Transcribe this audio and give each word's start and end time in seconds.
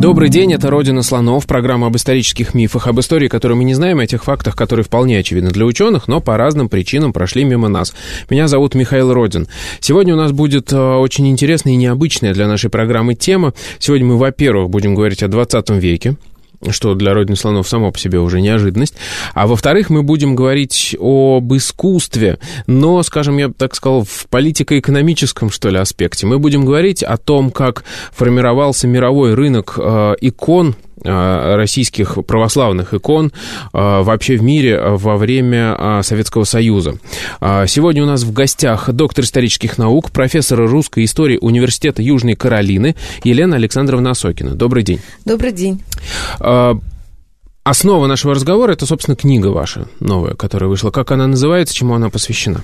Добрый 0.00 0.30
день, 0.30 0.54
это 0.54 0.70
«Родина 0.70 1.02
слонов», 1.02 1.46
программа 1.46 1.88
об 1.88 1.96
исторических 1.96 2.54
мифах, 2.54 2.86
об 2.86 2.98
истории, 3.00 3.28
которую 3.28 3.58
мы 3.58 3.64
не 3.64 3.74
знаем, 3.74 3.98
о 3.98 4.06
тех 4.06 4.24
фактах, 4.24 4.56
которые 4.56 4.82
вполне 4.82 5.18
очевидны 5.18 5.50
для 5.50 5.66
ученых, 5.66 6.08
но 6.08 6.22
по 6.22 6.38
разным 6.38 6.70
причинам 6.70 7.12
прошли 7.12 7.44
мимо 7.44 7.68
нас. 7.68 7.92
Меня 8.30 8.48
зовут 8.48 8.74
Михаил 8.74 9.12
Родин. 9.12 9.46
Сегодня 9.80 10.14
у 10.14 10.16
нас 10.16 10.32
будет 10.32 10.72
э, 10.72 10.78
очень 10.78 11.28
интересная 11.28 11.74
и 11.74 11.76
необычная 11.76 12.32
для 12.32 12.48
нашей 12.48 12.70
программы 12.70 13.14
тема. 13.14 13.52
Сегодня 13.78 14.06
мы, 14.06 14.16
во-первых, 14.16 14.70
будем 14.70 14.94
говорить 14.94 15.22
о 15.22 15.28
20 15.28 15.68
веке, 15.72 16.16
что 16.68 16.94
для 16.94 17.14
родины 17.14 17.36
слонов 17.36 17.68
само 17.68 17.90
по 17.90 17.98
себе 17.98 18.18
уже 18.18 18.40
неожиданность. 18.40 18.94
А 19.34 19.46
во-вторых, 19.46 19.90
мы 19.90 20.02
будем 20.02 20.34
говорить 20.34 20.96
об 20.98 21.54
искусстве, 21.54 22.38
но, 22.66 23.02
скажем, 23.02 23.38
я 23.38 23.48
бы 23.48 23.54
так 23.54 23.74
сказал, 23.74 24.04
в 24.04 24.26
политико-экономическом, 24.28 25.50
что 25.50 25.70
ли, 25.70 25.78
аспекте. 25.78 26.26
Мы 26.26 26.38
будем 26.38 26.64
говорить 26.64 27.02
о 27.02 27.16
том, 27.16 27.50
как 27.50 27.84
формировался 28.12 28.86
мировой 28.86 29.34
рынок 29.34 29.74
э, 29.78 30.14
икон 30.20 30.76
российских 31.02 32.18
православных 32.26 32.94
икон 32.94 33.26
э, 33.26 33.30
вообще 33.72 34.36
в 34.36 34.42
мире 34.42 34.80
во 34.80 35.16
время 35.16 35.76
э, 35.78 36.02
Советского 36.02 36.44
Союза. 36.44 36.94
Сегодня 37.40 38.02
у 38.02 38.06
нас 38.06 38.22
в 38.22 38.32
гостях 38.32 38.90
доктор 38.90 39.24
исторических 39.24 39.78
наук, 39.78 40.10
профессор 40.10 40.60
русской 40.60 41.04
истории 41.04 41.38
Университета 41.40 42.02
Южной 42.02 42.34
Каролины 42.34 42.96
Елена 43.24 43.56
Александровна 43.56 44.10
Осокина. 44.10 44.54
Добрый 44.54 44.82
день. 44.82 45.00
Добрый 45.24 45.52
день. 45.52 45.82
Основа 47.62 48.06
нашего 48.06 48.34
разговора– 48.34 48.72
это, 48.72 48.86
собственно, 48.86 49.16
книга 49.16 49.48
ваша 49.48 49.86
новая, 50.00 50.34
которая 50.34 50.68
вышла. 50.68 50.90
Как 50.90 51.12
она 51.12 51.26
называется, 51.26 51.74
чему 51.74 51.94
она 51.94 52.08
посвящена? 52.08 52.62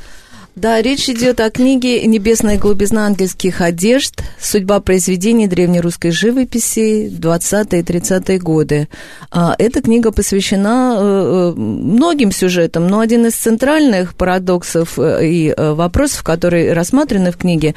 Да, 0.57 0.81
речь 0.81 1.07
идет 1.11 1.41
о 1.41 1.51
книге 1.51 2.07
«Небесная 2.07 2.57
глубизна 2.57 3.05
ангельских 3.05 3.61
одежд. 3.61 4.23
Судьба 4.41 4.81
произведений 4.81 5.49
древнерусской 5.49 6.13
живописи 6.13 7.11
20-е 7.11 7.81
и 7.81 7.83
30-е 7.83 8.39
годы». 8.39 8.89
А, 9.31 9.55
эта 9.59 9.83
книга 9.83 10.13
посвящена 10.13 10.97
э, 10.99 11.03
э, 11.03 11.61
многим 11.61 12.33
сюжетам, 12.33 12.87
но 12.87 13.01
один 13.01 13.27
из 13.27 13.35
центральных 13.35 14.15
парадоксов 14.15 14.99
э, 14.99 15.27
и 15.27 15.55
вопросов, 15.55 16.23
которые 16.23 16.73
рассмотрены 16.73 17.33
в 17.33 17.37
книге, 17.37 17.75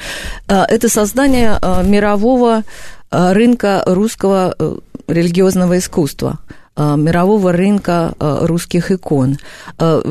это 0.48 0.88
создание 0.88 1.58
мирового 1.84 2.64
рынка 3.10 3.82
русского 3.84 4.56
религиозного 5.06 5.76
искусства– 5.76 6.38
мирового 6.76 7.52
рынка 7.52 8.14
э, 8.18 8.38
русских 8.42 8.90
икон. 8.90 9.38
Э, 9.78 10.02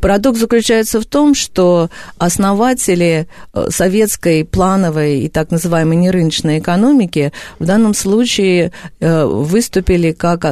парадокс 0.00 0.40
заключается 0.40 1.00
в 1.00 1.06
том, 1.06 1.34
что 1.34 1.90
основатели 2.18 3.28
советской 3.68 4.44
плановой 4.44 5.20
и 5.20 5.28
так 5.28 5.50
называемой 5.50 5.96
нерыночной 5.96 6.58
экономики 6.58 7.32
в 7.58 7.64
данном 7.64 7.94
случае 7.94 8.72
выступили 9.00 10.12
как 10.12 10.44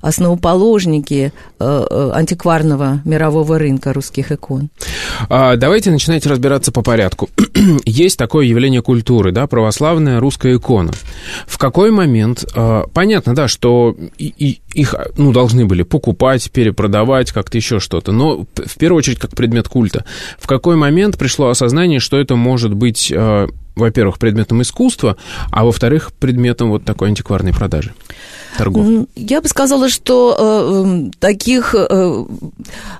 основоположники 0.00 1.32
антикварного 1.58 3.00
мирового 3.04 3.58
рынка 3.58 3.92
русских 3.92 4.32
икон. 4.32 4.70
А, 5.28 5.56
давайте 5.56 5.90
начинайте 5.90 6.28
разбираться 6.28 6.72
по 6.72 6.82
порядку. 6.82 7.28
Есть 7.84 8.18
такое 8.18 8.46
явление 8.46 8.82
культуры, 8.82 9.32
да, 9.32 9.46
православная 9.46 10.20
русская 10.20 10.56
икона. 10.56 10.92
В 11.46 11.58
какой 11.58 11.90
момент, 11.90 12.44
понятно, 12.92 13.34
да, 13.34 13.48
что 13.48 13.96
и, 14.18 14.60
их 14.76 14.94
ну, 15.16 15.32
должны 15.32 15.64
были 15.64 15.82
покупать, 15.82 16.50
перепродавать, 16.50 17.32
как-то 17.32 17.56
еще 17.56 17.80
что-то. 17.80 18.12
Но 18.12 18.46
в 18.54 18.78
первую 18.78 18.98
очередь 18.98 19.18
как 19.18 19.30
предмет 19.30 19.68
культа. 19.68 20.04
В 20.38 20.46
какой 20.46 20.76
момент 20.76 21.18
пришло 21.18 21.48
осознание, 21.48 21.98
что 21.98 22.18
это 22.18 22.36
может 22.36 22.74
быть, 22.74 23.10
э, 23.10 23.48
во-первых, 23.76 24.18
предметом 24.18 24.62
искусства, 24.62 25.16
а 25.50 25.64
во-вторых, 25.64 26.12
предметом 26.18 26.70
вот 26.70 26.84
такой 26.84 27.08
антикварной 27.08 27.52
продажи? 27.52 27.94
торгов? 28.56 29.06
Я 29.14 29.40
бы 29.40 29.48
сказала, 29.48 29.88
что 29.88 30.36
э, 30.38 30.84
эм, 30.84 31.12
таких 31.12 31.74
э, 31.74 32.24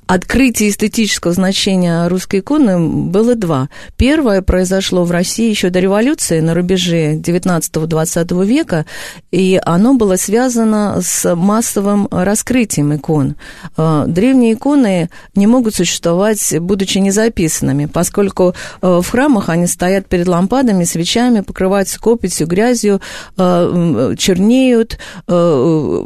открытий 0.07 0.69
эстетического 0.69 1.35
значения 1.35 2.09
русской 2.09 2.41
иконы 2.41 2.79
было 2.79 3.35
два. 3.35 3.69
Первое 3.97 4.43
произошло 4.43 5.05
в 5.05 5.11
России 5.11 5.51
еще 5.51 5.71
до 5.71 5.81
революции, 5.81 6.41
на 6.41 6.55
рубеже 6.55 7.15
19-20 7.17 8.45
века, 8.45 8.87
и 9.31 9.61
оно 9.65 9.95
было 9.95 10.17
связано 10.17 11.01
с 11.03 11.35
массовым 11.35 12.09
раскрытием 12.11 12.95
икон. 12.95 13.37
Э, 13.77 14.05
древние 14.07 14.55
иконы 14.55 15.11
не 15.35 15.47
могут 15.47 15.75
существовать, 15.75 16.55
будучи 16.61 16.99
незаписанными, 16.99 17.87
поскольку 17.87 18.55
э, 18.83 19.01
в 19.03 19.09
храмах 19.09 19.49
они 19.49 19.67
стоят 19.67 20.07
перед 20.07 20.29
лампадами, 20.67 20.85
свечами, 20.85 21.41
покрываются 21.41 22.01
копотью, 22.01 22.47
грязью, 22.47 23.01
э, 23.37 24.15
чернеют, 24.19 24.99
э, 25.29 26.05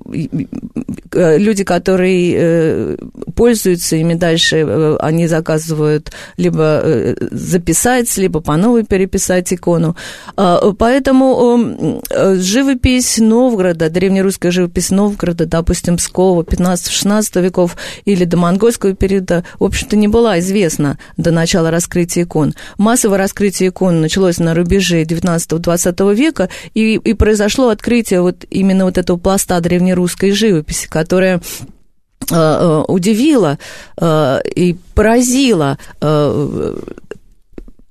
Э, 1.12 1.38
люди, 1.38 1.64
которые 1.64 2.34
э, 2.36 2.96
пользуются 3.34 3.96
ими 3.96 4.14
дальше, 4.14 4.58
э, 4.58 4.96
они 5.00 5.26
заказывают 5.26 6.12
либо 6.36 7.16
записать, 7.30 8.16
либо 8.16 8.40
по 8.40 8.56
новой 8.56 8.84
переписать 8.84 9.52
икону. 9.52 9.96
Поэтому 10.36 12.00
живопись 12.10 13.18
Новгорода, 13.18 13.90
древнерусская 13.90 14.52
живопись 14.52 14.90
Новгорода, 14.90 15.46
допустим, 15.46 15.96
Пскова 15.96 16.42
15-16 16.42 17.42
веков 17.42 17.76
или 18.04 18.24
до 18.24 18.36
монгольского 18.36 18.94
периода, 18.94 19.44
в 19.58 19.64
общем-то, 19.64 19.96
не 19.96 20.08
была 20.08 20.38
известна 20.38 20.98
до 21.16 21.30
начала 21.30 21.70
раскрытия 21.70 22.24
икон. 22.24 22.54
Массовое 22.78 23.18
раскрытие 23.18 23.70
икон 23.70 24.00
началось 24.00 24.38
на 24.38 24.49
рубеже 24.54 25.02
19-20 25.02 26.14
века, 26.14 26.48
и, 26.74 26.94
и 26.94 27.14
произошло 27.14 27.68
открытие 27.68 28.22
вот 28.22 28.44
именно 28.50 28.84
вот 28.84 28.98
этого 28.98 29.16
пласта 29.16 29.60
древнерусской 29.60 30.32
живописи, 30.32 30.88
которая 30.88 31.38
э, 31.38 32.34
э, 32.34 32.84
удивила 32.88 33.58
э, 34.00 34.40
и 34.54 34.76
поразила 34.94 35.78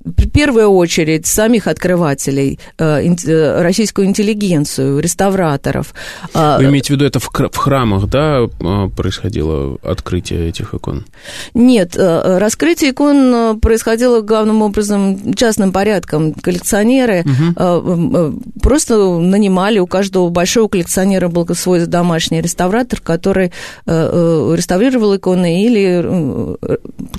в 0.06 0.30
первую 0.30 0.70
очередь 0.70 1.28
самих 1.28 1.68
открывателей, 1.68 2.58
э, 2.78 3.04
э, 3.04 3.62
российскую 3.62 4.08
интеллигенцию, 4.08 5.00
реставраторов. 5.00 5.94
А, 6.34 6.58
Вы 6.58 6.66
имеете 6.66 6.94
в 6.94 6.96
виду, 6.96 7.06
это 7.06 7.20
в 7.20 7.58
храмах, 7.58 8.08
да, 8.08 8.48
а, 8.62 8.88
происходило 8.90 9.78
открытие 9.84 10.48
этих 10.48 10.74
икон? 10.74 11.06
Нет, 11.54 11.98
э, 11.98 12.38
раскрытие 12.38 12.92
икон 12.92 13.60
происходило 13.60 14.22
главным 14.22 14.62
образом 14.62 15.34
частным 15.34 15.74
порядком. 15.74 16.34
Коллекционеры 16.34 17.26
угу. 17.26 18.42
просто 18.62 19.20
нанимали, 19.20 19.80
у 19.80 19.88
каждого 19.88 20.30
большого 20.30 20.70
коллекционера 20.70 21.28
был 21.28 21.48
свой 21.56 21.86
домашний 21.86 22.42
реставратор, 22.42 23.02
который 23.02 23.52
реставрировал 23.86 25.16
иконы 25.16 25.66
или, 25.66 26.58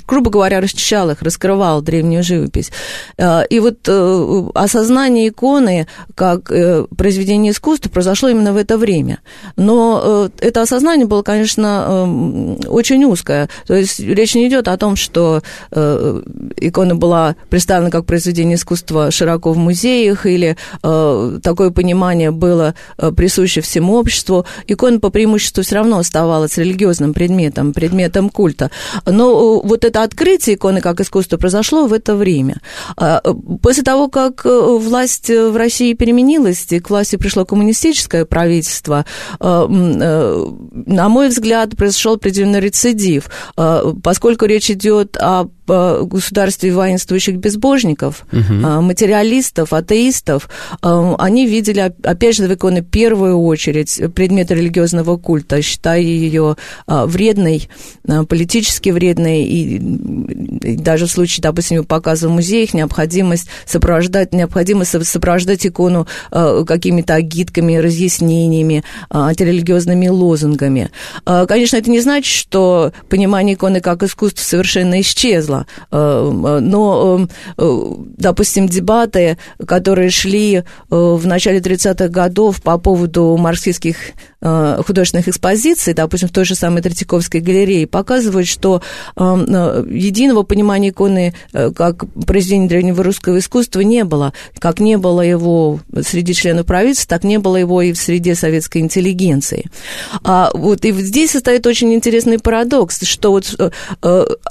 грубо 0.07 0.31
говоря, 0.31 0.61
расчищал 0.61 1.09
их, 1.09 1.21
раскрывал 1.21 1.81
древнюю 1.81 2.23
живопись. 2.23 2.70
Э, 3.17 3.45
и 3.49 3.59
вот 3.59 3.87
э, 3.87 4.43
осознание 4.53 5.29
иконы 5.29 5.87
как 6.15 6.51
э, 6.51 6.85
произведение 6.97 7.51
искусства 7.51 7.89
произошло 7.89 8.29
именно 8.29 8.53
в 8.53 8.57
это 8.57 8.77
время. 8.77 9.19
Но 9.55 10.29
это 10.39 10.61
осознание 10.61 11.05
было, 11.05 11.21
конечно, 11.21 12.57
очень 12.67 13.03
узкое. 13.05 13.49
То 13.67 13.75
есть 13.75 13.99
речь 13.99 14.35
не 14.35 14.47
идет 14.47 14.67
о 14.67 14.77
том, 14.77 14.95
что 14.95 15.41
икона 15.71 16.95
была 16.95 17.35
представлена 17.49 17.91
как 17.91 18.05
произведение 18.05 18.55
искусства 18.55 19.11
широко 19.11 19.51
в 19.53 19.57
музеях, 19.57 20.25
или 20.25 20.57
такое 20.81 21.71
понимание 21.71 22.31
было 22.31 22.75
присуще 23.15 23.61
всему 23.61 23.95
обществу. 23.95 24.45
Икона 24.67 24.99
по 24.99 25.09
преимуществу 25.09 25.63
все 25.63 25.75
равно 25.75 25.99
оставалась 25.99 26.57
религиозным 26.57 27.13
предметом, 27.13 27.73
предметом 27.73 28.29
культа. 28.29 28.71
Но 29.05 29.61
вот 29.61 29.85
это 29.85 30.03
открытие 30.03 30.55
иконы 30.55 30.81
как 30.81 30.99
искусство 31.01 31.37
произошло 31.37 31.87
в 31.87 31.93
это 31.93 32.15
время. 32.15 32.60
А, 32.97 33.21
после 33.61 33.83
того, 33.83 34.07
как 34.09 34.45
власть 34.45 35.29
в 35.29 35.55
России 35.55 35.93
переменилась, 35.93 36.65
и 36.69 36.79
к 36.79 36.89
власти 36.89 37.15
пришло 37.15 37.45
коммунистическое 37.45 38.25
правительство, 38.25 39.05
на 39.39 41.09
мой 41.09 41.29
взгляд, 41.29 41.75
произошел 41.75 42.15
определенный 42.15 42.59
рецидив, 42.59 43.29
поскольку 44.03 44.45
речь 44.45 44.69
идет 44.71 45.17
о 45.17 45.47
государстве 45.67 46.73
воинствующих 46.73 47.37
безбожников, 47.37 48.25
угу. 48.33 48.53
материалистов, 48.81 49.71
атеистов, 49.71 50.49
они 50.81 51.47
видели, 51.47 51.93
опять 52.03 52.35
же, 52.35 52.47
в 52.47 52.53
иконе 52.53 52.81
в 52.81 52.89
первую 52.89 53.39
очередь 53.39 54.01
предмет 54.13 54.51
религиозного 54.51 55.15
культа, 55.17 55.61
считая 55.61 56.01
ее 56.01 56.57
вредной, 56.87 57.69
политически 58.27 58.89
вредной, 58.89 59.43
и, 59.43 59.79
даже 60.77 61.05
в 61.05 61.11
случае, 61.11 61.43
допустим, 61.43 61.85
показа 61.85 62.27
в 62.27 62.31
музеях, 62.51 62.73
необходимость 62.73 63.47
сопровождать, 63.65 64.33
необходимость 64.33 65.07
сопровождать 65.07 65.65
икону 65.65 66.07
какими-то 66.31 67.15
агитками, 67.15 67.75
разъяснениями, 67.75 68.83
антирелигиозными 69.09 70.07
лозунгами. 70.07 70.91
Конечно, 71.25 71.77
это 71.77 71.89
не 71.89 72.01
значит, 72.01 72.31
что 72.33 72.91
понимание 73.09 73.55
иконы 73.55 73.79
как 73.79 74.03
искусства 74.03 74.43
совершенно 74.43 74.99
исчезло. 75.01 75.65
Э, 75.91 76.59
но, 76.61 77.27
э, 77.57 77.81
допустим, 78.17 78.67
дебаты, 78.67 79.37
которые 79.65 80.09
шли 80.09 80.55
э, 80.55 80.63
в 80.89 81.25
начале 81.25 81.59
30-х 81.59 82.07
годов 82.09 82.61
по 82.61 82.77
поводу 82.77 83.37
марксистских 83.37 83.97
художественных 84.41 85.27
экспозиций, 85.27 85.93
допустим, 85.93 86.27
в 86.27 86.31
той 86.31 86.45
же 86.45 86.55
самой 86.55 86.81
Третьяковской 86.81 87.41
галерее, 87.41 87.85
показывают, 87.85 88.47
что 88.47 88.81
единого 89.15 90.41
понимания 90.41 90.89
иконы 90.89 91.35
как 91.75 92.05
произведения 92.25 92.67
древнего 92.67 93.03
русского 93.03 93.37
искусства 93.37 93.81
не 93.81 94.03
было. 94.03 94.33
Как 94.57 94.79
не 94.79 94.97
было 94.97 95.21
его 95.21 95.79
среди 96.03 96.33
членов 96.33 96.65
правительства, 96.65 97.09
так 97.09 97.23
не 97.23 97.37
было 97.37 97.57
его 97.57 97.83
и 97.83 97.93
в 97.93 97.97
среде 97.97 98.33
советской 98.33 98.79
интеллигенции. 98.79 99.69
А 100.23 100.49
вот 100.55 100.85
и 100.85 100.91
здесь 100.91 101.31
состоит 101.31 101.67
очень 101.67 101.93
интересный 101.93 102.39
парадокс, 102.39 103.05
что 103.05 103.31
вот 103.31 103.55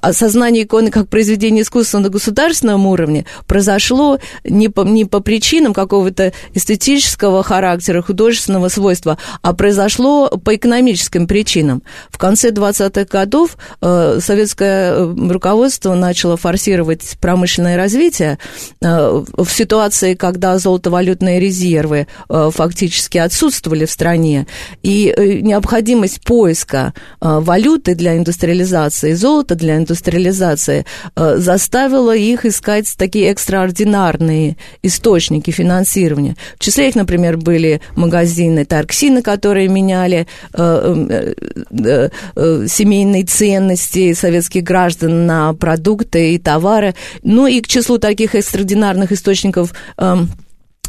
осознание 0.00 0.62
иконы 0.62 0.92
как 0.92 1.08
произведение 1.08 1.62
искусства 1.62 1.98
на 1.98 2.10
государственном 2.10 2.86
уровне 2.86 3.26
произошло 3.48 4.18
не 4.44 4.68
по, 4.68 4.82
не 4.82 5.04
по 5.04 5.18
причинам 5.18 5.74
какого-то 5.74 6.32
эстетического 6.54 7.42
характера, 7.42 8.02
художественного 8.02 8.68
свойства, 8.68 9.18
а 9.42 9.52
произошло 9.52 9.79
по 10.44 10.54
экономическим 10.54 11.26
причинам. 11.26 11.82
В 12.10 12.18
конце 12.18 12.50
20-х 12.50 13.04
годов 13.04 13.56
э, 13.80 14.18
советское 14.20 14.92
э, 14.92 15.14
руководство 15.30 15.94
начало 15.94 16.36
форсировать 16.36 17.16
промышленное 17.20 17.76
развитие 17.76 18.38
э, 18.82 19.24
в 19.36 19.48
ситуации, 19.48 20.14
когда 20.14 20.58
золотовалютные 20.58 21.40
резервы 21.40 22.06
фактически 22.28 23.18
отсутствовали 23.18 23.84
в 23.84 23.90
стране, 23.90 24.46
и 24.82 25.40
необходимость 25.42 26.22
поиска 26.22 26.94
валюты 27.20 27.94
для 27.94 28.16
индустриализации, 28.16 29.12
золота 29.12 29.54
для 29.54 29.76
индустриализации 29.76 30.84
заставила 31.16 32.14
их 32.14 32.44
искать 32.44 32.92
такие 32.96 33.28
экстраординарные 33.28 34.56
источники 34.82 35.50
финансирования. 35.50 36.36
В 36.58 36.64
числе 36.64 36.88
их, 36.88 36.94
например, 36.94 37.36
были 37.36 37.80
магазины 37.96 38.64
Тарксина, 38.64 39.22
которые 39.22 39.68
меняли 39.70 40.26
э, 40.52 41.32
э, 41.70 42.66
семейные 42.68 43.24
ценности 43.24 44.12
советских 44.12 44.62
граждан 44.62 45.26
на 45.26 45.54
продукты 45.54 46.34
и 46.34 46.38
товары. 46.38 46.94
Ну 47.22 47.46
и 47.46 47.60
к 47.60 47.68
числу 47.68 47.98
таких 47.98 48.34
экстраординарных 48.34 49.12
источников 49.12 49.72
эм, 49.96 50.28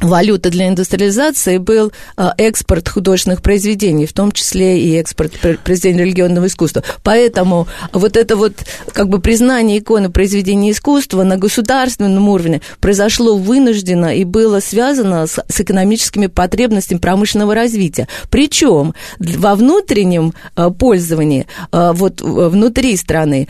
валюта 0.01 0.49
для 0.49 0.67
индустриализации 0.67 1.57
был 1.57 1.91
а, 2.17 2.33
экспорт 2.37 2.89
художественных 2.89 3.41
произведений, 3.41 4.05
в 4.05 4.13
том 4.13 4.31
числе 4.31 4.79
и 4.79 4.95
экспорт 4.95 5.33
произведений 5.63 6.03
религиозного 6.03 6.47
искусства. 6.47 6.83
Поэтому 7.03 7.67
вот 7.93 8.17
это 8.17 8.35
вот 8.35 8.53
как 8.93 9.09
бы 9.09 9.19
признание 9.19 9.79
иконы 9.79 10.09
произведения 10.09 10.71
искусства 10.71 11.23
на 11.23 11.37
государственном 11.37 12.27
уровне 12.29 12.61
произошло 12.79 13.37
вынужденно 13.37 14.15
и 14.15 14.23
было 14.23 14.59
связано 14.59 15.27
с, 15.27 15.43
с 15.47 15.61
экономическими 15.61 16.27
потребностями 16.27 16.97
промышленного 16.97 17.53
развития. 17.55 18.07
Причем 18.29 18.93
во 19.19 19.55
внутреннем 19.55 20.33
а, 20.55 20.71
пользовании, 20.71 21.47
а, 21.71 21.93
вот 21.93 22.21
внутри 22.21 22.97
страны, 22.97 23.47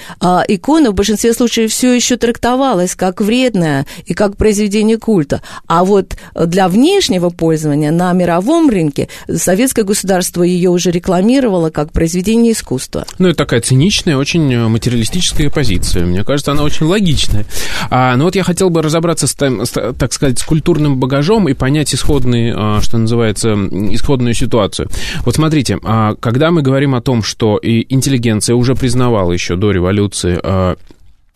икона 0.47 0.91
в 0.91 0.93
большинстве 0.93 1.33
случаев 1.33 1.71
все 1.71 1.93
еще 1.93 2.17
трактовалась 2.17 2.95
как 2.95 3.21
вредная 3.21 3.85
и 4.05 4.13
как 4.13 4.37
произведение 4.37 4.97
культа. 4.97 5.41
А 5.67 5.83
вот 5.83 6.15
для 6.45 6.67
внешнего 6.67 7.29
пользования 7.29 7.91
на 7.91 8.13
мировом 8.13 8.69
рынке 8.69 9.09
советское 9.33 9.83
государство 9.83 10.43
ее 10.43 10.69
уже 10.69 10.91
рекламировало 10.91 11.69
как 11.69 11.91
произведение 11.91 12.53
искусства. 12.53 13.05
Ну, 13.19 13.29
это 13.29 13.37
такая 13.37 13.61
циничная, 13.61 14.17
очень 14.17 14.51
э, 14.53 14.67
материалистическая 14.67 15.49
позиция. 15.49 16.05
Мне 16.05 16.23
кажется, 16.23 16.51
она 16.51 16.63
очень 16.63 16.85
логичная. 16.85 17.45
А, 17.89 18.15
ну 18.15 18.25
вот 18.25 18.35
я 18.35 18.43
хотел 18.43 18.69
бы 18.69 18.81
разобраться, 18.81 19.27
с, 19.27 19.35
с, 19.35 19.93
так 19.93 20.13
сказать, 20.13 20.39
с 20.39 20.43
культурным 20.43 20.99
багажом 20.99 21.47
и 21.49 21.53
понять 21.53 21.93
исходный, 21.93 22.53
а, 22.55 22.81
что 22.81 22.97
называется, 22.97 23.53
исходную 23.53 24.33
ситуацию. 24.33 24.89
Вот 25.25 25.35
смотрите, 25.35 25.79
а, 25.83 26.15
когда 26.19 26.51
мы 26.51 26.61
говорим 26.61 26.95
о 26.95 27.01
том, 27.01 27.23
что 27.23 27.57
и 27.57 27.85
интеллигенция 27.93 28.55
уже 28.55 28.75
признавала 28.75 29.31
еще 29.31 29.55
до 29.55 29.71
революции 29.71 30.39
а, 30.41 30.75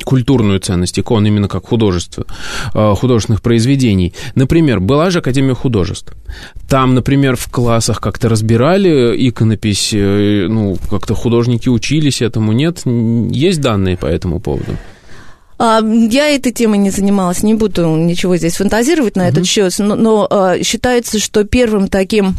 культурную 0.03 0.59
ценность 0.59 0.99
икон 0.99 1.25
именно 1.25 1.47
как 1.47 1.65
художество, 1.67 2.25
э, 2.73 2.93
художественных 2.95 3.41
произведений. 3.41 4.13
Например, 4.35 4.79
была 4.79 5.09
же 5.09 5.19
Академия 5.19 5.53
художеств. 5.53 6.13
Там, 6.67 6.95
например, 6.95 7.35
в 7.35 7.49
классах 7.49 8.01
как-то 8.01 8.29
разбирали 8.29 9.15
иконопись, 9.29 9.93
э, 9.93 10.47
ну, 10.49 10.77
как-то 10.89 11.15
художники 11.15 11.69
учились 11.69 12.21
этому, 12.21 12.51
нет? 12.51 12.83
Есть 12.85 13.61
данные 13.61 13.97
по 13.97 14.05
этому 14.05 14.39
поводу? 14.39 14.77
А, 15.57 15.81
я 15.81 16.35
этой 16.35 16.51
темой 16.51 16.79
не 16.79 16.89
занималась, 16.89 17.41
не 17.41 17.53
буду 17.53 17.87
ничего 17.95 18.35
здесь 18.35 18.57
фантазировать 18.57 19.15
на 19.15 19.21
uh-huh. 19.21 19.31
этот 19.31 19.47
счет, 19.47 19.73
но, 19.79 19.95
но 19.95 20.27
а, 20.29 20.61
считается, 20.61 21.17
что 21.17 21.45
первым 21.45 21.87
таким 21.87 22.35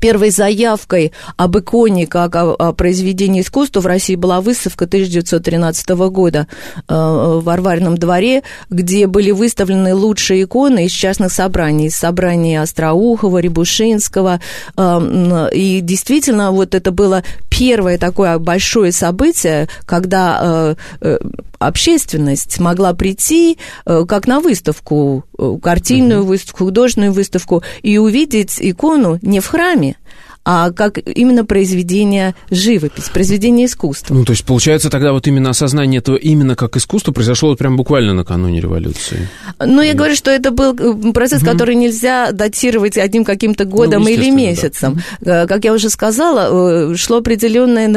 Первой 0.00 0.30
заявкой 0.30 1.12
об 1.36 1.58
иконе 1.58 2.06
как 2.06 2.34
о, 2.36 2.54
о 2.54 2.72
произведении 2.72 3.42
искусства 3.42 3.80
в 3.80 3.86
России 3.86 4.16
была 4.16 4.40
выставка 4.40 4.84
1913 4.84 5.88
года 6.10 6.48
э, 6.76 6.82
в 6.88 7.42
Варварном 7.42 7.96
дворе, 7.96 8.42
где 8.70 9.06
были 9.06 9.30
выставлены 9.30 9.94
лучшие 9.94 10.44
иконы 10.44 10.86
из 10.86 10.92
частных 10.92 11.32
собраний, 11.32 11.86
из 11.86 11.96
собраний 11.96 12.56
Остроухова, 12.56 13.38
Рябушинского. 13.38 14.40
Э, 14.76 15.48
и 15.52 15.80
действительно, 15.80 16.50
вот 16.50 16.74
это 16.74 16.90
было 16.90 17.22
первое 17.50 17.98
такое 17.98 18.38
большое 18.38 18.92
событие, 18.92 19.68
когда 19.86 20.40
э, 20.42 20.74
э 21.00 21.18
общественность 21.66 22.58
могла 22.60 22.92
прийти 22.94 23.58
э, 23.84 24.04
как 24.06 24.26
на 24.26 24.40
выставку, 24.40 25.24
э, 25.38 25.56
картинную 25.62 26.24
выставку, 26.24 26.64
художественную 26.64 27.12
выставку, 27.12 27.62
и 27.82 27.98
увидеть 27.98 28.56
икону 28.58 29.18
не 29.22 29.40
в 29.40 29.46
храме, 29.46 29.96
а 30.44 30.70
как 30.70 30.98
именно 30.98 31.44
произведение 31.44 32.34
живопись, 32.50 33.08
произведение 33.08 33.66
искусства. 33.66 34.14
Ну, 34.14 34.24
то 34.24 34.32
есть, 34.32 34.44
получается, 34.44 34.90
тогда 34.90 35.12
вот 35.12 35.26
именно 35.26 35.50
осознание 35.50 35.98
этого 35.98 36.16
именно 36.16 36.56
как 36.56 36.76
искусство 36.76 37.12
произошло 37.12 37.50
вот 37.50 37.58
прям 37.58 37.76
буквально 37.76 38.12
накануне 38.12 38.60
революции. 38.60 39.28
Ну, 39.64 39.82
я 39.82 39.94
говорю, 39.94 40.16
что 40.16 40.30
это 40.30 40.50
был 40.50 40.74
э, 40.74 41.12
процесс, 41.12 41.42
угу. 41.42 41.50
который 41.50 41.74
нельзя 41.76 42.32
датировать 42.32 42.98
одним 42.98 43.24
каким-то 43.24 43.64
годом 43.64 44.02
ну, 44.02 44.08
или 44.08 44.30
месяцем. 44.30 45.00
Да. 45.20 45.44
Э, 45.44 45.46
как 45.46 45.64
я 45.64 45.72
уже 45.72 45.90
сказала, 45.90 46.92
э, 46.92 46.96
шло 46.96 47.18
определенное, 47.18 47.88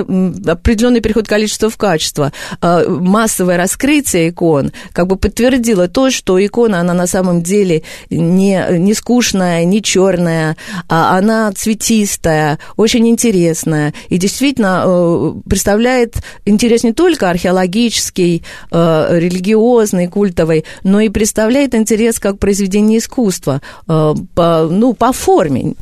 определенный 0.47 1.01
переход 1.01 1.27
количества 1.27 1.69
в 1.69 1.77
качество. 1.77 2.31
Массовое 2.61 3.57
раскрытие 3.57 4.29
икон 4.29 4.71
как 4.93 5.07
бы 5.07 5.15
подтвердило 5.15 5.87
то, 5.87 6.11
что 6.11 6.43
икона, 6.43 6.81
она 6.81 6.93
на 6.93 7.07
самом 7.07 7.41
деле 7.41 7.83
не, 8.09 8.63
не 8.77 8.93
скучная, 8.93 9.63
не 9.65 9.81
черная, 9.81 10.57
а 10.89 11.17
она 11.17 11.51
цветистая, 11.53 12.34
новая, 12.35 12.59
очень 12.75 13.07
интересная 13.07 13.93
и 14.09 14.17
действительно 14.17 14.83
э, 14.85 15.33
представляет 15.49 16.15
интерес 16.45 16.83
не 16.83 16.93
только 16.93 17.29
археологический, 17.29 18.43
э, 18.71 19.07
религиозный, 19.19 20.07
культовый, 20.07 20.65
но 20.83 20.99
и 20.99 21.09
представляет 21.09 21.75
интерес 21.75 22.19
как 22.19 22.39
произведение 22.39 22.99
искусства 22.99 23.61
э, 23.87 24.13
по, 24.33 24.67
ну, 24.69 24.93
по 24.93 25.11
форме. 25.13 25.73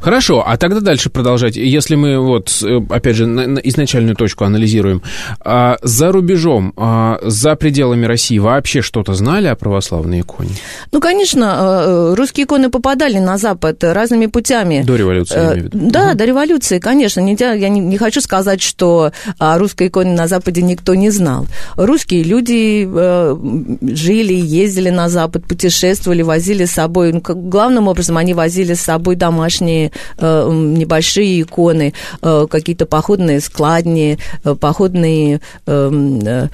Хорошо, 0.00 0.44
а 0.46 0.56
тогда 0.56 0.80
дальше 0.80 1.10
продолжать. 1.10 1.56
Если 1.56 1.94
мы 1.94 2.18
вот, 2.18 2.62
э, 2.62 2.80
опять 2.90 3.16
же, 3.16 3.26
на, 3.26 3.46
на 3.46 3.58
изначальную 3.58 4.16
точку 4.16 4.44
анализируем, 4.44 5.02
а, 5.40 5.76
за 5.82 6.12
рубежом, 6.12 6.72
а, 6.76 7.18
за 7.22 7.56
пределами 7.56 8.06
России 8.06 8.38
вообще 8.38 8.82
что-то 8.82 9.14
знали 9.14 9.46
о 9.46 9.54
православной 9.54 10.20
иконе? 10.20 10.50
Ну, 10.92 11.00
конечно, 11.00 11.84
э, 11.86 12.14
русские 12.14 12.44
иконы 12.44 12.70
попадали 12.70 13.18
на 13.18 13.38
Запад 13.38 13.82
разными 13.82 14.26
путями. 14.26 14.82
До 14.86 14.96
революции, 14.96 15.36
я 15.36 15.52
имею 15.52 15.60
в 15.60 15.64
виду. 15.74 15.90
Да, 15.90 16.08
угу. 16.08 16.18
до 16.18 16.24
революции, 16.24 16.78
конечно. 16.78 17.20
Нельзя, 17.20 17.52
я 17.52 17.68
не, 17.68 17.80
не 17.80 17.98
хочу 17.98 18.20
сказать, 18.20 18.62
что 18.62 19.12
о 19.38 19.58
русской 19.58 19.88
иконе 19.88 20.12
на 20.12 20.26
Западе 20.26 20.62
никто 20.62 20.94
не 20.94 21.10
знал. 21.10 21.46
Русские 21.76 22.22
люди 22.22 22.88
э, 22.90 23.36
жили, 23.82 24.34
ездили 24.34 24.90
на 24.90 25.08
Запад, 25.08 25.44
путешествовали, 25.46 26.22
возили 26.22 26.64
с 26.64 26.72
собой, 26.72 27.12
ну, 27.12 27.22
главным 27.22 27.88
образом 27.88 28.16
они 28.16 28.34
возили 28.34 28.74
с 28.74 28.80
собой 28.80 29.16
домашние 29.16 29.69
э, 30.18 30.50
небольшие 30.50 31.42
иконы, 31.42 31.92
э, 32.22 32.46
какие-то 32.50 32.86
походные 32.86 33.40
складни, 33.40 34.18
э, 34.44 34.54
походные, 34.54 35.40
ну 35.66 36.48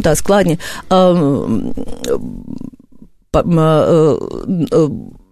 да, 0.00 0.14
складни. 0.14 0.58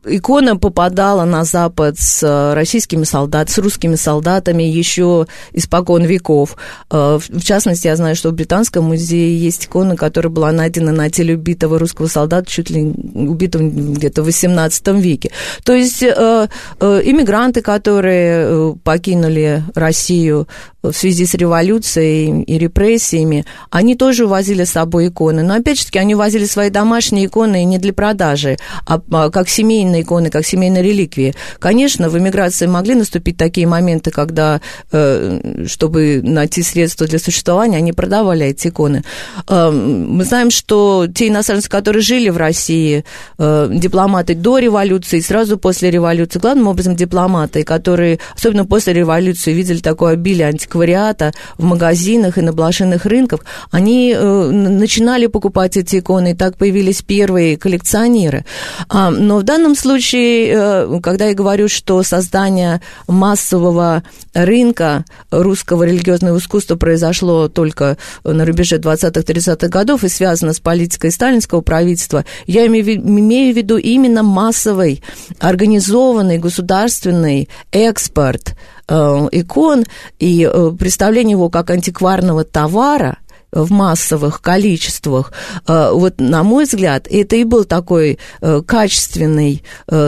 Икона 0.04 0.56
попадала 0.56 1.24
на 1.24 1.44
Запад 1.44 1.98
с 1.98 2.22
э, 2.22 2.54
российскими 2.54 3.04
солдатами, 3.04 3.54
с 3.54 3.58
русскими 3.58 3.94
солдатами 3.96 4.62
еще 4.62 5.26
испокон 5.52 6.04
веков. 6.04 6.56
Э, 6.90 7.18
в 7.18 7.42
частности, 7.42 7.86
я 7.86 7.96
знаю, 7.96 8.16
что 8.16 8.30
в 8.30 8.34
Британском 8.34 8.84
музее 8.84 9.36
есть 9.38 9.66
икона, 9.66 9.96
которая 9.96 10.30
была 10.30 10.52
найдена 10.52 10.92
на 10.92 11.10
теле 11.10 11.34
убитого 11.34 11.78
русского 11.78 12.06
солдата, 12.06 12.50
чуть 12.50 12.70
ли 12.70 12.82
убитого 12.82 13.62
где-то 13.62 14.22
в 14.22 14.26
18 14.26 14.88
веке. 14.88 15.30
То 15.64 15.74
есть 15.74 16.02
э, 16.02 16.48
иммигранты, 16.80 17.60
которые 17.60 18.76
покинули 18.84 19.62
Россию 19.74 20.48
в 20.82 20.92
связи 20.92 21.26
с 21.26 21.34
революцией 21.34 22.42
и 22.42 22.56
репрессиями, 22.58 23.44
они 23.70 23.96
тоже 23.96 24.26
увозили 24.26 24.64
с 24.64 24.70
собой 24.70 25.08
иконы. 25.08 25.42
Но 25.42 25.54
опять 25.54 25.78
же 25.78 25.86
таки, 25.86 25.98
они 25.98 26.14
увозили 26.14 26.44
свои 26.44 26.70
домашние 26.70 27.26
иконы 27.26 27.64
не 27.64 27.78
для 27.78 27.92
продажи, 27.92 28.56
а, 28.86 29.00
а 29.10 29.30
как 29.30 29.48
семейные 29.48 30.02
иконы, 30.02 30.30
как 30.30 30.46
семейные 30.46 30.84
реликвии. 30.84 31.34
Конечно, 31.58 32.08
в 32.08 32.16
эмиграции 32.16 32.66
могли 32.66 32.94
наступить 32.94 33.36
такие 33.36 33.66
моменты, 33.66 34.10
когда, 34.10 34.60
э, 34.92 35.64
чтобы 35.66 36.20
найти 36.22 36.62
средства 36.62 37.06
для 37.08 37.18
существования, 37.18 37.78
они 37.78 37.92
продавали 37.92 38.46
эти 38.46 38.68
иконы. 38.68 39.02
Э, 39.48 39.70
мы 39.70 40.24
знаем, 40.24 40.50
что 40.50 41.06
те 41.12 41.26
иностранцы, 41.26 41.68
которые 41.68 42.02
жили 42.02 42.28
в 42.28 42.36
России, 42.36 43.04
э, 43.38 43.68
дипломаты 43.72 44.36
до 44.36 44.58
революции, 44.58 45.18
сразу 45.18 45.58
после 45.58 45.90
революции, 45.90 46.38
главным 46.38 46.68
образом 46.68 46.94
дипломаты, 46.94 47.64
которые, 47.64 48.20
особенно 48.36 48.64
после 48.64 48.92
революции, 48.92 49.52
видели 49.52 49.78
такое 49.78 50.12
обилие 50.12 50.46
антиквариата, 50.46 50.67
антиквариата 50.68 51.32
в 51.56 51.64
магазинах 51.64 52.38
и 52.38 52.42
на 52.42 52.52
блошиных 52.52 53.06
рынках, 53.06 53.44
они 53.70 54.14
э, 54.14 54.50
начинали 54.50 55.26
покупать 55.26 55.76
эти 55.76 55.98
иконы, 55.98 56.32
и 56.32 56.34
так 56.34 56.56
появились 56.56 57.02
первые 57.02 57.56
коллекционеры. 57.56 58.44
А, 58.88 59.10
но 59.10 59.38
в 59.38 59.42
данном 59.42 59.74
случае, 59.74 60.52
э, 60.52 61.00
когда 61.02 61.26
я 61.26 61.34
говорю, 61.34 61.68
что 61.68 62.02
создание 62.02 62.80
массового 63.06 64.02
рынка 64.34 65.04
русского 65.30 65.84
религиозного 65.84 66.38
искусства 66.38 66.76
произошло 66.76 67.48
только 67.48 67.96
на 68.24 68.44
рубеже 68.44 68.76
20-30-х 68.76 69.68
годов 69.68 70.04
и 70.04 70.08
связано 70.08 70.52
с 70.52 70.60
политикой 70.60 71.10
сталинского 71.10 71.60
правительства, 71.62 72.24
я 72.46 72.66
имею 72.66 73.54
в 73.54 73.56
виду 73.56 73.78
именно 73.78 74.22
массовый, 74.22 75.02
организованный 75.40 76.38
государственный 76.38 77.48
экспорт 77.72 78.54
икон 78.88 79.84
и 80.18 80.48
э, 80.50 80.72
представление 80.78 81.32
его 81.32 81.50
как 81.50 81.70
антикварного 81.70 82.44
товара 82.44 83.18
в 83.50 83.70
массовых 83.70 84.40
количествах, 84.42 85.32
э, 85.66 85.90
вот 85.92 86.20
на 86.20 86.42
мой 86.42 86.64
взгляд, 86.64 87.06
это 87.10 87.36
и 87.36 87.44
был 87.44 87.64
такой 87.64 88.18
качественный 88.66 89.62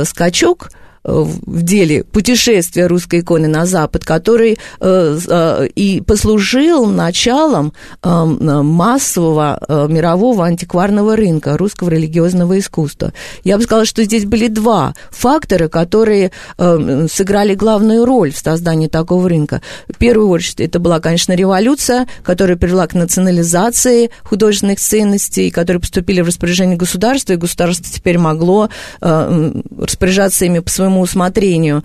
скачок 0.05 0.71
в 1.03 1.63
деле 1.63 2.05
путешествия 2.05 2.87
русской 2.87 3.21
иконы 3.21 3.49
на 3.49 3.65
Запад, 3.65 4.05
который 4.05 4.59
э, 4.81 5.19
э, 5.29 5.67
и 5.75 6.03
послужил 6.03 6.87
началом 6.87 7.73
э, 8.03 8.09
массового 8.09 9.87
мирового 9.89 10.45
антикварного 10.45 11.17
рынка 11.17 11.57
русского 11.57 11.89
религиозного 11.89 12.59
искусства. 12.59 13.13
Я 13.45 13.57
бы 13.57 13.65
сказала, 13.65 13.85
что 13.85 14.05
здесь 14.05 14.25
были 14.25 14.49
два 14.49 14.95
фактора, 15.11 15.69
которые 15.69 16.33
сыграли 16.57 17.55
главную 17.55 18.05
роль 18.05 18.33
в 18.33 18.39
создании 18.39 18.89
такого 18.89 19.29
рынка. 19.29 19.63
В 19.89 19.97
первую 19.97 20.29
очередь, 20.29 20.61
это 20.61 20.79
была, 20.79 21.01
конечно, 21.01 21.33
революция, 21.33 22.07
которая 22.23 22.57
привела 22.57 22.87
к 22.87 22.95
национализации 22.95 24.11
художественных 24.23 24.81
ценностей, 24.81 25.51
которые 25.51 25.81
поступили 25.81 26.21
в 26.21 26.27
распоряжение 26.27 26.77
государства, 26.77 27.33
и 27.33 27.37
государство 27.37 27.87
теперь 27.91 28.19
могло 28.19 28.69
распоряжаться 29.01 30.45
ими 30.45 30.59
по 30.59 30.71
своему 30.71 30.90
своему 30.91 31.01
усмотрению. 31.01 31.83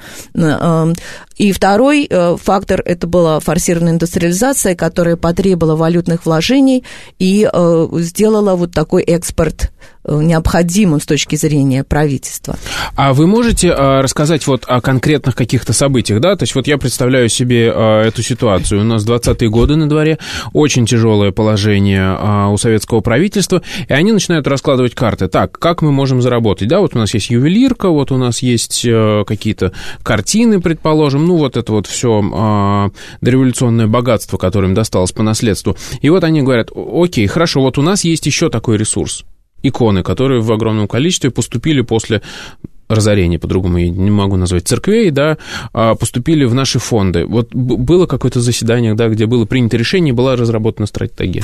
И 1.37 1.51
второй 1.51 2.07
э, 2.09 2.37
фактор– 2.41 2.81
это 2.85 3.07
была 3.07 3.39
форсированная 3.39 3.93
индустриализация, 3.93 4.75
которая 4.75 5.17
потребовала 5.17 5.75
валютных 5.75 6.25
вложений 6.25 6.83
и 7.19 7.49
э, 7.51 7.87
сделала 7.99 8.55
вот 8.55 8.71
такой 8.71 9.03
экспорт 9.03 9.71
Э, 10.07 10.21
необходимым 10.21 11.01
с 11.01 11.05
точки 11.05 11.35
зрения 11.35 11.83
правительства. 11.83 12.57
А 12.95 13.13
вы 13.13 13.25
можете 13.25 13.73
рассказать 13.73 14.45
вот 14.45 14.63
о 14.67 14.79
конкретных 14.79 15.35
каких-то 15.35 15.73
событиях, 15.73 16.21
да? 16.21 16.35
То 16.35 16.43
есть 16.43 16.53
вот 16.53 16.67
я 16.67 16.77
представляю 16.77 17.27
себе 17.27 17.67
эту 17.67 18.21
ситуацию. 18.21 18.81
У 18.81 18.83
нас 18.83 19.05
20-е 19.05 19.49
годы 19.49 19.75
на 19.75 19.89
дворе, 19.89 20.19
очень 20.53 20.85
тяжелое 20.85 21.31
положение 21.31 22.51
у 22.51 22.57
советского 22.57 23.01
правительства, 23.01 23.63
и 23.87 23.93
они 23.93 24.11
начинают 24.11 24.47
раскладывать 24.47 24.93
карты. 24.93 25.27
Так, 25.27 25.57
как 25.57 25.81
мы 25.81 25.91
можем 25.91 26.21
заработать? 26.21 26.67
Да, 26.67 26.81
вот 26.81 26.95
у 26.95 26.99
нас 26.99 27.13
есть 27.13 27.31
ювелирка, 27.31 27.89
вот 27.89 28.11
у 28.11 28.17
нас 28.17 28.43
есть 28.43 28.85
какие-то 29.27 29.73
картины, 30.03 30.61
предположим, 30.61 31.24
ну 31.25 31.37
вот 31.37 31.57
это 31.57 31.71
вот 31.71 31.87
все 31.87 32.23
а, 32.33 32.89
дореволюционное 33.21 33.87
богатство, 33.87 34.37
которое 34.37 34.67
им 34.67 34.73
досталось 34.73 35.11
по 35.11 35.23
наследству. 35.23 35.75
И 36.01 36.09
вот 36.09 36.23
они 36.23 36.41
говорят, 36.41 36.69
окей, 36.75 37.27
хорошо, 37.27 37.61
вот 37.61 37.77
у 37.77 37.81
нас 37.81 38.03
есть 38.03 38.25
еще 38.25 38.49
такой 38.49 38.77
ресурс 38.77 39.25
иконы, 39.63 40.03
которые 40.03 40.41
в 40.41 40.51
огромном 40.51 40.87
количестве 40.87 41.31
поступили 41.31 41.81
после 41.81 42.21
разорения, 42.87 43.39
по-другому 43.39 43.79
я 43.79 43.89
не 43.89 44.11
могу 44.11 44.35
назвать, 44.35 44.67
церквей, 44.67 45.09
да, 45.09 45.37
а, 45.73 45.95
поступили 45.95 46.45
в 46.45 46.53
наши 46.53 46.79
фонды. 46.79 47.25
Вот 47.25 47.53
было 47.53 48.05
какое-то 48.05 48.41
заседание, 48.41 48.93
да, 48.93 49.09
где 49.09 49.25
было 49.25 49.45
принято 49.45 49.77
решение, 49.77 50.13
была 50.13 50.35
разработана 50.35 50.85
стратегия. 50.85 51.43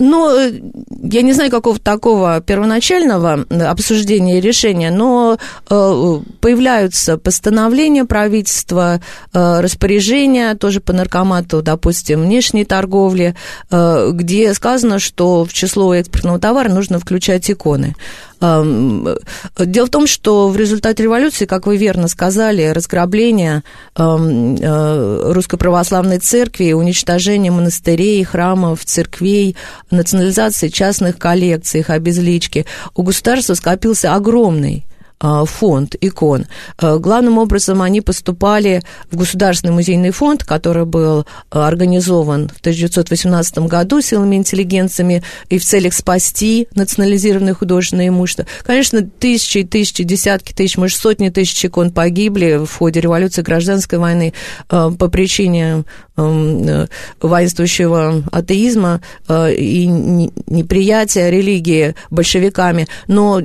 Ну, 0.00 0.34
э, 0.34 0.60
я 1.02 1.20
не 1.20 1.34
знаю 1.34 1.50
какого-то 1.50 1.84
такого 1.84 2.40
первоначального 2.40 3.44
э, 3.48 3.62
обсуждения 3.64 4.38
и 4.38 4.40
решения, 4.40 4.90
но 4.90 5.36
э, 5.68 6.20
появляются 6.40 7.18
постановления 7.18 8.06
правительства, 8.06 9.00
распоряжения 9.32 10.54
тоже 10.54 10.80
по 10.80 10.94
наркомату, 10.94 11.60
допустим, 11.60 12.22
внешней 12.22 12.64
торговли, 12.64 13.34
где 13.70 14.54
сказано, 14.54 14.98
что 14.98 15.44
в 15.44 15.52
число 15.52 15.94
экспортного 15.94 16.38
товара 16.38 16.70
нужно 16.70 16.98
включать 16.98 17.50
иконы. 17.50 17.94
Дело 18.40 19.86
в 19.86 19.90
том, 19.90 20.06
что 20.06 20.48
в 20.48 20.56
результате 20.56 21.02
революции, 21.02 21.44
как 21.44 21.66
вы 21.66 21.76
верно 21.76 22.08
сказали, 22.08 22.68
разграбление 22.68 23.62
э, 23.96 25.32
Русской 25.32 25.58
Православной 25.58 26.18
Церкви, 26.18 26.72
уничтожение 26.72 27.52
монастырей, 27.52 28.24
храмов, 28.24 28.84
церквей, 28.86 29.56
национализация 29.90 30.70
частных 30.70 31.18
коллекций, 31.18 31.80
их 31.80 31.90
обезлички, 31.90 32.64
у 32.94 33.02
государства 33.02 33.54
скопился 33.54 34.14
огромный 34.14 34.86
фонд 35.20 35.96
икон. 36.00 36.46
А, 36.78 36.98
главным 36.98 37.38
образом 37.38 37.82
они 37.82 38.00
поступали 38.00 38.82
в 39.10 39.16
Государственный 39.16 39.74
музейный 39.74 40.12
фонд, 40.12 40.44
который 40.44 40.86
был 40.86 41.26
а, 41.50 41.68
организован 41.68 42.48
в 42.48 42.60
1918 42.60 43.58
году 43.60 44.00
силами 44.00 44.36
интеллигенциями 44.36 45.22
и 45.50 45.58
в 45.58 45.64
целях 45.64 45.92
спасти 45.92 46.68
национализированное 46.74 47.54
художественное 47.54 48.08
имущество. 48.08 48.46
Конечно, 48.62 49.02
тысячи 49.02 49.58
и 49.58 49.64
тысячи, 49.64 50.04
десятки 50.04 50.54
тысяч, 50.54 50.78
может, 50.78 50.98
сотни 50.98 51.28
тысяч 51.28 51.66
икон 51.66 51.90
погибли 51.90 52.64
в 52.64 52.78
ходе 52.78 53.00
революции 53.00 53.42
гражданской 53.42 53.98
войны 53.98 54.32
по 54.68 54.88
причине 54.88 55.84
э, 56.16 56.86
воинствующего 57.20 58.22
атеизма 58.32 59.00
и 59.28 59.86
неприятия 59.86 61.30
религии 61.30 61.94
большевиками, 62.10 62.86
но 63.06 63.40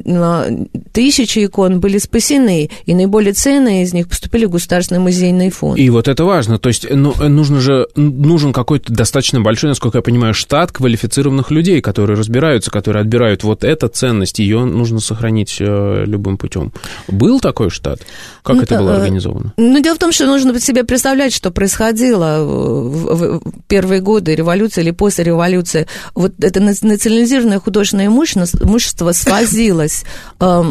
тысячи 0.94 1.46
икон 1.46 1.64
икон 1.65 1.79
были 1.79 1.98
спасены, 1.98 2.69
и 2.86 2.93
наиболее 2.93 3.34
ценные 3.34 3.84
из 3.84 3.93
них 3.93 4.07
поступили 4.07 4.45
в 4.45 4.50
Государственный 4.50 5.00
музейный 5.00 5.50
фонд. 5.50 5.77
И 5.77 5.89
вот 5.89 6.07
это 6.07 6.24
важно. 6.25 6.60
То 6.60 6.69
есть 6.69 6.88
ну, 6.89 7.13
нужно 7.27 7.60
же, 7.60 7.88
нужен 7.95 8.53
какой-то 8.53 8.93
достаточно 8.93 9.41
большой, 9.41 9.69
насколько 9.69 9.98
я 9.98 10.01
понимаю, 10.01 10.34
штат 10.34 10.72
квалифицированных 10.72 11.51
людей, 11.51 11.81
которые 11.81 12.17
разбираются, 12.17 12.72
которые 12.72 13.01
отбирают 13.01 13.43
вот 13.43 13.63
эту 13.63 13.88
ценность, 13.88 14.39
ее 14.39 14.65
нужно 14.65 15.00
сохранить 15.00 15.57
э, 15.60 16.03
любым 16.05 16.38
путем. 16.38 16.72
Был 17.07 17.39
такой 17.39 17.69
штат? 17.69 18.01
Как 18.43 18.57
ну, 18.57 18.62
это 18.62 18.77
было 18.77 18.91
э, 18.91 18.95
организовано? 18.98 19.53
Ну, 19.57 19.81
дело 19.81 19.95
в 19.95 20.00
том, 20.00 20.12
что 20.12 20.25
нужно 20.25 20.60
себе 20.60 20.84
представлять, 20.84 21.34
что 21.34 21.51
происходило 21.51 22.43
в, 22.43 23.39
в 23.39 23.41
первые 23.67 24.01
годы 24.01 24.36
революции 24.36 24.81
или 24.81 24.91
после 24.91 25.24
революции. 25.24 25.88
Вот 26.13 26.34
это 26.39 26.60
национализированное 26.60 27.60
художественное 27.60 28.07
имущество 28.07 29.12
свозилось 29.12 30.03
э, 30.39 30.62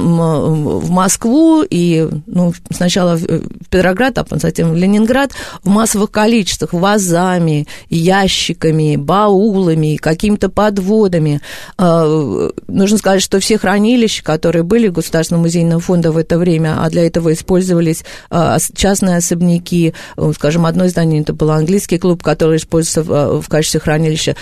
в 0.84 0.90
Москву 0.90 1.64
и 1.68 2.06
ну, 2.26 2.52
сначала 2.70 3.16
в 3.16 3.68
Петроград, 3.70 4.18
а 4.18 4.26
затем 4.38 4.72
в 4.72 4.76
Ленинград 4.76 5.32
в 5.62 5.68
массовых 5.68 6.10
количествах, 6.10 6.72
вазами, 6.74 7.66
ящиками, 7.88 8.96
баулами, 8.96 9.96
какими-то 9.96 10.50
подводами. 10.50 11.40
Э, 11.78 12.50
нужно 12.68 12.98
сказать, 12.98 13.22
что 13.22 13.40
все 13.40 13.58
хранилища, 13.58 14.22
которые 14.22 14.62
были 14.62 14.88
в 14.88 14.92
Государственном 14.92 15.42
музейном 15.42 15.80
фонде 15.80 16.10
в 16.10 16.18
это 16.18 16.38
время, 16.38 16.76
а 16.84 16.90
для 16.90 17.06
этого 17.06 17.32
использовались 17.32 18.04
э, 18.30 18.56
частные 18.74 19.16
особняки, 19.16 19.94
э, 20.16 20.32
скажем, 20.34 20.66
одно 20.66 20.86
издание 20.86 21.22
это 21.22 21.32
был 21.32 21.50
английский 21.50 21.98
клуб, 21.98 22.22
который 22.22 22.58
используется 22.58 23.02
в 23.02 23.48
качестве 23.48 23.80
хранилища, 23.80 24.36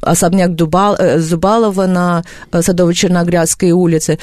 особняк 0.00 0.54
Дубал, 0.54 0.96
Зубалова 1.18 1.86
на 1.86 2.22
Садово-Черноградской 2.52 3.70
улице, 3.70 4.18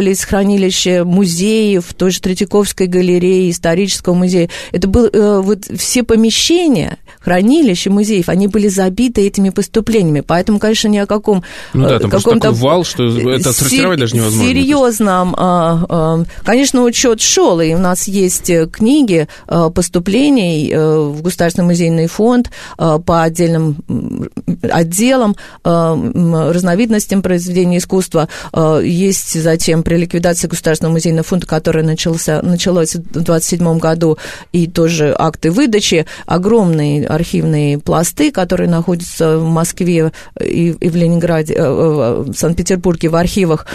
использовались 0.00 0.24
хранилища 0.24 1.04
музеев, 1.04 1.92
той 1.94 2.10
же 2.10 2.20
Третьяковской 2.20 2.86
галереи, 2.86 3.50
исторического 3.50 4.14
музея. 4.14 4.48
Это 4.72 4.88
было 4.88 5.40
вот 5.42 5.64
все 5.76 6.02
помещения, 6.02 6.98
хранилища 7.20 7.90
музеев, 7.90 8.28
они 8.28 8.46
были 8.46 8.68
забиты 8.68 9.26
этими 9.26 9.50
поступлениями, 9.50 10.20
поэтому, 10.20 10.58
конечно, 10.58 10.88
ни 10.88 10.98
о 10.98 11.06
каком... 11.06 11.42
Ну 11.74 11.88
да, 11.88 11.98
там 11.98 12.10
каком-то 12.10 12.48
такой 12.48 12.58
вал, 12.58 12.84
что 12.84 13.04
это 13.30 13.50
отсортировать 13.50 13.98
даже 13.98 14.16
невозможно. 14.16 14.48
Серьезном, 14.48 15.34
а, 15.36 15.84
а, 15.88 16.24
конечно, 16.44 16.82
учет 16.82 17.20
шел, 17.20 17.60
и 17.60 17.74
у 17.74 17.78
нас 17.78 18.08
есть 18.08 18.50
книги 18.72 19.28
поступлений 19.46 20.72
в 20.74 21.22
Государственный 21.22 21.66
музейный 21.66 22.06
фонд 22.06 22.50
по 22.76 23.22
отдельным 23.22 23.76
отделам, 24.70 25.36
разновидностям 25.64 27.22
произведений 27.22 27.78
искусства. 27.78 28.28
Есть 28.82 29.40
затем 29.40 29.82
при 29.90 29.96
ликвидации 29.96 30.46
Государственного 30.46 30.92
музейного 30.92 31.24
фонда, 31.24 31.48
который 31.48 31.82
начался, 31.82 32.42
началось 32.42 32.94
в 32.94 33.22
27 33.24 33.78
году, 33.80 34.18
и 34.52 34.68
тоже 34.68 35.12
акты 35.18 35.50
выдачи, 35.50 36.06
огромные 36.26 37.08
архивные 37.08 37.76
пласты, 37.80 38.30
которые 38.30 38.70
находятся 38.70 39.38
в 39.38 39.44
Москве 39.44 40.12
и, 40.40 40.68
и 40.68 40.88
в 40.88 40.94
Ленинграде, 40.94 41.54
э, 41.54 42.22
в 42.24 42.32
Санкт-Петербурге 42.34 43.08
в 43.08 43.16
архивах. 43.16 43.66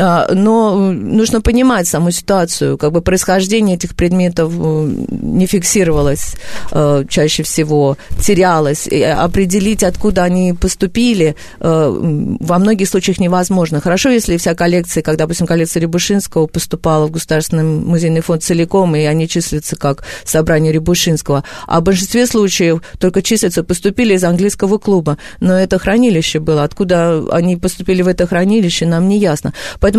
А, 0.00 0.32
но 0.32 0.76
нужно 0.76 1.40
понимать 1.40 1.88
саму 1.88 2.10
ситуацию, 2.10 2.78
как 2.78 2.92
бы 2.92 3.02
происхождение 3.02 3.76
этих 3.76 3.94
предметов 3.94 4.52
э, 4.56 4.90
не 5.10 5.46
фиксировалось 5.46 6.36
э, 6.70 7.04
чаще 7.08 7.42
всего, 7.42 7.96
терялось. 8.20 8.86
И 8.86 9.02
определить, 9.02 9.82
откуда 9.82 10.24
они 10.24 10.52
поступили, 10.52 11.34
э, 11.60 12.36
во 12.40 12.58
многих 12.58 12.88
случаях 12.88 13.18
невозможно. 13.18 13.80
Хорошо, 13.80 14.10
если 14.10 14.36
вся 14.36 14.54
коллекция, 14.54 15.02
как, 15.02 15.16
допустим, 15.16 15.46
коллекция 15.46 15.80
Рябушинского 15.80 16.46
поступала 16.46 17.06
в 17.06 17.10
Государственный 17.10 17.64
музейный 17.64 18.20
фонд 18.20 18.42
целиком, 18.42 18.94
и 18.94 19.00
они 19.00 19.28
числятся 19.28 19.76
как 19.76 20.04
собрание 20.24 20.72
Рябушинского. 20.72 21.44
А 21.66 21.80
в 21.80 21.82
большинстве 21.82 22.26
случаев 22.26 22.82
только 22.98 23.22
числятся, 23.22 23.64
поступили 23.64 24.14
из 24.14 24.24
английского 24.24 24.78
клуба. 24.78 25.18
Но 25.40 25.58
это 25.58 25.78
хранилище 25.78 26.38
было. 26.38 26.62
Откуда 26.62 27.24
они 27.32 27.56
поступили 27.56 28.02
в 28.02 28.08
это 28.08 28.26
хранилище, 28.26 28.86
нам 28.86 29.08
не 29.08 29.18
ясно. 29.18 29.52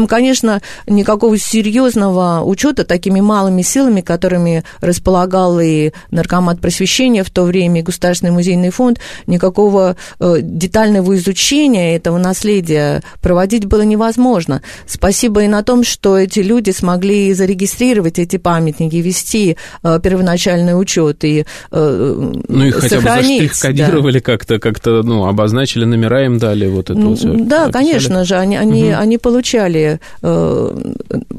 Конечно, 0.07 0.61
никакого 0.87 1.37
серьезного 1.37 2.43
учета 2.43 2.83
такими 2.83 3.19
малыми 3.19 3.61
силами, 3.61 4.01
которыми 4.01 4.63
располагал 4.81 5.59
и 5.59 5.91
наркомат 6.11 6.59
просвещения 6.59 7.23
в 7.23 7.29
то 7.29 7.43
время, 7.43 7.79
и 7.79 7.83
Государственный 7.83 8.31
музейный 8.31 8.69
фонд, 8.69 8.99
никакого 9.27 9.95
э, 10.19 10.37
детального 10.41 11.15
изучения 11.15 11.95
этого 11.95 12.17
наследия 12.17 13.01
проводить 13.21 13.65
было 13.65 13.81
невозможно. 13.81 14.61
Спасибо 14.85 15.43
и 15.43 15.47
на 15.47 15.63
том, 15.63 15.83
что 15.83 16.17
эти 16.17 16.39
люди 16.39 16.71
смогли 16.71 17.33
зарегистрировать 17.33 18.19
эти 18.19 18.37
памятники, 18.37 18.95
вести 18.97 19.57
э, 19.83 19.99
первоначальный 20.01 20.79
учет 20.79 21.23
и 21.23 21.45
э, 21.71 22.31
Ну, 22.47 22.65
их 22.65 22.75
хотя 22.75 22.97
бы 22.97 23.03
заштрих-кодировали 23.03 24.19
да. 24.19 24.23
как-то, 24.23 24.59
как-то, 24.59 25.03
ну, 25.03 25.25
обозначили 25.25 25.85
номера 25.85 26.25
им 26.25 26.37
дали, 26.37 26.67
вот 26.67 26.89
это 26.89 26.99
ну, 26.99 27.09
вот 27.09 27.19
все. 27.19 27.33
Да, 27.33 27.65
описали. 27.65 27.71
конечно 27.71 28.23
же, 28.23 28.35
они, 28.35 28.57
они, 28.57 28.85
угу. 28.85 28.99
они 28.99 29.17
получали 29.17 29.78
получали, 29.79 29.99
э, 30.21 30.93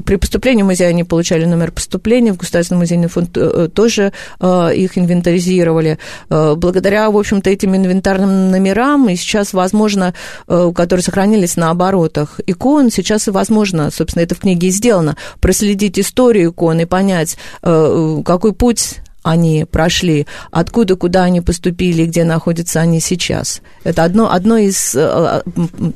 при 0.05 0.15
поступлении 0.15 0.63
в 0.63 0.65
музей 0.65 0.87
они 0.87 1.03
получали 1.03 1.45
номер 1.45 1.71
поступления, 1.71 2.33
в 2.33 2.37
Государственный 2.37 2.79
музейный 2.79 3.07
фонд 3.07 3.37
э, 3.37 3.69
тоже 3.73 4.13
э, 4.39 4.71
их 4.75 4.97
инвентаризировали. 4.97 5.97
Благодаря, 6.29 7.09
в 7.09 7.17
общем-то, 7.17 7.49
этим 7.49 7.75
инвентарным 7.75 8.51
номерам 8.51 9.09
и 9.09 9.15
сейчас 9.15 9.53
возможно, 9.53 10.13
которые 10.47 11.03
сохранились 11.03 11.57
на 11.57 11.69
оборотах 11.69 12.39
икон, 12.47 12.89
сейчас 12.89 13.27
и 13.27 13.31
возможно, 13.31 13.91
собственно, 13.91 14.23
это 14.23 14.35
в 14.35 14.39
книге 14.39 14.67
и 14.67 14.71
сделано, 14.71 15.17
проследить 15.39 15.99
историю 15.99 16.51
икон 16.51 16.79
и 16.79 16.85
понять, 16.85 17.37
какой 17.61 18.53
путь 18.53 19.01
они 19.23 19.65
прошли, 19.69 20.25
откуда, 20.51 20.95
куда 20.95 21.23
они 21.23 21.41
поступили, 21.41 22.05
где 22.05 22.23
находятся 22.23 22.81
они 22.81 22.99
сейчас. 22.99 23.61
Это 23.83 24.03
одно, 24.03 24.31
одно 24.31 24.57
из 24.57 24.95
э, 24.95 25.41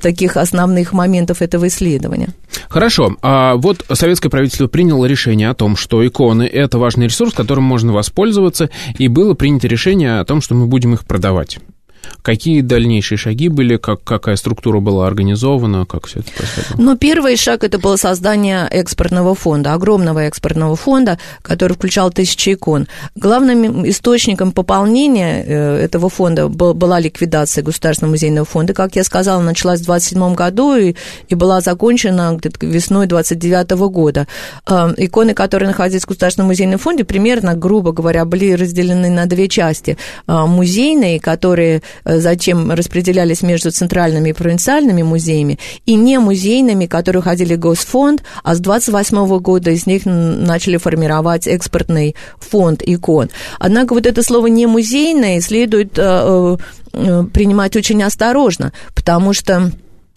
таких 0.01 0.37
основных 0.37 0.93
моментов 0.93 1.41
этого 1.41 1.67
исследования. 1.67 2.29
Хорошо. 2.69 3.15
А 3.21 3.55
вот 3.55 3.85
советское 3.93 4.29
правительство 4.29 4.67
приняло 4.67 5.05
решение 5.05 5.49
о 5.49 5.55
том, 5.55 5.75
что 5.75 6.05
иконы– 6.05 6.43
это 6.43 6.77
важный 6.77 7.05
ресурс, 7.05 7.33
которым 7.33 7.63
можно 7.63 7.93
воспользоваться, 7.93 8.69
и 8.97 9.07
было 9.07 9.33
принято 9.33 9.67
решение 9.67 10.19
о 10.19 10.25
том, 10.25 10.41
что 10.41 10.55
мы 10.55 10.67
будем 10.67 10.93
их 10.93 11.05
продавать. 11.05 11.59
Какие 12.21 12.61
дальнейшие 12.61 13.17
шаги 13.17 13.49
были, 13.49 13.77
как, 13.77 14.03
какая 14.03 14.35
структура 14.35 14.79
была 14.79 15.07
организована, 15.07 15.85
как 15.85 16.07
все 16.07 16.19
это 16.19 16.31
происходило? 16.31 16.75
Ну, 16.77 16.97
первый 16.97 17.37
шаг 17.37 17.63
это 17.63 17.77
было 17.77 17.95
создание 17.97 18.67
экспортного 18.69 19.35
фонда, 19.35 19.73
огромного 19.73 20.19
экспортного 20.19 20.75
фонда, 20.75 21.19
который 21.41 21.73
включал 21.73 22.11
тысячи 22.11 22.53
икон. 22.53 22.87
Главным 23.15 23.87
источником 23.89 24.51
пополнения 24.51 25.43
э, 25.45 25.77
этого 25.77 26.09
фонда 26.09 26.47
была 26.47 26.99
ликвидация 26.99 27.63
Государственного 27.63 28.11
музейного 28.11 28.45
фонда. 28.45 28.73
Как 28.73 28.95
я 28.95 29.03
сказала, 29.03 29.41
началась 29.41 29.81
в 29.81 29.85
27 29.85 30.33
году 30.33 30.75
и, 30.75 30.95
и 31.29 31.35
была 31.35 31.61
закончена 31.61 32.39
весной 32.61 33.07
29 33.07 33.71
года. 33.89 34.27
Э, 34.67 34.93
иконы, 34.97 35.33
которые 35.33 35.67
находились 35.67 36.03
в 36.03 36.07
Государственном 36.07 36.47
музейном 36.47 36.79
фонде, 36.79 37.03
примерно, 37.03 37.53
грубо 37.55 37.91
говоря, 37.91 38.25
были 38.25 38.53
разделены 38.53 39.09
на 39.09 39.25
две 39.25 39.47
части. 39.47 39.97
Э, 40.27 40.45
музейные, 40.45 41.19
которые 41.19 41.81
Э, 42.03 42.19
затем 42.19 42.71
распределялись 42.71 43.41
между 43.41 43.71
центральными 43.71 44.29
и 44.29 44.33
провинциальными 44.33 45.03
музеями, 45.03 45.59
и 45.85 45.95
не 45.95 46.19
музейными, 46.19 46.85
которые 46.85 47.21
ходили 47.21 47.55
в 47.55 47.59
Госфонд, 47.59 48.23
а 48.43 48.55
с 48.55 48.59
28 48.59 49.39
года 49.39 49.71
из 49.71 49.85
них 49.85 50.03
начали 50.05 50.77
формировать 50.77 51.47
экспортный 51.47 52.15
фонд 52.39 52.81
икон. 52.85 53.29
Однако 53.59 53.93
вот 53.93 54.05
это 54.05 54.23
слово 54.23 54.47
«не 54.47 54.65
музейное» 54.65 55.41
следует 55.41 55.97
э, 55.97 56.57
э, 56.93 57.23
принимать 57.33 57.75
очень 57.75 58.03
осторожно, 58.03 58.73
потому 58.93 59.33
что 59.33 59.71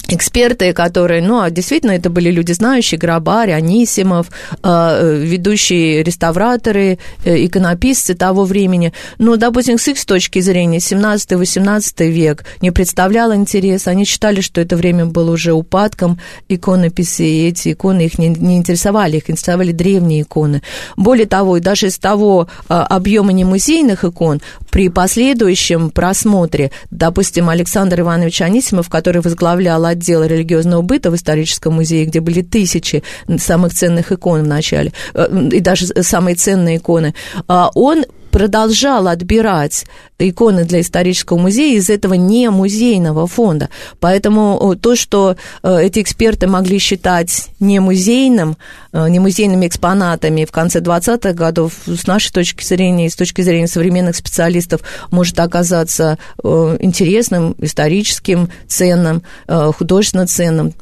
эксперты, 0.09 0.73
которые, 0.73 1.23
ну, 1.23 1.41
а 1.41 1.51
действительно, 1.51 1.93
это 1.93 2.11
были 2.11 2.31
люди 2.31 2.53
знающие, 2.53 2.99
Грабарь, 2.99 3.53
Анисимов, 3.53 4.29
э, 4.63 5.23
ведущие 5.23 6.03
реставраторы, 6.03 6.99
э, 7.25 7.45
иконописцы 7.45 8.15
того 8.15 8.45
времени. 8.45 8.93
Но, 9.19 9.37
допустим, 9.37 9.79
с 9.79 9.87
их 9.89 10.05
точки 10.05 10.41
зрения, 10.41 10.81
17-18 10.81 12.11
век 12.11 12.45
не 12.63 12.71
представлял 12.71 13.35
интерес. 13.35 13.87
Они 13.87 14.05
считали, 14.05 14.41
что 14.41 14.61
это 14.61 14.77
время 14.77 15.05
было 15.07 15.33
уже 15.33 15.53
упадком 15.53 16.19
иконописи, 16.49 17.23
и 17.23 17.49
эти 17.49 17.73
иконы 17.73 18.07
их 18.07 18.19
не, 18.19 18.29
не 18.29 18.57
интересовали, 18.57 19.19
их 19.19 19.29
интересовали 19.29 19.73
древние 19.73 20.23
иконы. 20.23 20.63
Более 20.97 21.27
того, 21.27 21.59
даже 21.61 21.89
из 21.89 21.99
того 21.99 22.49
э, 22.69 22.75
объема 22.75 23.33
немузейных 23.33 24.05
икон, 24.05 24.41
при 24.71 24.89
последующем 24.89 25.91
просмотре, 25.91 26.71
допустим, 26.91 27.51
Александр 27.51 28.01
Иванович 28.01 28.41
Анисимов, 28.43 28.89
который 28.89 29.21
возглавлял 29.21 29.85
отдел 29.99 30.25
религиозного 30.25 30.83
быта 30.83 31.11
в 31.11 31.17
историческом 31.17 31.75
музее, 31.75 32.07
где 32.07 32.21
были 32.21 32.43
тысячи 32.43 33.03
самых 33.39 33.75
ценных 33.75 34.13
икон 34.13 34.45
в 34.45 34.47
начале, 34.47 34.93
э, 35.15 35.49
и 35.53 35.61
даже 35.61 35.87
самые 36.03 36.37
ценные 36.37 36.77
иконы, 36.77 37.15
а 37.49 37.71
он 37.75 38.05
продолжал 38.31 39.09
отбирать 39.09 39.87
иконы 40.19 40.65
для 40.65 40.81
исторического 40.81 41.39
музея 41.39 41.77
из 41.79 41.91
этого 41.91 42.15
не 42.15 42.51
музейного 42.51 43.27
фонда. 43.27 43.69
Поэтому 44.01 44.75
то, 44.81 44.97
что 44.97 45.37
эти 45.63 46.01
эксперты 46.01 46.47
могли 46.47 46.79
считать 46.79 47.51
не 47.61 47.79
музейным, 47.79 48.57
не 48.93 49.21
музейными 49.21 49.67
экспонатами 49.67 50.45
в 50.45 50.51
конце 50.51 50.81
20-х 50.81 51.33
годов, 51.35 51.75
с 51.87 52.07
нашей 52.07 52.33
точки 52.33 52.65
зрения 52.65 53.07
и 53.07 53.11
с 53.11 53.17
точки 53.17 53.43
зрения 53.43 53.69
современных 53.69 54.17
специалистов, 54.17 54.81
может 55.11 55.39
оказаться 55.39 56.19
интересным, 56.43 57.55
историческим, 57.59 58.51
ценным, 58.67 59.23
художественно 59.47 60.27
ценным 60.27 60.75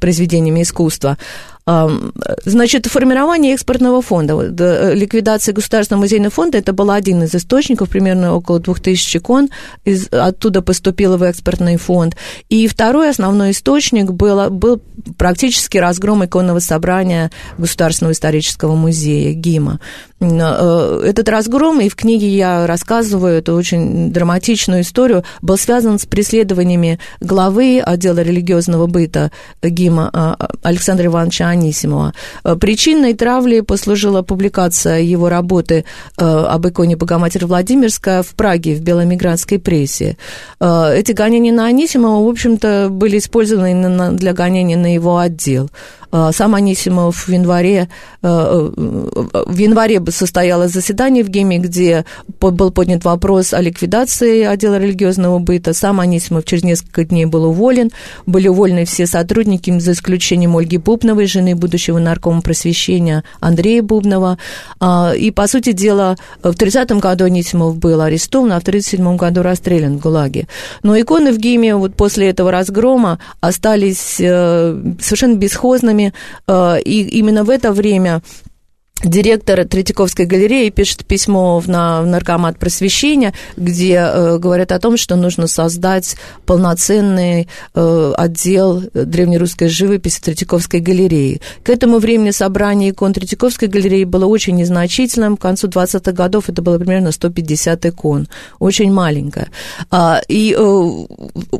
произведениями 0.00 0.62
искусства. 0.62 1.16
Значит, 1.66 2.86
формирование 2.86 3.54
экспортного 3.54 4.02
фонда, 4.02 4.34
э, 4.34 4.94
ликвидация 4.94 5.54
Государственного 5.54 6.02
музейного 6.02 6.30
фонда, 6.30 6.58
это 6.58 6.74
был 6.74 6.90
один 6.90 7.22
из 7.22 7.34
источников, 7.34 7.88
примерно 7.88 8.34
около 8.34 8.60
2000 8.60 9.16
икон, 9.16 9.48
из, 9.86 10.08
оттуда 10.12 10.60
поступило 10.60 11.16
в 11.16 11.22
экспортный 11.22 11.78
фонд. 11.78 12.16
И 12.50 12.68
второй 12.68 13.08
основной 13.08 13.52
источник 13.52 14.10
был, 14.10 14.50
был 14.50 14.82
практически 15.16 15.78
разгром 15.78 16.22
иконного 16.26 16.58
собрания 16.58 17.30
Государственного 17.56 18.12
исторического 18.12 18.74
музея 18.74 19.32
ГИМа. 19.32 19.80
Э, 20.20 21.02
этот 21.06 21.28
разгром, 21.30 21.80
и 21.80 21.88
в 21.88 21.96
книге 21.96 22.28
я 22.28 22.66
рассказываю 22.66 23.38
эту 23.38 23.54
очень 23.54 24.12
драматичную 24.12 24.82
историю, 24.82 25.24
был 25.40 25.56
связан 25.56 25.98
с 25.98 26.06
преследованиями 26.06 26.98
главы 27.20 27.80
отдела 27.80 28.20
религиозного 28.20 28.86
быта 28.86 29.30
ГИМа 29.62 30.10
а, 30.12 30.48
Александра 30.62 31.06
Ивановича 31.06 31.53
Анисимова. 31.54 32.12
Э, 32.44 32.56
причиной 32.56 33.14
травли 33.14 33.60
послужила 33.60 34.22
публикация 34.22 35.00
его 35.00 35.28
работы 35.28 35.84
э, 36.18 36.24
об 36.24 36.66
иконе 36.66 36.96
Богоматери 36.96 37.44
Владимирская 37.44 38.22
в 38.22 38.34
Праге 38.34 38.74
в 38.74 38.80
беломигрантской 38.80 39.58
прессе. 39.58 40.16
Эти 40.60 41.12
гонения 41.12 41.52
на 41.52 41.66
Анисимова, 41.66 42.24
в 42.24 42.28
общем-то, 42.28 42.88
были 42.90 43.18
использованы 43.18 44.12
для 44.16 44.32
гонения 44.32 44.76
на 44.76 44.94
его 44.94 45.18
отдел. 45.18 45.70
А, 46.16 46.30
сам 46.30 46.54
Анисимов 46.54 47.26
в 47.26 47.28
январе, 47.28 47.88
э, 48.22 48.28
э, 48.28 48.70
в 49.46 49.56
январе 49.56 50.00
состоялось 50.10 50.70
заседание 50.70 51.24
в 51.24 51.28
ГИМе, 51.28 51.58
где 51.58 52.04
был 52.40 52.70
поднят 52.70 53.04
вопрос 53.04 53.52
о 53.52 53.60
ликвидации 53.60 54.44
отдела 54.44 54.78
религиозного 54.78 55.40
быта. 55.40 55.74
Сам 55.74 55.98
Анисимов 55.98 56.44
через 56.44 56.62
несколько 56.62 57.04
дней 57.04 57.24
был 57.24 57.46
уволен. 57.46 57.90
Были 58.26 58.46
уволены 58.46 58.84
все 58.84 59.08
сотрудники, 59.08 59.76
за 59.80 59.90
исключением 59.90 60.56
Ольги 60.56 60.76
Бубновой, 60.76 61.26
жены 61.26 61.56
будущего 61.56 61.98
наркома 61.98 62.42
просвещения 62.42 63.24
Андрея 63.40 63.82
Бубнова. 63.82 64.38
А, 64.78 65.14
и, 65.16 65.32
по 65.32 65.48
сути 65.48 65.72
дела, 65.72 66.16
в 66.44 66.52
30-м 66.52 67.00
году 67.00 67.24
Анисимов 67.24 67.76
был 67.76 68.00
арестован, 68.00 68.52
а 68.52 68.60
в 68.60 68.62
37-м 68.62 69.16
году 69.16 69.42
расстрелян 69.42 69.98
в 69.98 70.02
ГУЛАГе. 70.02 70.46
Но 70.84 70.96
иконы 70.96 71.32
в 71.32 71.38
ГИМе 71.38 71.74
вот 71.74 71.96
после 71.96 72.28
этого 72.28 72.52
разгрома 72.52 73.18
остались 73.40 74.20
э, 74.20 74.80
совершенно 75.00 75.34
бесхозными, 75.34 76.03
Э, 76.03 76.03
и 76.48 77.18
именно 77.18 77.44
в 77.44 77.50
это 77.50 77.72
время 77.72 78.22
директор 79.02 79.64
Третьяковской 79.66 80.24
галереи 80.24 80.70
пишет 80.70 81.04
письмо 81.04 81.58
в, 81.58 81.68
на, 81.68 82.02
в 82.02 82.06
Наркомат 82.06 82.58
просвещения, 82.58 83.34
где 83.56 83.96
э, 83.96 84.38
говорят 84.38 84.72
о 84.72 84.78
том, 84.78 84.96
что 84.96 85.16
нужно 85.16 85.46
создать 85.46 86.16
полноценный 86.46 87.48
э, 87.74 88.12
отдел 88.16 88.82
древнерусской 88.94 89.68
живописи 89.68 90.20
Третьяковской 90.20 90.80
галереи. 90.80 91.40
К 91.62 91.70
этому 91.70 91.98
времени 91.98 92.30
собрание 92.30 92.90
икон 92.90 93.12
Третьяковской 93.12 93.68
галереи 93.68 94.04
было 94.04 94.26
очень 94.26 94.56
незначительным. 94.56 95.36
К 95.36 95.42
концу 95.42 95.68
20-х 95.68 96.12
годов 96.12 96.48
это 96.48 96.62
было 96.62 96.78
примерно 96.78 97.12
150 97.12 97.86
икон. 97.86 98.28
Очень 98.58 98.92
маленькое. 98.92 99.48
А, 99.90 100.20
и 100.28 100.54
э, 100.56 100.58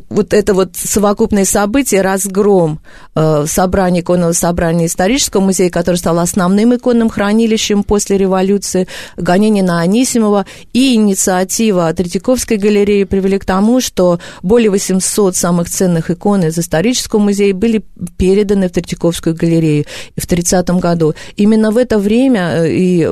вот 0.09 0.33
это 0.33 0.53
вот 0.53 0.71
совокупное 0.75 1.45
событие, 1.45 2.01
разгром 2.01 2.79
э, 3.13 3.45
собрания 3.47 4.01
иконного 4.01 4.31
собрания 4.31 4.87
исторического 4.87 5.41
музея, 5.41 5.69
который 5.69 5.97
стал 5.97 6.19
основным 6.19 6.75
иконным 6.75 7.09
храмом, 7.09 7.24
хранилищем 7.25 7.83
после 7.83 8.17
революции, 8.17 8.87
гонение 9.17 9.63
на 9.63 9.81
Анисимова 9.81 10.45
и 10.73 10.93
инициатива 10.93 11.91
Третьяковской 11.93 12.57
галереи 12.57 13.03
привели 13.03 13.39
к 13.39 13.45
тому, 13.45 13.81
что 13.81 14.19
более 14.43 14.69
800 14.69 15.35
самых 15.35 15.69
ценных 15.69 16.11
икон 16.11 16.43
из 16.43 16.59
исторического 16.59 17.19
музея 17.19 17.53
были 17.53 17.83
переданы 18.17 18.67
в 18.67 18.71
Третьяковскую 18.71 19.35
галерею 19.35 19.85
в 20.15 20.27
30 20.27 20.69
году. 20.79 21.15
Именно 21.35 21.71
в 21.71 21.77
это 21.77 21.97
время 21.97 22.63
э, 22.63 22.71
и 22.71 23.09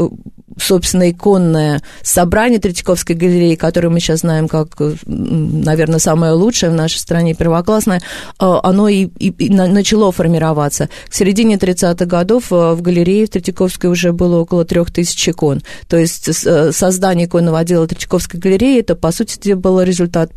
собственно, 0.58 1.10
иконное 1.10 1.82
собрание 2.02 2.60
Третьяковской 2.60 3.14
галереи, 3.14 3.56
которое 3.56 3.90
мы 3.90 4.00
сейчас 4.00 4.22
знаем 4.22 4.48
как, 4.48 4.76
наверное, 5.06 6.00
самое 6.00 6.34
лучшее 6.34 6.72
в 6.72 6.76
нашей 6.76 6.98
стране, 6.98 7.34
первоклассное, 7.34 8.00
э, 8.00 8.02
оно 8.40 8.88
и, 8.88 9.08
и, 9.20 9.30
и 9.30 9.50
начало 9.50 10.12
формироваться. 10.12 10.90
К 11.08 11.14
середине 11.14 11.56
30-х 11.56 12.06
годов 12.06 12.52
э, 12.52 12.74
в 12.74 12.82
галерее 12.82 13.26
в 13.26 13.30
Третьяковской 13.30 13.88
уже 13.88 14.12
было 14.12 14.38
около 14.38 14.66
трех 14.66 14.92
тысяч 14.92 15.30
икон. 15.30 15.62
То 15.88 15.98
есть 15.98 16.30
э, 16.46 16.72
создание 16.72 17.28
иконного 17.28 17.60
отдела 17.60 17.88
Третьяковской 17.88 18.38
галереи, 18.38 18.80
это, 18.80 18.96
по 18.96 19.12
сути, 19.12 19.54
был 19.54 19.82
результат 19.82 20.32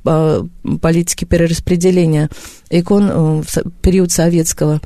политики 0.80 1.24
перераспределения 1.24 2.28
икон 2.70 3.42
в 3.42 3.46
период 3.80 4.10
советского, 4.10 4.80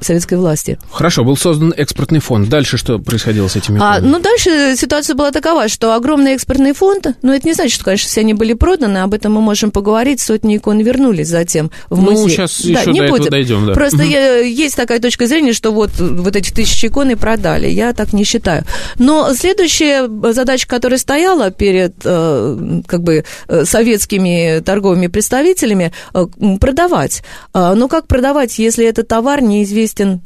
советской 0.00 0.34
власти. 0.34 0.78
Хорошо, 0.90 1.24
был 1.24 1.36
создан 1.36 1.72
экспортный 1.76 2.20
фонд. 2.20 2.48
Дальше 2.48 2.76
что 2.76 2.98
происходило 2.98 3.48
с 3.48 3.56
этими 3.56 3.78
иконами? 3.78 3.98
А, 3.98 4.00
ну, 4.00 4.18
дальше 4.24 4.74
ситуация 4.76 5.14
была 5.14 5.30
такова, 5.30 5.68
что 5.68 5.94
огромный 5.94 6.32
экспортный 6.32 6.72
фонд, 6.72 7.06
но 7.22 7.34
это 7.34 7.46
не 7.46 7.52
значит, 7.52 7.74
что, 7.74 7.84
конечно, 7.84 8.08
все 8.08 8.22
они 8.22 8.34
были 8.34 8.54
проданы, 8.54 8.98
об 8.98 9.14
этом 9.14 9.34
мы 9.34 9.40
можем 9.40 9.70
поговорить, 9.70 10.20
сотни 10.20 10.56
икон 10.56 10.80
вернулись 10.80 11.28
затем 11.28 11.70
в 11.90 12.02
ну, 12.02 12.10
музей. 12.10 12.22
Ну, 12.22 12.28
сейчас 12.30 12.60
да, 12.62 12.80
еще 12.80 12.92
не 12.92 13.00
до 13.00 13.08
будем. 13.08 13.30
дойдем, 13.30 13.66
да. 13.66 13.74
Просто 13.74 14.02
я, 14.02 14.38
есть 14.40 14.76
такая 14.76 14.98
точка 14.98 15.26
зрения, 15.26 15.52
что 15.52 15.70
вот, 15.70 15.90
вот 15.98 16.34
эти 16.34 16.50
тысячи 16.50 16.86
икон 16.86 17.10
и 17.10 17.14
продали, 17.14 17.68
я 17.68 17.92
так 17.92 18.12
не 18.12 18.24
считаю. 18.24 18.64
Но 18.98 19.32
следующая 19.34 20.08
задача, 20.32 20.66
которая 20.66 20.98
стояла 20.98 21.50
перед, 21.50 21.94
э, 22.04 22.80
как 22.86 23.02
бы, 23.02 23.24
э, 23.48 23.64
советскими 23.64 24.60
торговыми 24.60 25.08
представителями, 25.08 25.92
э, 26.14 26.26
продавать. 26.60 27.22
А, 27.52 27.74
но 27.74 27.88
как 27.88 28.06
продавать, 28.06 28.58
если 28.58 28.86
этот 28.86 29.08
товар 29.08 29.42
неизвестен 29.42 30.22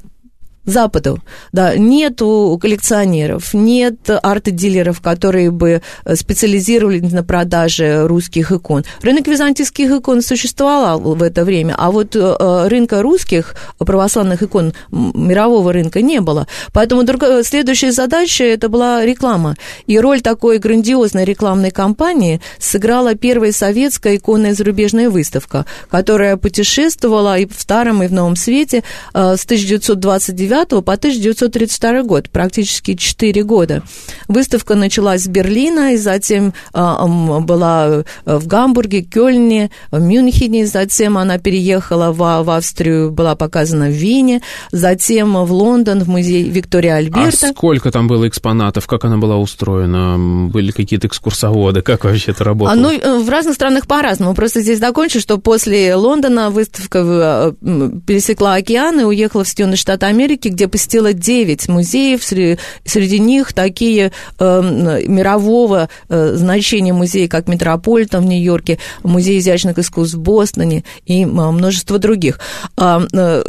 Западу, 0.69 1.19
да, 1.51 1.77
нету 1.77 2.59
коллекционеров, 2.61 3.55
нет 3.55 4.11
арт-дилеров, 4.11 5.01
которые 5.01 5.51
бы 5.51 5.81
э, 6.05 6.15
специализировались 6.15 7.11
на 7.11 7.25
продаже 7.25 8.07
русских 8.07 8.53
икон. 8.53 8.85
Рынок 9.01 9.27
византийских 9.27 9.91
икон 9.91 10.21
существовал 10.21 11.01
в 11.01 11.23
это 11.23 11.47
время, 11.47 11.75
а 11.79 11.91
вот 11.91 12.15
э, 12.15 12.69
рынка 12.69 13.01
русских 13.01 13.55
православных 13.79 14.43
икон, 14.43 14.75
мирового 14.91 15.73
рынка 15.73 16.03
не 16.03 16.21
было. 16.21 16.47
Поэтому 16.75 17.03
другая, 17.03 17.43
следующая 17.45 17.93
задача 17.93 18.45
это 18.45 18.69
была 18.69 19.07
реклама. 19.07 19.57
И 19.87 19.99
роль 19.99 20.21
такой 20.21 20.59
грандиозной 20.59 21.25
рекламной 21.25 21.71
кампании 21.71 22.43
сыграла 22.59 23.15
первая 23.15 23.53
советская 23.53 24.17
иконная 24.17 24.53
зарубежная 24.53 25.09
выставка, 25.09 25.65
которая 25.89 26.37
путешествовала 26.37 27.39
и 27.39 27.47
в 27.47 27.59
Старом, 27.59 28.03
и 28.03 28.07
в 28.07 28.13
Новом 28.13 28.37
Свете 28.37 28.85
э, 29.15 29.37
с 29.39 29.45
1929 29.47 30.58
1935 30.63 30.85
по 30.85 30.93
1932 30.93 32.03
год, 32.03 32.31
практически 32.31 32.95
4 32.95 33.43
года. 33.45 33.83
Выставка 34.29 34.75
началась 34.75 35.23
с 35.23 35.29
Берлина, 35.29 35.95
и 35.95 35.97
затем 35.97 36.55
а, 36.73 37.07
была 37.07 38.05
в 38.25 38.47
Гамбурге, 38.47 39.03
Кёльне, 39.03 39.71
Мюнхене, 39.93 40.67
затем 40.67 41.19
она 41.19 41.39
переехала 41.39 42.13
в, 42.13 42.19
в 42.19 42.51
Австрию, 42.51 43.11
была 43.11 43.35
показана 43.37 43.87
в 43.87 43.93
Вене, 43.93 44.43
затем 44.73 45.35
в 45.45 45.53
Лондон, 45.53 46.03
в 46.03 46.09
музей 46.09 46.45
Виктория 46.45 46.97
Альберта. 46.97 47.49
А 47.49 47.53
сколько 47.53 47.91
там 47.91 48.09
было 48.09 48.29
экспонатов, 48.29 48.87
как 48.87 49.05
она 49.05 49.19
была 49.19 49.37
устроена? 49.37 50.49
Были 50.49 50.71
какие-то 50.71 51.07
экскурсоводы, 51.07 51.83
как 51.83 52.05
вообще 52.05 52.33
это 52.33 52.45
работало? 52.45 52.73
А, 52.73 52.77
ну, 52.77 52.91
э, 52.91 53.19
в 53.23 53.29
разных 53.29 53.55
странах 53.55 53.87
по-разному. 53.87 54.35
Просто 54.35 54.61
здесь 54.61 54.79
закончу, 54.79 55.21
что 55.21 55.39
после 55.39 55.95
Лондона 55.95 56.51
выставка 56.51 57.55
э, 57.63 57.91
пересекла 58.07 58.55
океан 58.55 59.01
и 59.01 59.05
уехала 59.05 59.45
в 59.45 59.49
Соединенные 59.49 59.77
Штаты 59.77 60.07
Америки, 60.07 60.48
Америки, 60.49 60.55
где 60.55 60.69
посетила 60.69 61.13
9 61.13 61.69
музеев, 61.69 62.25
среди, 62.25 62.59
среди 62.85 63.19
них 63.19 63.53
такие 63.53 64.13
э, 64.39 65.03
мирового 65.07 65.89
э, 66.09 66.33
значения 66.35 66.93
музеи, 66.93 67.27
как 67.27 67.49
Метрополитен 67.49 68.21
в 68.21 68.27
Нью-Йорке, 68.27 68.79
Музей 69.03 69.39
изящных 69.39 69.79
искусств 69.79 70.17
в 70.17 70.21
Бостоне 70.21 70.85
и 71.07 71.23
э, 71.23 71.27
множество 71.27 71.99
других. 71.99 72.41
Э, 72.77 73.45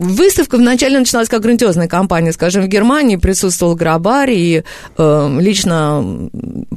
Выставка 0.00 0.56
вначале 0.56 0.98
начиналась 0.98 1.28
как 1.28 1.42
грандиозная 1.42 1.86
кампания. 1.86 2.32
Скажем, 2.32 2.62
в 2.62 2.68
Германии 2.68 3.16
присутствовал 3.16 3.74
Грабарь 3.74 4.30
и 4.30 4.64
э, 4.96 5.38
лично 5.40 6.30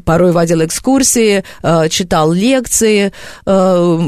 порой 0.04 0.34
водил 0.34 0.62
экскурсии, 0.66 1.46
э, 1.64 1.88
читал 1.88 2.34
лекции, 2.34 3.14
э, 3.46 4.00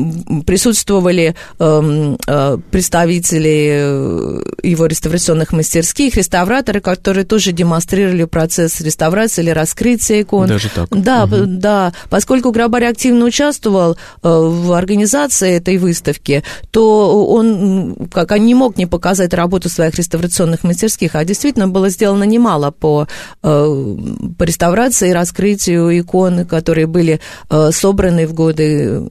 присутствовали 0.45 1.34
э, 1.60 2.15
э, 2.28 2.58
представители 2.69 3.69
э, 3.71 4.41
его 4.63 4.86
реставрационных 4.86 5.54
мастерских, 5.54 6.15
реставраторы, 6.15 6.82
которые 6.82 7.23
тоже 7.23 7.54
демонстрировали 7.54 8.25
процесс 8.25 8.82
реставрации 8.82 9.43
или 9.43 9.51
раскрытия 9.51 10.23
икон. 10.23 10.47
Даже 10.47 10.69
так? 10.69 10.89
Да, 10.89 11.23
угу. 11.23 11.45
да. 11.45 11.93
Поскольку 12.10 12.51
Грабарь 12.51 12.84
активно 12.84 13.23
участвовал 13.23 13.93
э, 13.93 13.97
в 14.23 14.73
организации 14.73 15.54
этой 15.54 15.78
выставки, 15.78 16.43
то 16.71 17.25
он 17.28 18.10
как 18.12 18.38
не 18.38 18.54
мог 18.54 18.75
не 18.75 18.86
показать 18.86 19.05
показать 19.06 19.36
работу 19.36 19.70
своих 19.70 19.94
реставрационных 19.94 20.63
мастерских, 20.63 21.13
а 21.13 21.24
действительно 21.24 21.68
было 21.68 21.89
сделано 21.89 22.24
немало 22.24 22.72
по, 22.72 23.08
э, 23.44 23.98
по 24.39 24.44
реставрации 24.44 25.12
и 25.12 25.13
раскрытию 25.13 26.00
икон, 26.00 26.48
которые 26.48 26.88
были 26.88 27.20
э, 27.52 27.70
собраны 27.72 28.26
в 28.26 28.34
годы 28.34 29.08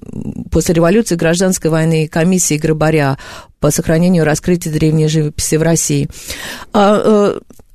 после 0.51 0.75
революции, 0.75 1.15
гражданской 1.15 1.71
войны 1.71 2.09
комиссии 2.09 2.57
Грабаря 2.57 3.19
по 3.61 3.71
сохранению 3.71 4.25
и 4.25 4.27
раскрытию 4.27 4.75
древней 4.75 5.07
живописи 5.07 5.55
в 5.55 5.63
России. 5.63 6.09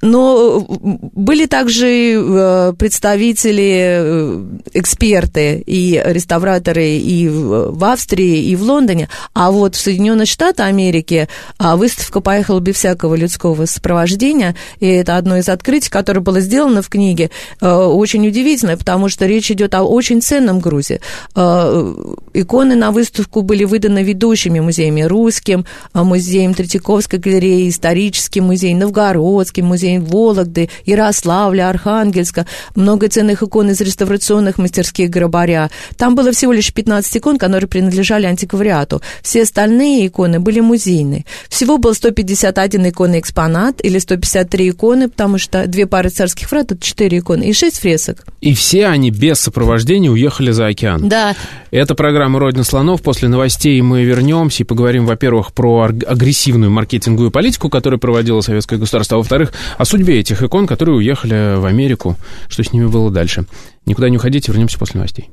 А, 0.01 0.05
э, 0.05 0.09
но 0.09 0.65
были 0.67 1.45
также 1.45 1.87
э, 1.87 2.73
представители, 2.77 3.99
э, 4.01 4.45
эксперты 4.73 5.63
и 5.65 6.01
реставраторы 6.03 6.97
и 6.97 7.27
в 7.29 7.83
Австрии, 7.83 8.43
и 8.45 8.55
в 8.55 8.63
Лондоне. 8.63 9.09
А 9.33 9.51
вот 9.51 9.75
в 9.75 9.81
Соединенных 9.81 10.27
Штатах 10.27 10.67
Америки 10.67 11.27
а, 11.57 11.75
выставка 11.75 12.21
поехала 12.21 12.59
без 12.59 12.75
всякого 12.75 13.15
людского 13.15 13.65
сопровождения. 13.65 14.55
И 14.79 14.87
это 14.87 15.17
одно 15.17 15.37
из 15.37 15.49
открытий, 15.49 15.89
которое 15.89 16.21
было 16.21 16.39
сделано 16.39 16.81
в 16.81 16.89
книге. 16.89 17.29
Очень 17.61 18.27
удивительно, 18.27 18.77
потому 18.77 19.09
что 19.09 19.25
речь 19.25 19.51
идет 19.51 19.73
о 19.75 19.83
очень 19.83 20.21
ценном 20.21 20.59
грузе. 20.59 21.01
Иконы 21.35 22.75
на 22.75 22.91
выставку 22.91 23.41
были 23.41 23.63
выданы 23.63 24.03
ведущими 24.03 24.59
музеями 24.59 25.01
русским, 25.01 25.65
музеем 25.93 26.53
Третьяковской 26.53 27.19
галереи, 27.19 27.69
историческим 27.69 28.45
музеем, 28.45 28.79
Новгородским 28.79 29.65
музеем, 29.65 29.88
музей 29.89 29.99
Вологды, 29.99 30.69
Ярославля, 30.85 31.69
Архангельска, 31.69 32.45
много 32.75 33.07
ценных 33.07 33.43
икон 33.43 33.71
из 33.71 33.81
реставрационных 33.81 34.57
мастерских 34.57 35.09
Грабаря. 35.09 35.69
Там 35.97 36.15
было 36.15 36.31
всего 36.31 36.53
лишь 36.53 36.73
15 36.73 37.17
икон, 37.17 37.37
которые 37.37 37.67
принадлежали 37.67 38.25
антиквариату. 38.25 39.01
Все 39.21 39.43
остальные 39.43 40.07
иконы 40.07 40.39
были 40.39 40.59
музейные. 40.59 41.25
Всего 41.49 41.77
был 41.77 41.93
151 41.93 42.89
иконный 42.89 43.19
экспонат 43.19 43.83
или 43.83 43.99
153 43.99 44.69
иконы, 44.69 45.09
потому 45.09 45.37
что 45.37 45.67
две 45.67 45.85
пары 45.85 46.09
царских 46.09 46.51
врат, 46.51 46.71
это 46.71 46.81
4 46.81 47.17
иконы, 47.17 47.43
и 47.43 47.53
6 47.53 47.79
фресок. 47.79 48.25
И 48.41 48.53
все 48.53 48.87
они 48.87 49.11
без 49.11 49.39
сопровождения 49.39 50.09
уехали 50.09 50.51
за 50.51 50.67
океан. 50.67 51.09
Да. 51.09 51.35
Это 51.71 51.95
программа 51.95 52.39
«Родина 52.39 52.63
слонов». 52.63 53.01
После 53.01 53.27
новостей 53.27 53.81
мы 53.81 54.03
вернемся 54.03 54.63
и 54.63 54.65
поговорим, 54.65 55.05
во-первых, 55.05 55.53
про 55.53 55.83
агрессивную 55.83 56.71
маркетинговую 56.71 57.31
политику, 57.31 57.69
которую 57.69 57.99
проводило 57.99 58.41
советское 58.41 58.77
государство, 58.77 59.17
а 59.17 59.19
во-вторых, 59.19 59.53
о 59.79 59.85
судьбе 59.85 60.19
этих 60.19 60.43
икон, 60.43 60.67
которые 60.67 60.97
уехали 60.97 61.57
в 61.57 61.65
Америку, 61.65 62.17
что 62.49 62.63
с 62.63 62.73
ними 62.73 62.85
было 62.85 63.09
дальше. 63.09 63.45
Никуда 63.85 64.09
не 64.09 64.17
уходите, 64.17 64.51
вернемся 64.51 64.77
после 64.77 64.97
новостей. 64.97 65.29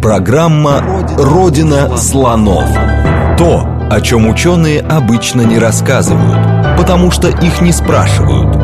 Программа 0.00 0.80
«Родина 1.18 1.96
слонов». 1.96 2.70
То, 3.36 3.66
о 3.90 4.00
чем 4.00 4.28
ученые 4.28 4.80
обычно 4.80 5.42
не 5.42 5.58
рассказывают, 5.58 6.78
потому 6.78 7.10
что 7.10 7.28
их 7.28 7.60
не 7.60 7.72
спрашивают. 7.72 8.54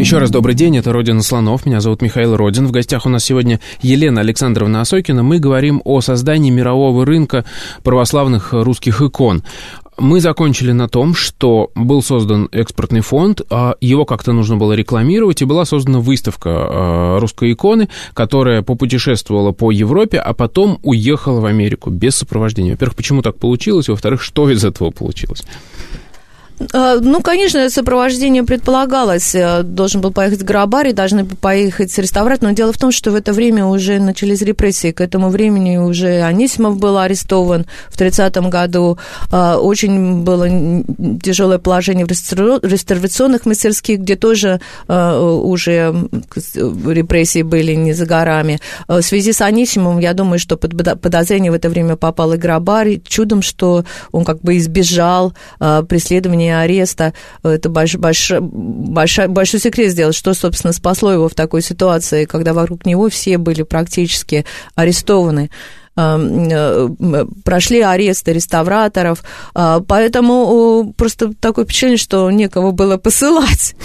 Еще 0.00 0.18
раз 0.18 0.30
добрый 0.30 0.54
день, 0.54 0.76
это 0.76 0.92
«Родина 0.92 1.22
слонов», 1.22 1.66
меня 1.66 1.80
зовут 1.80 2.02
Михаил 2.02 2.36
Родин. 2.36 2.66
В 2.66 2.72
гостях 2.72 3.06
у 3.06 3.08
нас 3.08 3.24
сегодня 3.24 3.60
Елена 3.80 4.20
Александровна 4.22 4.80
Осокина. 4.80 5.22
Мы 5.22 5.38
говорим 5.38 5.80
о 5.84 6.00
создании 6.00 6.50
мирового 6.50 7.06
рынка 7.06 7.44
православных 7.82 8.52
русских 8.52 9.00
икон. 9.00 9.44
Мы 9.98 10.20
закончили 10.20 10.72
на 10.72 10.88
том, 10.88 11.14
что 11.14 11.70
был 11.74 12.02
создан 12.02 12.48
экспортный 12.52 13.00
фонд, 13.00 13.40
а 13.48 13.76
его 13.80 14.04
как-то 14.04 14.32
нужно 14.32 14.56
было 14.56 14.74
рекламировать, 14.74 15.40
и 15.40 15.46
была 15.46 15.64
создана 15.64 16.00
выставка 16.00 16.50
а, 16.50 17.18
русской 17.18 17.52
иконы, 17.52 17.88
которая 18.12 18.60
попутешествовала 18.62 19.52
по 19.52 19.70
Европе, 19.70 20.18
а 20.18 20.34
потом 20.34 20.78
уехала 20.82 21.40
в 21.40 21.46
Америку 21.46 21.90
без 21.90 22.16
сопровождения. 22.16 22.72
Во-первых, 22.72 22.96
почему 22.96 23.22
так 23.22 23.38
получилось? 23.38 23.88
Во-вторых, 23.88 24.22
что 24.22 24.50
из 24.50 24.64
этого 24.64 24.90
получилось? 24.90 25.44
А, 26.72 26.96
ну, 27.00 27.20
конечно, 27.20 27.68
сопровождение 27.68 28.42
предполагалось. 28.42 29.34
Э, 29.34 29.62
должен 29.62 30.00
был 30.00 30.10
поехать 30.10 30.42
Грабарь, 30.42 30.92
должны 30.92 31.24
поехать 31.24 31.96
реставрат. 31.98 32.42
Но 32.42 32.52
дело 32.52 32.72
в 32.72 32.78
том, 32.78 32.92
что 32.92 33.10
в 33.10 33.14
это 33.14 33.32
время 33.32 33.66
уже 33.66 33.98
начались 33.98 34.40
репрессии. 34.42 34.92
К 34.92 35.02
этому 35.02 35.28
времени 35.28 35.76
уже 35.76 36.22
Анисимов 36.22 36.78
был 36.78 36.98
арестован 36.98 37.66
в 37.90 38.00
30-м 38.00 38.48
году. 38.48 38.98
А, 39.30 39.58
очень 39.58 40.22
было 40.22 40.48
тяжелое 41.22 41.58
положение 41.58 42.06
в 42.06 42.10
реставрационных 42.10 43.44
мастерских, 43.44 44.00
где 44.00 44.16
тоже 44.16 44.60
а, 44.88 45.20
уже 45.20 45.94
репрессии 46.86 47.42
были 47.42 47.74
не 47.74 47.92
за 47.92 48.06
горами. 48.06 48.60
В 48.88 49.02
связи 49.02 49.32
с 49.32 49.40
Анисимовым, 49.42 49.98
я 49.98 50.14
думаю, 50.14 50.38
что 50.38 50.56
под 50.56 51.00
подозрение 51.00 51.50
в 51.50 51.54
это 51.54 51.68
время 51.68 51.96
попал 51.96 52.32
и 52.32 52.36
Грабарь. 52.38 53.00
Чудом, 53.06 53.42
что 53.42 53.84
он 54.12 54.24
как 54.24 54.40
бы 54.40 54.56
избежал 54.56 55.34
преследования 55.58 56.45
состоянии 56.46 56.50
ареста. 56.50 57.12
Это 57.42 57.68
больш, 57.68 57.96
больш, 57.96 58.32
большой, 58.40 59.28
большой 59.28 59.60
секрет 59.60 59.90
сделать, 59.90 60.14
что, 60.14 60.34
собственно, 60.34 60.72
спасло 60.72 61.12
его 61.12 61.28
в 61.28 61.34
такой 61.34 61.62
ситуации, 61.62 62.24
когда 62.24 62.52
вокруг 62.52 62.86
него 62.86 63.08
все 63.08 63.38
были 63.38 63.62
практически 63.62 64.44
арестованы. 64.74 65.50
Э, 65.98 66.88
прошли 67.42 67.80
аресты 67.80 68.34
реставраторов, 68.34 69.24
а, 69.54 69.80
поэтому 69.80 70.92
просто 70.94 71.32
такое 71.32 71.64
впечатление, 71.64 71.96
что 71.96 72.30
некого 72.30 72.72
было 72.72 72.98
посылать. 72.98 73.74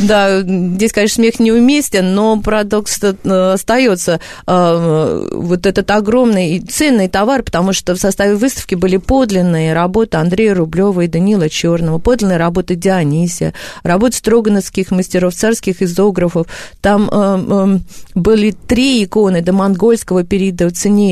Да, 0.00 0.40
здесь, 0.40 0.92
конечно, 0.92 1.16
смех 1.16 1.38
неуместен, 1.38 2.14
но 2.14 2.40
парадокс 2.40 3.00
э, 3.02 3.52
остается. 3.52 4.18
Вот 4.46 5.66
этот 5.66 5.90
огромный 5.90 6.56
и 6.56 6.60
ценный 6.60 7.08
товар, 7.08 7.42
потому 7.42 7.72
что 7.72 7.94
в 7.94 7.98
составе 7.98 8.34
выставки 8.34 8.74
были 8.74 8.96
подлинные 8.96 9.74
работы 9.74 10.16
Андрея 10.16 10.54
Рублева 10.54 11.02
и 11.02 11.06
Данила 11.06 11.48
Черного, 11.48 11.98
подлинные 11.98 12.38
работы 12.38 12.74
Дионисия, 12.74 13.52
работы 13.82 14.16
строгановских 14.16 14.90
мастеров, 14.90 15.34
царских 15.34 15.82
изографов. 15.82 16.46
Там 16.80 17.08
э, 17.12 17.78
были 18.14 18.52
три 18.66 19.04
иконы 19.04 19.42
до 19.42 19.52
монгольского 19.52 20.24
периода 20.24 20.70
ценнее 20.70 21.11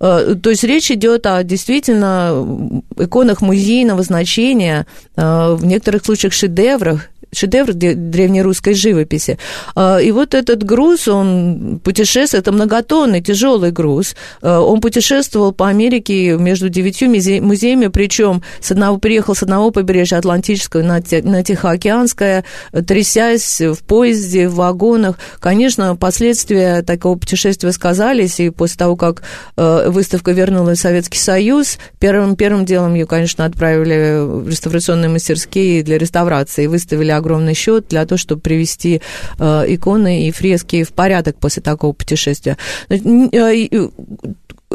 Э, 0.00 0.34
то 0.40 0.50
есть 0.50 0.64
речь 0.64 0.90
идет 0.90 1.26
о 1.26 1.42
действительно 1.42 2.82
иконах 2.96 3.40
музейного 3.40 4.02
значения, 4.02 4.86
э, 5.16 5.56
в 5.58 5.64
некоторых 5.64 6.04
случаях 6.04 6.32
шедеврах, 6.32 7.08
шедевр 7.32 7.72
древнерусской 7.74 8.74
живописи. 8.74 9.38
А, 9.74 9.98
и 9.98 10.10
вот 10.10 10.34
этот 10.34 10.62
груз, 10.62 11.08
он 11.08 11.80
путешествует, 11.82 12.42
это 12.42 12.52
многотонный, 12.52 13.20
тяжелый 13.20 13.70
груз. 13.70 14.14
А, 14.42 14.60
он 14.60 14.80
путешествовал 14.80 15.52
по 15.52 15.68
Америке 15.68 16.36
между 16.38 16.68
девятью 16.68 17.08
музеями, 17.08 17.88
причем 17.88 18.42
с 18.60 18.70
одного, 18.70 18.98
приехал 18.98 19.34
с 19.34 19.42
одного 19.42 19.70
побережья 19.70 20.18
Атлантического 20.18 20.82
на, 20.82 21.02
на 21.22 21.42
Тихоокеанское, 21.42 22.44
трясясь 22.86 23.60
в 23.60 23.78
поезде, 23.84 24.48
в 24.48 24.56
вагонах. 24.56 25.16
Конечно, 25.40 25.96
последствия 25.96 26.82
такого 26.82 27.18
путешествия 27.18 27.72
сказались, 27.72 28.40
и 28.40 28.50
после 28.50 28.78
того, 28.78 28.96
как 28.96 29.22
а, 29.56 29.90
выставка 29.90 30.32
вернулась 30.32 30.78
в 30.78 30.82
Советский 30.82 31.18
Союз, 31.18 31.78
первым, 31.98 32.36
первым 32.36 32.64
делом 32.64 32.94
ее, 32.94 33.06
конечно, 33.06 33.44
отправили 33.44 34.24
в 34.24 34.48
реставрационные 34.48 35.08
мастерские 35.08 35.82
для 35.82 35.98
реставрации, 35.98 36.66
выставили 36.66 37.10
огромный 37.18 37.54
счет 37.54 37.88
для 37.88 38.04
того, 38.06 38.18
чтобы 38.18 38.40
привести 38.40 39.00
э, 39.38 39.64
иконы 39.68 40.26
и 40.26 40.30
фрески 40.30 40.82
в 40.84 40.92
порядок 40.92 41.36
после 41.38 41.62
такого 41.62 41.92
путешествия. 41.92 42.56
Э, 42.88 43.88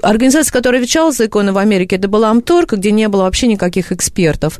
организация, 0.02 0.52
которая 0.52 0.82
отвечала 0.82 1.12
за 1.12 1.26
иконы 1.26 1.54
в 1.54 1.58
Америке, 1.58 1.96
это 1.96 2.08
была 2.08 2.30
Амторг, 2.30 2.74
где 2.74 2.92
не 2.92 3.08
было 3.08 3.24
вообще 3.24 3.48
никаких 3.48 3.92
экспертов. 3.92 4.60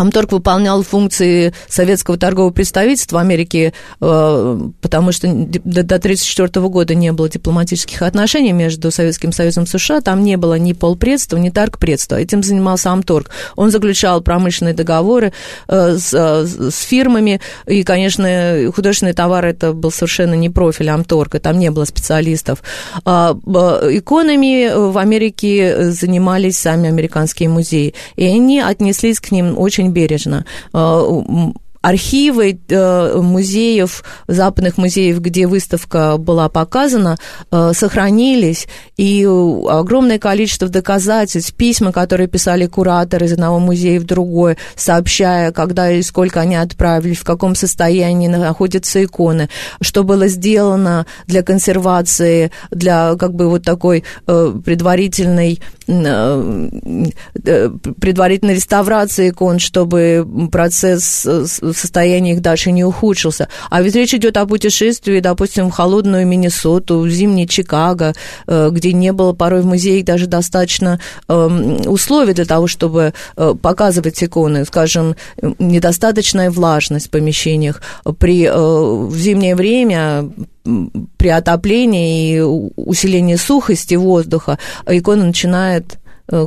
Амторг 0.00 0.32
выполнял 0.32 0.82
функции 0.82 1.52
советского 1.68 2.16
торгового 2.16 2.52
представительства 2.52 3.16
в 3.16 3.20
Америке, 3.20 3.74
э, 4.00 4.60
потому 4.80 5.12
что 5.12 5.28
до 5.28 5.80
1934 5.80 6.68
года 6.68 6.94
не 6.94 7.12
было 7.12 7.28
дипломатических 7.28 8.02
отношений 8.02 8.52
между 8.52 8.90
Советским 8.90 9.32
Союзом 9.32 9.64
и 9.64 9.66
США, 9.66 10.00
там 10.00 10.24
не 10.24 10.36
было 10.36 10.58
ни 10.58 10.72
полпредства, 10.72 11.36
ни 11.36 11.50
торгпредства. 11.50 12.16
Этим 12.16 12.42
занимался 12.42 12.90
Амторг. 12.90 13.30
Он 13.56 13.70
заключал 13.70 14.22
промышленные 14.22 14.74
договоры 14.74 15.32
э, 15.68 15.96
с, 15.98 16.12
с 16.12 16.80
фирмами, 16.82 17.40
и, 17.66 17.82
конечно, 17.82 18.70
художественные 18.74 19.14
товары 19.14 19.50
это 19.50 19.72
был 19.72 19.90
совершенно 19.90 20.34
не 20.34 20.48
профиль 20.48 20.88
Амторга, 20.88 21.40
там 21.40 21.58
не 21.58 21.70
было 21.70 21.84
специалистов. 21.84 22.62
А, 23.04 23.36
иконами 23.90 24.90
в 24.90 24.96
Америке 24.96 25.90
занимались 25.90 26.58
сами 26.58 26.88
американские 26.88 27.48
музеи, 27.48 27.94
и 28.16 28.24
они 28.24 28.60
отнеслись 28.60 29.20
к 29.20 29.30
ним 29.30 29.58
очень 29.58 29.89
бережно. 29.90 30.44
Э, 30.72 31.22
архивы 31.82 32.60
э, 32.68 33.20
музеев, 33.22 34.04
западных 34.28 34.76
музеев, 34.76 35.18
где 35.20 35.46
выставка 35.46 36.18
была 36.18 36.50
показана, 36.50 37.16
э, 37.50 37.72
сохранились, 37.74 38.68
и 38.98 39.24
огромное 39.24 40.18
количество 40.18 40.68
доказательств, 40.68 41.54
письма, 41.54 41.92
которые 41.92 42.28
писали 42.28 42.66
кураторы 42.66 43.24
из 43.24 43.32
одного 43.32 43.58
музея 43.60 43.98
в 43.98 44.04
другой, 44.04 44.58
сообщая, 44.76 45.52
когда 45.52 45.90
и 45.90 46.02
сколько 46.02 46.40
они 46.40 46.56
отправили, 46.56 47.14
в 47.14 47.24
каком 47.24 47.54
состоянии 47.54 48.28
находятся 48.28 49.02
иконы, 49.02 49.48
что 49.80 50.04
было 50.04 50.28
сделано 50.28 51.06
для 51.26 51.42
консервации, 51.42 52.50
для 52.70 53.16
как 53.16 53.32
бы 53.32 53.48
вот 53.48 53.62
такой 53.62 54.04
предварительной 54.26 55.60
предварительной 58.00 58.54
реставрации 58.54 59.30
икон, 59.30 59.58
чтобы 59.58 60.26
процесс 60.50 61.26
состояние 61.46 62.34
их 62.34 62.42
дальше 62.42 62.72
не 62.72 62.84
ухудшился. 62.84 63.48
А 63.70 63.82
ведь 63.82 63.94
речь 63.94 64.14
идет 64.14 64.36
о 64.36 64.46
путешествии, 64.46 65.20
допустим, 65.20 65.68
в 65.68 65.72
холодную 65.72 66.26
Миннесоту, 66.26 67.00
в 67.00 67.10
зимний 67.10 67.48
Чикаго, 67.48 68.14
э, 68.46 68.70
где 68.70 68.92
не 68.92 69.12
было 69.12 69.32
порой 69.32 69.62
в 69.62 69.66
музее 69.66 70.02
даже 70.04 70.26
достаточно 70.26 71.00
эм, 71.28 71.80
условий 71.86 72.34
для 72.34 72.44
того, 72.44 72.66
чтобы 72.66 73.12
э, 73.36 73.54
показывать 73.60 74.22
иконы. 74.22 74.64
Скажем, 74.64 75.16
недостаточная 75.58 76.50
влажность 76.50 77.08
в 77.08 77.10
помещениях. 77.10 77.82
При, 78.18 78.44
э, 78.44 78.52
в 78.54 79.16
зимнее 79.16 79.54
время 79.56 80.30
при 81.16 81.28
отоплении 81.28 82.36
и 82.36 82.40
усилении 82.40 83.36
сухости 83.36 83.94
воздуха 83.94 84.58
икона 84.86 85.24
начинает 85.24 85.99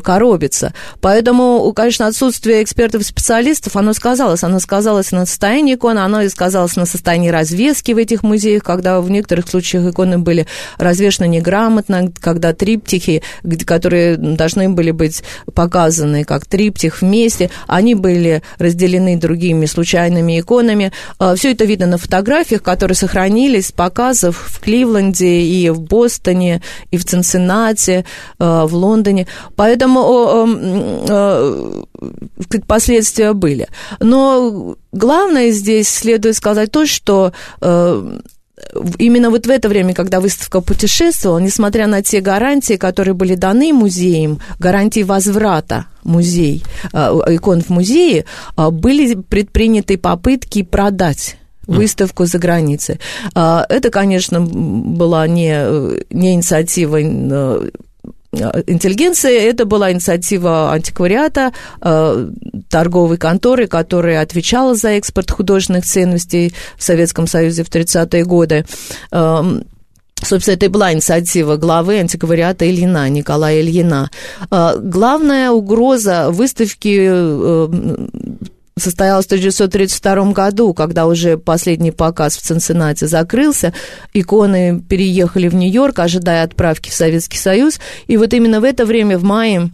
коробится. 0.03 0.73
Поэтому, 1.01 1.71
конечно, 1.73 2.07
отсутствие 2.07 2.63
экспертов 2.63 3.01
и 3.01 3.05
специалистов, 3.05 3.75
оно 3.75 3.93
сказалось. 3.93 4.43
Оно 4.43 4.59
сказалось 4.59 5.11
на 5.11 5.25
состоянии 5.25 5.75
иконы, 5.75 5.99
оно 5.99 6.21
и 6.21 6.29
сказалось 6.29 6.75
на 6.75 6.85
состоянии 6.85 7.29
развески 7.29 7.91
в 7.91 7.97
этих 7.97 8.23
музеях, 8.23 8.63
когда 8.63 9.01
в 9.01 9.09
некоторых 9.09 9.47
случаях 9.49 9.91
иконы 9.91 10.17
были 10.17 10.47
развешены 10.77 11.27
неграмотно, 11.27 12.11
когда 12.19 12.53
триптихи, 12.53 13.23
которые 13.65 14.17
должны 14.17 14.69
были 14.69 14.91
быть 14.91 15.23
показаны 15.53 16.23
как 16.23 16.45
триптих 16.45 17.01
вместе, 17.01 17.49
они 17.67 17.95
были 17.95 18.41
разделены 18.57 19.17
другими 19.17 19.65
случайными 19.65 20.39
иконами. 20.39 20.91
Э, 21.19 21.35
Все 21.37 21.51
это 21.51 21.65
видно 21.65 21.87
на 21.87 21.97
фотографиях, 21.97 22.63
которые 22.63 22.95
сохранились 22.95 23.67
с 23.67 23.71
показов 23.71 24.37
в 24.49 24.59
Кливленде 24.59 25.41
и 25.41 25.69
в 25.69 25.81
Бостоне, 25.81 26.61
и 26.91 26.97
в 26.97 27.05
Цинциннате, 27.05 28.05
э, 28.39 28.63
в 28.65 28.73
Лондоне. 28.73 29.27
Поэтому 29.55 29.72
Поэтому 29.73 30.67
последствия 32.67 33.33
были. 33.33 33.67
Но 33.99 34.75
главное 34.91 35.49
здесь 35.51 35.89
следует 35.89 36.35
сказать 36.35 36.71
то, 36.71 36.85
что 36.85 37.31
э, 37.61 38.19
именно 38.99 39.31
вот 39.31 39.47
в 39.47 39.49
это 39.49 39.69
время, 39.69 39.95
когда 39.95 40.19
выставка 40.19 40.61
путешествовала, 40.61 41.39
несмотря 41.39 41.87
на 41.87 42.03
те 42.03 42.21
гарантии, 42.21 42.75
которые 42.75 43.15
были 43.15 43.33
даны 43.33 43.73
музеям, 43.73 44.39
гарантии 44.59 45.01
возврата 45.01 45.85
музей, 46.03 46.63
э, 46.93 46.97
икон 47.29 47.61
в 47.61 47.69
музее, 47.69 48.25
э, 48.55 48.69
были 48.69 49.15
предприняты 49.15 49.97
попытки 49.97 50.61
продать 50.61 51.37
выставку 51.65 52.25
за 52.25 52.39
границей. 52.39 52.99
Это, 53.33 53.89
конечно, 53.89 54.41
была 54.41 55.25
не, 55.27 56.03
не 56.13 56.33
инициатива 56.33 56.99
Э, 57.01 57.69
интеллигенции. 58.33 59.37
Это 59.37 59.65
была 59.65 59.91
инициатива 59.91 60.71
антиквариата, 60.71 61.53
э, 61.81 62.29
торговой 62.69 63.17
конторы, 63.17 63.67
которая 63.67 64.21
отвечала 64.21 64.75
за 64.75 64.89
экспорт 64.89 65.31
художественных 65.31 65.85
ценностей 65.85 66.53
в 66.77 66.83
Советском 66.83 67.27
Союзе 67.27 67.63
в 67.63 67.69
30-е 67.69 68.25
годы. 68.25 68.65
Эм, 69.11 69.65
собственно, 70.21 70.55
это 70.55 70.65
и 70.65 70.69
была 70.69 70.93
инициатива 70.93 71.57
главы 71.57 71.99
антиквариата 71.99 72.69
Ильина, 72.69 73.09
Николая 73.09 73.61
Ильина. 73.61 74.09
Э, 74.51 74.77
главная 74.79 75.51
угроза 75.51 76.29
выставки 76.31 77.69
состоялась 78.77 79.25
в 79.25 79.27
1932 79.27 80.31
году, 80.31 80.73
когда 80.73 81.05
уже 81.05 81.37
последний 81.37 81.91
показ 81.91 82.37
в 82.37 82.41
Цинциннате 82.41 83.07
закрылся, 83.07 83.73
иконы 84.13 84.81
переехали 84.81 85.47
в 85.47 85.55
Нью-Йорк, 85.55 85.99
ожидая 85.99 86.43
отправки 86.43 86.89
в 86.89 86.93
Советский 86.93 87.37
Союз, 87.37 87.79
и 88.07 88.17
вот 88.17 88.33
именно 88.33 88.61
в 88.61 88.63
это 88.63 88.85
время, 88.85 89.17
в 89.17 89.23
мае 89.23 89.71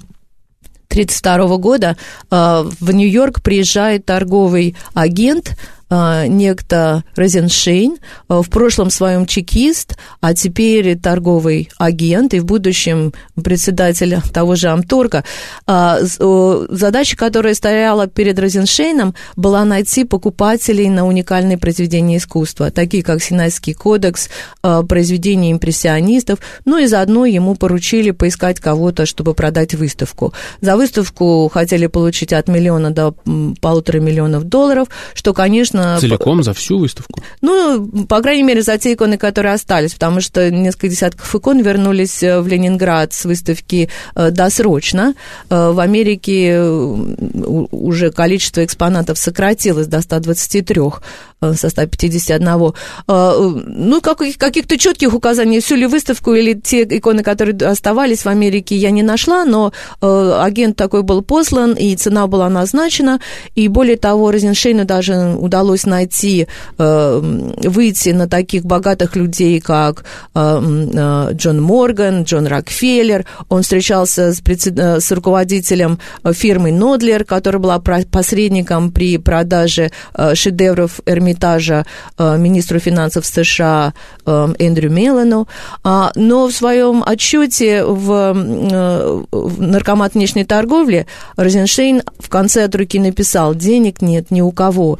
1932 0.89 1.57
года, 1.57 1.97
э, 2.31 2.63
в 2.79 2.91
Нью-Йорк 2.91 3.41
приезжает 3.41 4.05
торговый 4.05 4.75
агент 4.93 5.51
а, 5.51 5.78
некто 5.89 7.03
Розеншейн, 7.15 7.97
а, 8.27 8.41
в 8.41 8.49
прошлом 8.49 8.89
своем 8.89 9.25
чекист, 9.25 9.97
а 10.21 10.33
теперь 10.33 10.97
торговый 10.97 11.69
агент 11.77 12.33
и 12.33 12.39
в 12.39 12.45
будущем 12.45 13.13
председатель 13.41 14.17
того 14.33 14.55
же 14.55 14.69
Амторга. 14.69 15.23
А, 15.65 15.99
задача, 16.01 17.17
которая 17.17 17.53
стояла 17.53 18.07
перед 18.07 18.37
Розеншейном, 18.37 19.15
была 19.35 19.65
найти 19.65 20.03
покупателей 20.03 20.89
на 20.89 21.07
уникальные 21.07 21.57
произведения 21.57 22.17
искусства, 22.17 22.71
такие 22.71 23.03
как 23.03 23.21
Синайский 23.21 23.73
кодекс, 23.73 24.29
произведения 24.87 25.51
импрессионистов, 25.51 26.39
ну 26.65 26.77
и 26.77 26.85
заодно 26.85 27.25
ему 27.25 27.55
поручили 27.55 28.11
поискать 28.11 28.59
кого-то, 28.59 29.05
чтобы 29.05 29.33
продать 29.33 29.73
выставку. 29.73 30.33
За 30.61 30.75
выставку 30.75 31.49
хотели 31.51 31.87
получить 31.87 32.33
от 32.33 32.47
миллиона 32.47 32.91
до 32.91 33.15
полутора 33.61 33.99
миллионов 33.99 34.43
долларов, 34.43 34.87
что, 35.13 35.33
конечно, 35.33 35.78
конечно... 35.83 35.99
Целиком 35.99 36.43
за 36.43 36.53
всю 36.53 36.79
выставку? 36.79 37.21
Ну, 37.41 38.05
по 38.07 38.21
крайней 38.21 38.43
мере, 38.43 38.61
за 38.61 38.77
те 38.77 38.93
иконы, 38.93 39.17
которые 39.17 39.53
остались, 39.53 39.93
потому 39.93 40.21
что 40.21 40.49
несколько 40.51 40.89
десятков 40.89 41.33
икон 41.35 41.61
вернулись 41.61 42.23
э, 42.23 42.39
в 42.41 42.47
Ленинград 42.47 43.13
с 43.13 43.25
выставки 43.25 43.89
э, 44.15 44.31
досрочно. 44.31 45.13
Э, 45.49 45.71
в 45.71 45.79
Америке 45.79 46.59
уже 46.61 48.11
количество 48.11 48.63
экспонатов 48.63 49.17
сократилось 49.17 49.87
до 49.87 50.01
123 50.01 50.81
со 51.41 51.69
151. 51.69 52.73
Ну, 53.07 54.01
каких-то 54.01 54.77
четких 54.77 55.13
указаний, 55.13 55.59
всю 55.59 55.75
ли 55.75 55.85
выставку 55.85 56.33
или 56.33 56.53
те 56.53 56.83
иконы, 56.83 57.23
которые 57.23 57.55
оставались 57.69 58.25
в 58.25 58.27
Америке, 58.27 58.75
я 58.75 58.91
не 58.91 59.03
нашла, 59.03 59.45
но 59.45 59.71
агент 60.01 60.75
такой 60.75 61.03
был 61.03 61.21
послан, 61.21 61.73
и 61.73 61.95
цена 61.95 62.27
была 62.27 62.49
назначена, 62.49 63.19
и 63.55 63.67
более 63.67 63.97
того, 63.97 64.31
Розеншейну 64.31 64.85
даже 64.85 65.35
удалось 65.37 65.85
найти, 65.85 66.47
э, 66.77 67.19
выйти 67.63 68.09
на 68.09 68.27
таких 68.27 68.63
богатых 68.63 69.15
людей, 69.15 69.59
как 69.59 70.03
э, 70.35 70.61
э, 70.93 71.33
Джон 71.33 71.61
Морган, 71.61 72.23
Джон 72.23 72.47
Рокфеллер. 72.47 73.25
Он 73.49 73.61
встречался 73.61 74.33
с, 74.33 74.41
с 74.41 75.11
руководителем 75.11 75.99
фирмы 76.31 76.71
Нодлер, 76.71 77.23
которая 77.23 77.59
была 77.61 77.79
посредником 77.79 78.91
при 78.91 79.17
продаже 79.17 79.91
шедевров 80.33 80.99
Эрмитажа 81.05 81.28
министру 82.17 82.79
финансов 82.79 83.25
США 83.25 83.93
Эндрю 84.25 84.89
Меллену. 84.89 85.47
А, 85.83 86.11
но 86.15 86.47
в 86.47 86.51
своем 86.51 87.03
отчете 87.05 87.83
в, 87.83 88.33
в 88.33 89.61
наркомат 89.61 90.13
внешней 90.13 90.45
торговли 90.45 91.05
Розенштейн 91.35 92.03
в 92.19 92.29
конце 92.29 92.65
от 92.65 92.75
руки 92.75 92.99
написал, 92.99 93.55
денег 93.55 94.01
нет 94.01 94.31
ни 94.31 94.41
у 94.41 94.51
кого. 94.51 94.99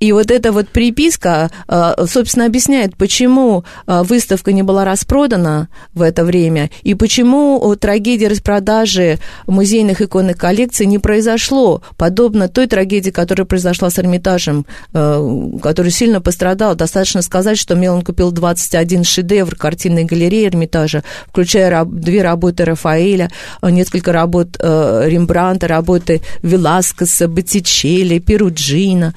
И 0.00 0.12
вот 0.12 0.30
эта 0.30 0.52
вот 0.52 0.68
приписка, 0.68 1.50
э, 1.68 1.94
собственно, 2.06 2.46
объясняет, 2.46 2.96
почему 2.96 3.64
э, 3.86 4.02
выставка 4.02 4.52
не 4.52 4.62
была 4.62 4.84
распродана 4.84 5.68
в 5.94 6.02
это 6.02 6.24
время 6.24 6.70
и 6.82 6.94
почему 6.94 7.74
трагедия 7.76 8.28
распродажи 8.28 9.18
музейных 9.46 10.02
иконных 10.02 10.36
коллекций 10.36 10.86
не 10.86 10.98
произошло, 10.98 11.80
подобно 11.96 12.48
той 12.48 12.66
трагедии, 12.66 13.10
которая 13.10 13.46
произошла 13.46 13.88
с 13.88 13.98
Эрмитажем, 13.98 14.66
э, 14.92 15.50
который 15.62 15.92
сильно 15.92 16.20
пострадал. 16.20 16.74
Достаточно 16.74 17.22
сказать, 17.22 17.56
что 17.56 17.74
Мелан 17.74 18.02
купил 18.02 18.32
21 18.32 19.04
шедевр 19.04 19.54
картинной 19.54 20.04
галереи 20.04 20.48
Эрмитажа, 20.48 21.04
включая 21.28 21.84
две 21.84 22.22
работы 22.22 22.64
Рафаэля, 22.64 23.30
несколько 23.62 24.12
работ 24.12 24.56
Рембранта, 24.60 25.68
работы 25.68 26.20
Веласкеса, 26.42 27.28
Боттичелли, 27.28 28.18
Перуджина 28.18 29.14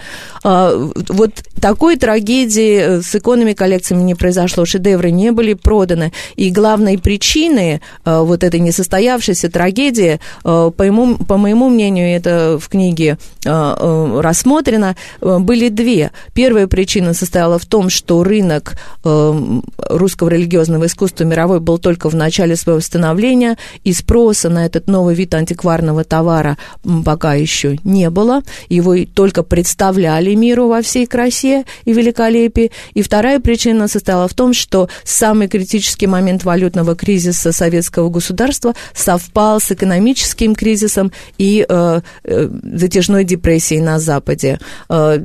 вот 1.10 1.32
такой 1.60 1.98
трагедии 1.98 2.78
э, 2.78 3.02
с 3.02 3.16
иконными 3.16 3.54
коллекциями 3.54 4.04
не 4.04 4.16
произошло, 4.16 4.66
шедевры 4.66 5.12
не 5.12 5.32
были 5.32 5.54
проданы, 5.54 6.14
и 6.36 6.50
главной 6.52 6.98
причиной 6.98 7.82
э, 8.06 8.20
вот 8.20 8.44
этой 8.44 8.60
несостоявшейся 8.60 9.50
трагедии, 9.50 10.20
э, 10.44 10.72
по 10.76 10.84
моему, 10.84 11.18
по 11.18 11.38
моему 11.38 11.70
мнению, 11.70 12.16
это 12.16 12.60
в 12.60 12.70
книге 12.70 13.18
рассмотрено, 13.44 14.96
были 15.22 15.70
две. 15.70 16.12
Первая 16.34 16.68
причина 16.68 17.14
состояла 17.14 17.58
в 17.58 17.66
том, 17.66 17.90
что 17.90 18.24
рынок 18.24 18.74
русского 19.04 20.30
религиозного 20.30 20.88
искусства 20.88 21.24
мировой 21.24 21.62
был 21.62 21.78
только 21.78 22.10
в 22.10 22.16
начале 22.16 22.58
своего 22.58 22.82
становления, 22.82 23.58
и 23.86 23.94
спроса 23.94 24.50
на 24.50 24.66
этот 24.66 24.88
новый 24.88 25.16
вид 25.16 25.34
антикварного 25.34 26.04
товара 26.04 26.58
пока 27.06 27.36
еще 27.36 27.78
не 27.86 28.10
было, 28.10 28.42
его 28.68 28.96
только 29.14 29.44
представляли 29.44 30.36
миру 30.36 30.57
во 30.66 30.82
всей 30.82 31.06
красе 31.06 31.66
и 31.86 31.94
великолепии. 31.94 32.72
И 32.94 33.02
вторая 33.02 33.40
причина 33.40 33.88
состояла 33.88 34.28
в 34.28 34.34
том, 34.34 34.54
что 34.54 34.90
самый 35.04 35.48
критический 35.48 36.08
момент 36.08 36.44
валютного 36.44 36.96
кризиса 36.96 37.52
советского 37.52 38.10
государства 38.10 38.74
совпал 38.94 39.60
с 39.60 39.72
экономическим 39.72 40.56
кризисом 40.56 41.12
и 41.38 41.66
э, 41.68 42.02
э, 42.24 42.50
затяжной 42.74 43.24
депрессией 43.24 43.82
на 43.82 44.00
Западе. 44.00 44.60
Э, 44.90 45.20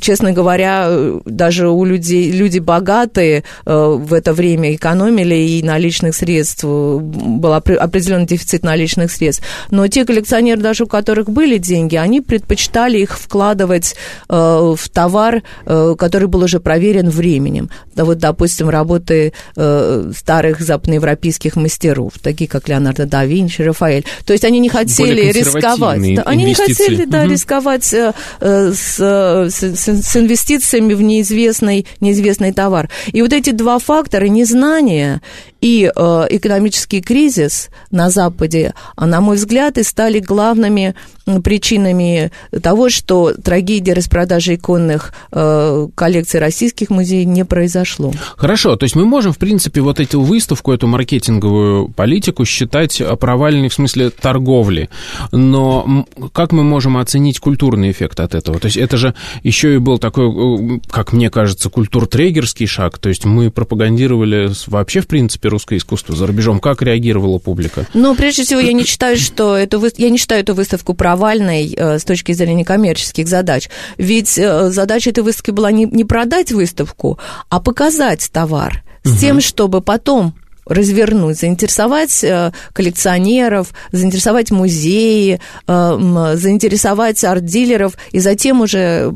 честно 0.00 0.32
говоря, 0.32 0.90
даже 1.24 1.70
у 1.70 1.84
людей, 1.84 2.30
люди 2.32 2.58
богатые 2.58 3.44
э, 3.64 3.98
в 3.98 4.12
это 4.12 4.32
время 4.32 4.74
экономили 4.74 5.34
и 5.34 5.62
наличных 5.62 6.14
средств, 6.14 6.64
был 6.64 7.54
определенный 7.54 8.26
дефицит 8.26 8.62
наличных 8.62 9.10
средств. 9.10 9.44
Но 9.70 9.86
те 9.88 10.04
коллекционеры, 10.04 10.60
даже 10.60 10.84
у 10.84 10.86
которых 10.86 11.30
были 11.30 11.58
деньги, 11.58 11.96
они 11.96 12.20
предпочитали 12.20 12.98
их 12.98 13.18
вкладывать 13.18 13.96
э, 14.28 14.65
в 14.74 14.88
товар, 14.88 15.42
э, 15.64 15.94
который 15.98 16.28
был 16.28 16.42
уже 16.42 16.60
проверен 16.60 17.10
временем. 17.10 17.70
Да, 17.94 18.04
вот, 18.04 18.18
допустим, 18.18 18.68
работы 18.68 19.32
э, 19.56 20.12
старых 20.16 20.60
западноевропейских 20.60 21.56
мастеров, 21.56 22.14
такие 22.20 22.48
как 22.48 22.68
Леонардо 22.68 23.06
да 23.06 23.24
Винчи, 23.24 23.62
Рафаэль. 23.62 24.04
То 24.24 24.32
есть 24.32 24.44
они 24.44 24.58
не 24.58 24.68
хотели 24.68 25.30
рисковать. 25.30 26.16
Да, 26.16 26.22
они 26.22 26.44
не 26.44 26.54
хотели 26.54 27.04
да, 27.04 27.22
угу. 27.22 27.32
рисковать 27.32 27.92
э, 27.92 28.12
с, 28.40 28.98
с, 28.98 29.62
с 29.62 30.16
инвестициями 30.16 30.94
в 30.94 31.02
неизвестный, 31.02 31.86
неизвестный 32.00 32.52
товар. 32.52 32.88
И 33.12 33.22
вот 33.22 33.32
эти 33.32 33.50
два 33.50 33.78
фактора, 33.78 34.26
незнание 34.26 35.20
и 35.60 35.86
экономический 35.86 37.00
кризис 37.00 37.70
на 37.90 38.10
Западе, 38.10 38.74
а, 38.94 39.06
на 39.06 39.20
мой 39.20 39.36
взгляд, 39.36 39.78
и 39.78 39.82
стали 39.82 40.20
главными 40.20 40.94
причинами 41.42 42.30
того, 42.62 42.88
что 42.88 43.32
трагедия 43.32 43.94
распродажи 43.94 44.54
иконных 44.54 45.12
э, 45.32 45.88
коллекций 45.94 46.40
российских 46.40 46.90
музеев 46.90 47.26
не 47.26 47.44
произошло. 47.44 48.12
Хорошо, 48.36 48.76
то 48.76 48.84
есть 48.84 48.94
мы 48.94 49.04
можем, 49.04 49.32
в 49.32 49.38
принципе, 49.38 49.80
вот 49.80 50.00
эту 50.00 50.20
выставку, 50.20 50.72
эту 50.72 50.86
маркетинговую 50.86 51.88
политику 51.88 52.44
считать 52.44 53.02
провальной 53.20 53.68
в 53.68 53.74
смысле 53.74 54.10
торговли, 54.10 54.88
но 55.32 56.06
как 56.32 56.52
мы 56.52 56.62
можем 56.62 56.96
оценить 56.96 57.40
культурный 57.40 57.90
эффект 57.90 58.20
от 58.20 58.34
этого? 58.34 58.58
То 58.58 58.66
есть 58.66 58.76
это 58.76 58.96
же 58.96 59.14
еще 59.42 59.74
и 59.74 59.78
был 59.78 59.98
такой, 59.98 60.76
э, 60.76 60.80
как 60.88 61.12
мне 61.12 61.30
кажется, 61.30 61.70
культур-трегерский 61.70 62.66
шаг, 62.66 62.98
то 62.98 63.08
есть 63.08 63.24
мы 63.24 63.50
пропагандировали 63.50 64.50
вообще, 64.66 65.00
в 65.00 65.08
принципе, 65.08 65.48
русское 65.48 65.76
искусство 65.76 66.14
за 66.14 66.26
рубежом. 66.26 66.60
Как 66.60 66.82
реагировала 66.82 67.38
публика? 67.38 67.86
Ну, 67.94 68.14
прежде 68.14 68.44
всего, 68.44 68.60
я 68.60 68.72
не 68.72 68.84
считаю, 68.84 69.16
что 69.16 69.56
эту, 69.56 69.82
я 69.96 70.10
не 70.10 70.18
считаю 70.18 70.42
эту 70.42 70.54
выставку 70.54 70.94
провальной 71.16 71.74
э, 71.74 71.98
с 71.98 72.04
точки 72.04 72.32
зрения 72.32 72.64
коммерческих 72.64 73.26
задач. 73.26 73.70
Ведь 73.96 74.36
э, 74.38 74.70
задача 74.70 75.10
этой 75.10 75.24
выставки 75.24 75.50
была 75.50 75.72
не, 75.72 75.86
не 75.86 76.04
продать 76.04 76.52
выставку, 76.52 77.18
а 77.48 77.58
показать 77.60 78.28
товар 78.30 78.84
с 79.02 79.12
угу. 79.12 79.18
тем, 79.18 79.40
чтобы 79.40 79.80
потом 79.80 80.34
развернуть, 80.66 81.38
заинтересовать 81.38 82.24
э, 82.24 82.52
коллекционеров, 82.72 83.72
заинтересовать 83.92 84.50
музеи, 84.50 85.40
э, 85.66 86.32
заинтересовать 86.34 87.22
арт-дилеров, 87.22 87.94
и 88.10 88.18
затем 88.18 88.60
уже 88.60 89.12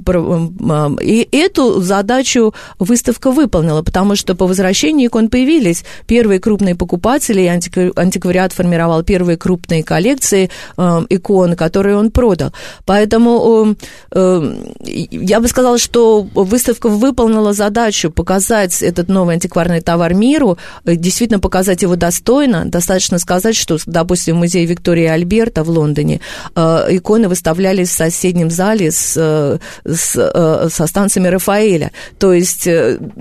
и 1.00 1.28
эту 1.32 1.80
задачу 1.80 2.54
выставка 2.78 3.30
выполнила, 3.32 3.82
потому 3.82 4.16
что 4.16 4.34
по 4.34 4.46
возвращении 4.46 5.06
икон 5.06 5.28
появились 5.28 5.84
первые 6.06 6.38
крупные 6.38 6.76
покупатели, 6.76 7.42
и 7.42 7.46
антиквариат 7.46 8.52
формировал 8.52 9.02
первые 9.02 9.36
крупные 9.36 9.82
коллекции 9.82 10.50
э, 10.76 11.00
икон, 11.08 11.56
которые 11.56 11.96
он 11.96 12.10
продал. 12.10 12.52
Поэтому 12.86 13.74
я 14.12 15.40
бы 15.40 15.48
сказала, 15.48 15.78
что 15.78 16.22
выставка 16.34 16.88
выполнила 16.88 17.52
задачу 17.52 18.10
показать 18.10 18.82
этот 18.82 19.08
новый 19.08 19.34
антикварный 19.34 19.80
товар 19.80 20.14
миру, 20.14 20.58
действительно 20.84 21.39
показать 21.40 21.82
его 21.82 21.96
достойно, 21.96 22.64
достаточно 22.64 23.18
сказать, 23.18 23.56
что, 23.56 23.78
допустим, 23.86 24.36
в 24.36 24.38
музее 24.38 24.66
Виктории 24.66 25.06
Альберта 25.06 25.64
в 25.64 25.70
Лондоне 25.70 26.20
э, 26.54 26.60
иконы 26.90 27.28
выставлялись 27.28 27.88
в 27.88 27.92
соседнем 27.92 28.50
зале 28.50 28.90
с, 28.90 29.14
э, 29.16 29.58
с, 29.84 30.16
э, 30.16 30.68
со 30.70 30.86
станциями 30.86 31.28
Рафаэля. 31.28 31.92
То 32.18 32.32
есть 32.32 32.68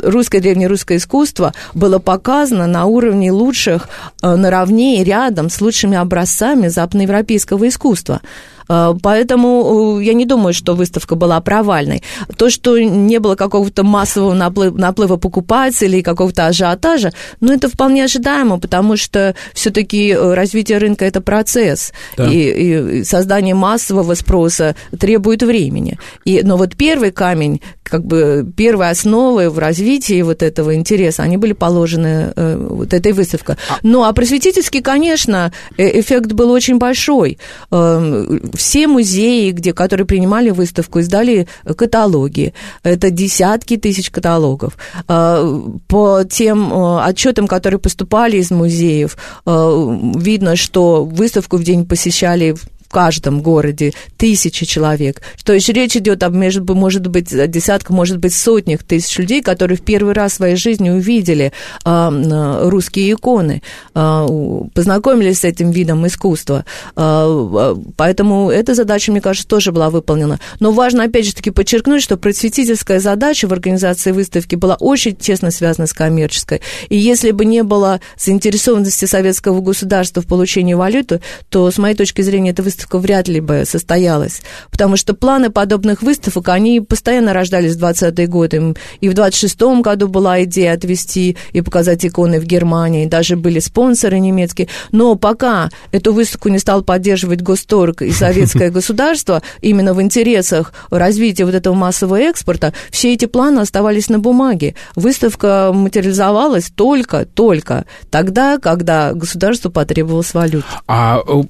русское, 0.02 0.40
древнерусское 0.40 0.98
искусство 0.98 1.54
было 1.74 2.00
показано 2.00 2.68
на 2.68 2.86
уровне 2.86 3.32
лучших, 3.32 3.90
наравне 4.22 5.02
и 5.02 5.04
рядом 5.04 5.50
с 5.50 5.62
лучшими 5.62 5.98
образцами 5.98 6.68
западноевропейского 6.68 7.68
искусства. 7.68 8.22
А, 8.70 8.96
поэтому 9.02 9.98
э, 10.00 10.04
я 10.04 10.14
не 10.14 10.26
думаю, 10.26 10.54
что 10.54 10.76
выставка 10.76 11.16
была 11.16 11.42
провальной. 11.42 12.04
То, 12.38 12.50
что 12.50 12.78
не 12.78 13.20
было 13.20 13.36
какого-то 13.36 13.84
массового 13.84 14.34
наплыва, 14.34 14.78
наплыва 14.78 15.18
покупателей, 15.18 16.04
какого-то 16.04 16.46
ажиотажа, 16.46 17.12
ну, 17.42 17.52
это 17.52 17.68
вполне 17.68 18.04
ожидаемо, 18.04 18.60
потому 18.60 18.96
что 18.96 19.36
все-таки 19.54 20.10
э, 20.10 20.34
развитие 20.36 20.78
рынка– 20.78 21.06
это 21.06 21.20
процесс, 21.20 21.92
да. 22.16 22.28
и, 22.28 23.00
и 23.00 23.04
создание 23.04 23.56
массового 23.56 24.14
спроса 24.14 24.76
требует 24.98 25.42
времени. 25.42 25.98
И, 26.24 26.42
но 26.44 26.56
вот 26.56 26.76
первый 26.76 27.12
камень, 27.12 27.62
как 27.84 28.06
бы 28.06 28.46
первые 28.56 28.92
основы 28.92 29.50
в 29.50 29.58
развитии 29.58 30.22
вот 30.22 30.44
этого 30.44 30.76
интереса, 30.76 31.24
они 31.24 31.38
были 31.38 31.54
положены 31.54 32.34
э, 32.36 32.68
вот 32.70 32.94
этой 32.94 33.14
выставкой. 33.14 33.56
А 33.68 33.78
ну, 33.82 34.04
а 34.04 34.14
просветительский, 34.14 34.82
конечно, 34.82 35.52
эффект 35.78 36.34
был 36.34 36.52
очень 36.52 36.78
большой 36.78 37.40
эм, 37.72 38.42
все 38.60 38.88
музеи, 38.88 39.52
где, 39.52 39.74
которые 39.74 40.06
принимали 40.06 40.50
выставку, 40.50 41.00
издали 41.00 41.48
каталоги. 41.78 42.54
Это 42.84 43.10
десятки 43.10 43.78
тысяч 43.78 44.12
каталогов. 44.12 44.78
А, 45.08 45.62
по 45.88 46.24
тем 46.30 46.74
а, 46.74 47.06
отчетам, 47.06 47.48
которые 47.48 47.80
поступали 47.80 48.36
из 48.36 48.52
музеев, 48.52 49.18
а, 49.46 49.98
видно, 50.16 50.58
что 50.58 51.06
выставку 51.06 51.56
в 51.56 51.64
день 51.64 51.86
посещали 51.86 52.56
в 52.90 52.92
каждом 52.92 53.42
городе 53.42 53.94
тысячи 54.18 54.66
человек. 54.66 55.22
То 55.44 55.54
есть 55.54 55.70
речь 55.70 55.96
идет 55.96 56.24
об, 56.24 56.34
между, 56.34 56.74
может 56.74 57.06
быть, 57.06 57.30
десятках, 57.30 57.92
может 57.92 58.18
быть, 58.18 58.34
сотнях 58.34 58.84
тысяч 58.84 59.16
людей, 59.20 59.44
которые 59.44 59.78
в 59.78 59.82
первый 59.82 60.14
раз 60.16 60.34
в 60.34 60.36
своей 60.38 60.56
жизни 60.56 60.90
увидели 60.90 61.52
э, 61.86 62.60
русские 62.68 63.14
иконы, 63.14 63.62
э, 63.94 64.28
познакомились 64.74 65.42
с 65.42 65.44
этим 65.44 65.70
видом 65.70 66.08
искусства. 66.08 66.66
Э, 66.96 67.76
поэтому 67.96 68.50
эта 68.50 68.74
задача, 68.74 69.12
мне 69.12 69.22
кажется, 69.22 69.48
тоже 69.48 69.72
была 69.72 69.92
выполнена. 69.92 70.40
Но 70.60 70.72
важно, 70.72 71.04
опять 71.04 71.28
же 71.28 71.36
таки, 71.36 71.52
подчеркнуть, 71.52 72.02
что 72.02 72.18
просветительская 72.18 73.00
задача 73.00 73.48
в 73.48 73.54
организации 73.54 74.12
выставки 74.12 74.56
была 74.56 74.76
очень 74.80 75.16
тесно 75.16 75.52
связана 75.52 75.86
с 75.86 75.94
коммерческой. 75.94 76.62
И 76.90 76.98
если 76.98 77.30
бы 77.30 77.46
не 77.46 77.62
было 77.62 78.02
заинтересованности 78.18 79.06
советского 79.06 79.62
государства 79.62 80.24
в 80.24 80.26
получении 80.26 80.74
валюты, 80.74 81.22
то, 81.50 81.70
с 81.70 81.78
моей 81.78 81.96
точки 81.96 82.24
зрения, 82.24 82.50
эта 82.50 82.64
выставка 82.64 82.79
выставка 82.80 82.98
вряд 83.00 83.28
ли 83.28 83.42
бы 83.42 83.64
состоялась, 83.66 84.42
потому 84.72 84.96
что 84.96 85.14
планы 85.14 85.50
подобных 85.50 86.02
выставок, 86.02 86.48
они 86.50 86.80
постоянно 86.80 87.34
рождались 87.34 87.76
в 87.76 87.84
20-е 87.84 88.28
годы. 88.28 88.76
И 89.02 89.10
в 89.10 89.14
26-м 89.14 89.82
году 89.82 90.08
была 90.08 90.44
идея 90.44 90.74
отвести 90.74 91.36
и 91.52 91.62
показать 91.62 92.06
иконы 92.06 92.40
в 92.40 92.46
Германии, 92.46 93.06
даже 93.06 93.36
были 93.36 93.60
спонсоры 93.60 94.20
немецкие. 94.20 94.70
Но 94.92 95.16
пока 95.16 95.70
эту 95.92 96.14
выставку 96.14 96.50
не 96.50 96.60
стал 96.60 96.82
поддерживать 96.84 97.42
Госторг 97.42 98.02
и 98.02 98.12
советское 98.12 98.70
государство, 98.72 99.42
именно 99.62 99.94
в 99.94 100.02
интересах 100.02 100.74
развития 100.90 101.46
вот 101.46 101.56
этого 101.56 101.74
массового 101.76 102.18
экспорта, 102.18 102.74
все 102.92 103.14
эти 103.14 103.26
планы 103.26 103.60
оставались 103.60 104.10
на 104.10 104.20
бумаге. 104.20 104.76
Выставка 104.96 105.72
материализовалась 105.74 106.72
только, 106.74 107.26
только 107.26 107.86
тогда, 108.10 108.58
когда 108.58 109.14
государству 109.14 109.70
потребовалась 109.70 110.34
валюта. 110.34 110.68
А 110.88 111.20
э, 111.28 111.44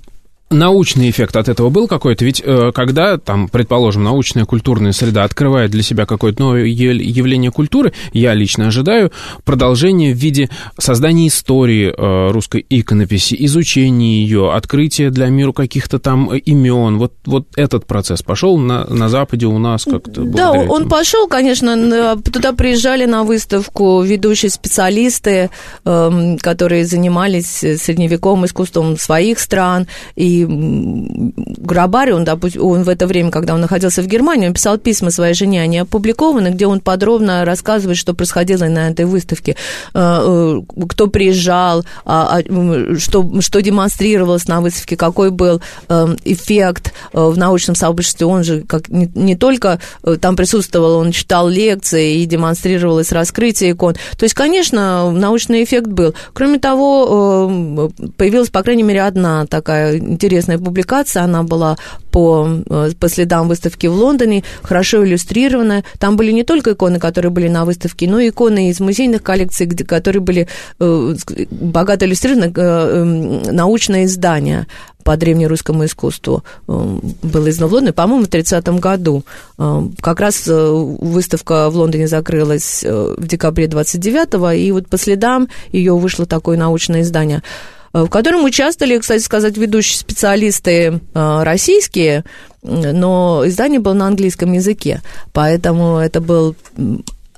научный 0.49 1.09
эффект 1.09 1.35
от 1.35 1.49
этого 1.49 1.69
был 1.69 1.87
какой-то? 1.87 2.25
Ведь 2.25 2.41
э, 2.43 2.71
когда, 2.73 3.17
там, 3.17 3.47
предположим, 3.47 4.03
научная 4.03 4.45
культурная 4.45 4.91
среда 4.91 5.23
открывает 5.23 5.71
для 5.71 5.83
себя 5.83 6.05
какое-то 6.05 6.41
новое 6.41 6.65
явление 6.65 7.51
культуры, 7.51 7.93
я 8.13 8.33
лично 8.33 8.67
ожидаю 8.67 9.11
продолжения 9.45 10.13
в 10.13 10.17
виде 10.17 10.49
создания 10.77 11.27
истории 11.27 11.93
э, 11.95 12.31
русской 12.31 12.65
иконописи, 12.69 13.35
изучения 13.45 14.21
ее, 14.23 14.51
открытия 14.51 15.09
для 15.09 15.27
мира 15.27 15.51
каких-то 15.51 15.99
там 15.99 16.33
имен. 16.33 16.97
Вот, 16.97 17.13
вот 17.25 17.47
этот 17.55 17.85
процесс 17.85 18.21
пошел 18.21 18.57
на, 18.57 18.85
на 18.85 19.09
Западе 19.09 19.45
у 19.45 19.57
нас 19.59 19.85
как-то? 19.85 20.23
Да, 20.23 20.51
он 20.51 20.65
этому. 20.65 20.89
пошел, 20.89 21.27
конечно. 21.27 22.17
Туда 22.31 22.53
приезжали 22.53 23.05
на 23.05 23.23
выставку 23.23 24.01
ведущие 24.01 24.49
специалисты, 24.49 25.49
эм, 25.85 26.37
которые 26.37 26.85
занимались 26.85 27.47
средневековым 27.47 28.45
искусством 28.45 28.97
своих 28.97 29.39
стран, 29.39 29.87
и 30.15 30.38
Грабари, 30.45 32.11
он, 32.11 32.23
допустим, 32.23 32.63
он 32.63 32.83
в 32.83 32.89
это 32.89 33.07
время, 33.07 33.31
когда 33.31 33.53
он 33.53 33.61
находился 33.61 34.01
в 34.01 34.07
Германии, 34.07 34.47
он 34.47 34.53
писал 34.53 34.77
письма 34.77 35.11
своей 35.11 35.33
жене, 35.33 35.61
они 35.61 35.79
опубликованы, 35.79 36.49
где 36.49 36.67
он 36.67 36.79
подробно 36.79 37.45
рассказывает, 37.45 37.97
что 37.97 38.13
происходило 38.13 38.65
на 38.65 38.89
этой 38.89 39.05
выставке, 39.05 39.55
э, 39.93 39.99
э, 39.99 40.61
кто 40.87 41.07
приезжал, 41.07 41.85
а, 42.05 42.39
а, 42.39 42.95
что, 42.97 43.41
что 43.41 43.61
демонстрировалось 43.61 44.47
на 44.47 44.61
выставке, 44.61 44.95
какой 44.95 45.31
был 45.31 45.61
э, 45.89 46.15
эффект 46.25 46.93
в 47.13 47.37
научном 47.37 47.75
сообществе. 47.75 48.25
Он 48.25 48.43
же 48.43 48.61
как 48.61 48.89
не, 48.89 49.11
не 49.15 49.35
только 49.35 49.79
там 50.21 50.35
присутствовал, 50.35 50.97
он 50.97 51.11
читал 51.11 51.49
лекции 51.49 52.21
и 52.21 52.25
демонстрировалось 52.25 53.11
раскрытие 53.11 53.71
икон. 53.71 53.95
То 54.17 54.23
есть, 54.23 54.35
конечно, 54.35 55.11
научный 55.11 55.63
эффект 55.63 55.87
был. 55.87 56.13
Кроме 56.33 56.59
того, 56.59 57.91
появилась, 58.17 58.49
по 58.49 58.63
крайней 58.63 58.83
мере, 58.83 59.03
одна 59.03 59.45
такая 59.45 59.97
интересная 59.97 60.28
интересная 60.29 60.59
публикация, 60.59 61.23
она 61.23 61.43
была 61.43 61.77
по, 62.11 62.47
э, 62.69 62.91
по 62.99 63.09
следам 63.09 63.47
выставки 63.47 63.87
в 63.87 63.93
Лондоне, 63.93 64.43
хорошо 64.61 65.03
иллюстрированная. 65.03 65.83
Там 65.97 66.15
были 66.15 66.31
не 66.31 66.43
только 66.43 66.71
иконы, 66.71 66.99
которые 66.99 67.31
были 67.31 67.47
на 67.47 67.65
выставке, 67.65 68.07
но 68.07 68.19
и 68.19 68.29
иконы 68.29 68.69
из 68.69 68.79
музейных 68.79 69.23
коллекций, 69.23 69.65
где, 69.65 69.83
которые 69.83 70.21
были 70.21 70.47
э, 70.79 71.15
богато 71.51 72.05
иллюстрированы, 72.05 72.45
э, 72.45 72.51
э, 72.55 73.51
научное 73.51 74.05
издание 74.05 74.67
по 75.03 75.17
древнерусскому 75.17 75.85
искусству 75.85 76.43
э, 76.67 76.99
было 77.23 77.49
издано 77.49 77.69
в 77.69 77.73
Лондоне, 77.73 77.93
по-моему, 77.93 78.25
в 78.25 78.27
30 78.27 78.79
году. 78.79 79.23
Э, 79.57 79.83
как 79.99 80.19
раз 80.19 80.43
выставка 80.45 81.69
в 81.69 81.75
Лондоне 81.75 82.07
закрылась 82.07 82.83
в 82.83 83.25
декабре 83.25 83.65
29-го, 83.65 84.51
и 84.51 84.71
вот 84.71 84.87
по 84.87 84.97
следам 84.97 85.47
ее 85.71 85.95
вышло 85.95 86.25
такое 86.25 86.57
научное 86.57 87.01
издание– 87.01 87.41
в 87.93 88.07
котором 88.07 88.43
участвовали, 88.43 88.97
кстати 88.97 89.21
сказать, 89.23 89.57
ведущие 89.57 89.97
специалисты 89.97 90.99
э, 91.13 91.43
российские, 91.43 92.23
но 92.61 93.43
издание 93.45 93.79
было 93.79 93.93
на 93.93 94.07
английском 94.07 94.51
языке, 94.53 95.01
поэтому 95.33 95.97
это 95.97 96.21
был 96.21 96.55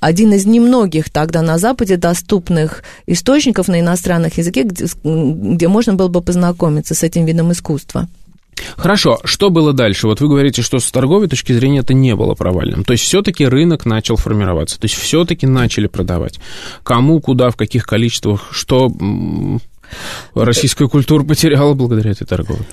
один 0.00 0.32
из 0.32 0.46
немногих 0.46 1.10
тогда 1.10 1.42
на 1.42 1.58
Западе 1.58 1.96
доступных 1.96 2.82
источников 3.06 3.68
на 3.68 3.78
иностранных 3.78 4.36
языке, 4.36 4.64
где, 4.64 4.86
где 5.04 5.68
можно 5.68 5.94
было 5.94 6.08
бы 6.08 6.20
познакомиться 6.20 6.94
с 6.94 7.04
этим 7.04 7.24
видом 7.24 7.52
искусства. 7.52 8.08
Хорошо, 8.76 9.20
что 9.24 9.50
было 9.50 9.72
дальше? 9.72 10.06
Вот 10.06 10.20
вы 10.20 10.28
говорите, 10.28 10.62
что 10.62 10.78
с 10.78 10.90
торговой 10.90 11.28
точки 11.28 11.52
зрения 11.52 11.80
это 11.80 11.94
не 11.94 12.14
было 12.14 12.34
провальным. 12.34 12.84
То 12.84 12.92
есть 12.92 13.04
все-таки 13.04 13.46
рынок 13.46 13.86
начал 13.86 14.16
формироваться, 14.16 14.78
то 14.78 14.86
есть 14.86 14.96
все-таки 14.96 15.46
начали 15.46 15.86
продавать. 15.86 16.38
Кому, 16.82 17.20
куда, 17.20 17.50
в 17.50 17.56
каких 17.56 17.86
количествах, 17.86 18.48
что 18.50 18.92
российская 20.34 20.88
культура 20.88 21.24
потеряла 21.24 21.74
благодаря 21.74 22.10
этой 22.12 22.26
торговле? 22.26 22.66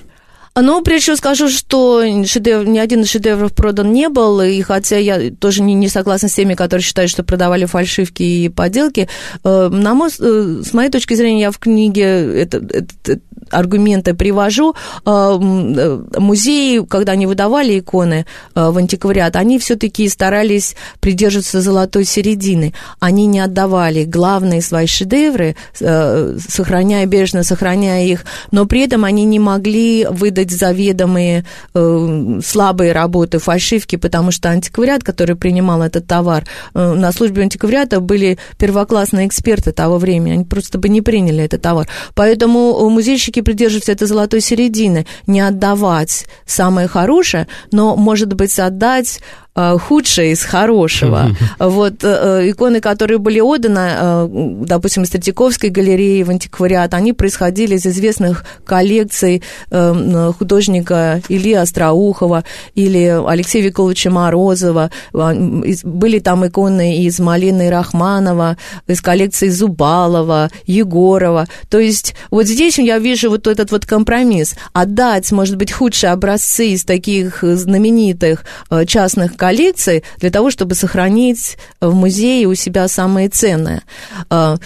Ну, 0.56 0.82
прежде 0.82 1.02
всего 1.02 1.16
скажу, 1.16 1.48
что 1.48 2.02
шедевр, 2.26 2.66
ни 2.66 2.78
один 2.78 3.02
из 3.02 3.10
шедевров 3.10 3.54
продан 3.54 3.92
не 3.92 4.08
был, 4.08 4.40
и 4.40 4.60
хотя 4.62 4.96
я 4.96 5.30
тоже 5.30 5.62
не, 5.62 5.74
не 5.74 5.88
согласна 5.88 6.28
с 6.28 6.34
теми, 6.34 6.54
которые 6.54 6.82
считают, 6.82 7.10
что 7.10 7.22
продавали 7.22 7.66
фальшивки 7.66 8.22
и 8.22 8.48
подделки, 8.48 9.08
э, 9.44 9.68
на 9.68 9.94
мой, 9.94 10.10
э, 10.18 10.62
с 10.64 10.72
моей 10.72 10.90
точки 10.90 11.14
зрения, 11.14 11.42
я 11.42 11.50
в 11.52 11.58
книге 11.58 12.02
это, 12.02 12.58
это, 12.58 13.20
аргументы 13.50 14.14
привожу. 14.14 14.74
Э, 15.04 16.00
музеи, 16.18 16.84
когда 16.86 17.12
они 17.12 17.26
выдавали 17.26 17.78
иконы 17.78 18.26
в 18.54 18.76
антиквариат, 18.76 19.36
они 19.36 19.58
все-таки 19.58 20.08
старались 20.08 20.76
придерживаться 21.00 21.60
золотой 21.60 22.04
середины. 22.04 22.74
Они 22.98 23.26
не 23.26 23.40
отдавали 23.40 24.04
главные 24.04 24.62
свои 24.62 24.86
шедевры, 24.86 25.56
сохраняя, 25.74 27.06
бережно 27.06 27.42
сохраняя 27.42 28.04
их, 28.04 28.24
но 28.50 28.66
при 28.66 28.82
этом 28.82 29.04
они 29.04 29.24
не 29.24 29.38
могли 29.38 30.06
выдать 30.06 30.50
заведомые 30.50 31.44
э, 31.74 32.40
слабые 32.44 32.92
работы, 32.92 33.38
фальшивки, 33.38 33.96
потому 33.96 34.30
что 34.30 34.50
антиквариат, 34.50 35.02
который 35.02 35.36
принимал 35.36 35.82
этот 35.82 36.06
товар, 36.06 36.44
э, 36.74 36.92
на 36.94 37.12
службе 37.12 37.42
антиквариата 37.42 38.00
были 38.00 38.38
первоклассные 38.58 39.26
эксперты 39.26 39.72
того 39.72 39.98
времени, 39.98 40.32
они 40.32 40.44
просто 40.44 40.78
бы 40.78 40.88
не 40.88 41.00
приняли 41.00 41.44
этот 41.44 41.62
товар. 41.62 41.88
Поэтому 42.14 42.88
музейщики 42.88 43.39
придерживаются 43.42 43.92
этой 43.92 44.06
золотой 44.06 44.40
середины, 44.40 45.06
не 45.26 45.40
отдавать 45.40 46.26
самое 46.46 46.88
хорошее, 46.88 47.48
но, 47.72 47.96
может 47.96 48.32
быть, 48.34 48.58
отдать 48.58 49.20
худшее 49.54 50.32
из 50.32 50.42
хорошего. 50.44 51.30
Вот 51.58 52.04
э, 52.04 52.50
иконы, 52.50 52.80
которые 52.80 53.18
были 53.18 53.40
отданы, 53.40 53.90
э, 53.92 54.28
допустим, 54.64 55.02
из 55.02 55.10
Третьяковской 55.10 55.70
галереи 55.70 56.22
в 56.22 56.30
антиквариат, 56.30 56.94
они 56.94 57.12
происходили 57.12 57.74
из 57.74 57.86
известных 57.86 58.44
коллекций 58.64 59.42
художника 59.70 61.20
Ильи 61.28 61.54
Остроухова 61.54 62.44
или 62.74 63.20
Алексея 63.26 63.62
Виколовича 63.62 64.10
Морозова. 64.10 64.90
Были 65.12 66.18
там 66.20 66.46
иконы 66.46 67.02
из 67.04 67.18
Малины 67.18 67.70
Рахманова, 67.70 68.56
из 68.86 69.00
коллекции 69.00 69.48
Зубалова, 69.48 70.50
Егорова. 70.66 71.46
То 71.68 71.78
есть 71.78 72.14
вот 72.30 72.46
здесь 72.46 72.78
я 72.78 72.98
вижу 72.98 73.30
вот 73.30 73.46
этот 73.46 73.70
вот 73.72 73.86
компромисс. 73.86 74.54
Отдать, 74.72 75.30
может 75.32 75.56
быть, 75.56 75.72
худшие 75.72 76.12
образцы 76.12 76.68
из 76.68 76.84
таких 76.84 77.42
знаменитых 77.42 78.44
частных 78.86 79.36
коллекции 79.40 80.02
для 80.18 80.30
того, 80.30 80.50
чтобы 80.50 80.74
сохранить 80.74 81.56
в 81.80 81.94
музее 81.94 82.46
у 82.46 82.54
себя 82.54 82.88
самые 82.88 83.30
ценные. 83.30 83.80
А, 84.28 84.58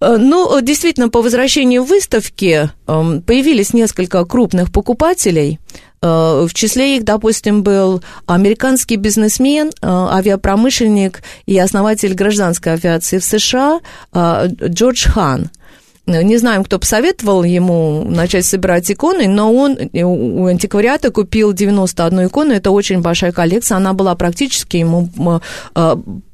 а, 0.00 0.16
ну, 0.16 0.60
действительно, 0.60 1.08
по 1.08 1.22
возвращению 1.22 1.82
выставки 1.82 2.70
появились 2.86 3.74
несколько 3.74 4.24
крупных 4.24 4.70
покупателей. 4.70 5.58
А, 6.00 6.46
в 6.46 6.54
числе 6.54 6.96
их, 6.96 7.04
допустим, 7.04 7.64
был 7.64 8.00
американский 8.26 8.94
бизнесмен, 8.94 9.72
авиапромышленник 9.82 11.22
и 11.46 11.58
основатель 11.58 12.14
гражданской 12.14 12.74
авиации 12.74 13.18
в 13.18 13.24
США 13.24 13.80
Джордж 14.14 15.08
Хан– 15.08 15.50
не 16.06 16.36
знаем, 16.36 16.64
кто 16.64 16.78
посоветовал 16.78 17.44
ему 17.44 18.04
начать 18.04 18.44
собирать 18.44 18.90
иконы, 18.90 19.28
но 19.28 19.52
он 19.52 19.78
у 19.92 20.46
антиквариата 20.46 21.10
купил 21.10 21.52
91 21.52 22.26
икону. 22.26 22.52
Это 22.52 22.70
очень 22.70 23.00
большая 23.00 23.32
коллекция. 23.32 23.76
Она 23.76 23.92
была 23.92 24.14
практически 24.14 24.78
ему 24.78 25.08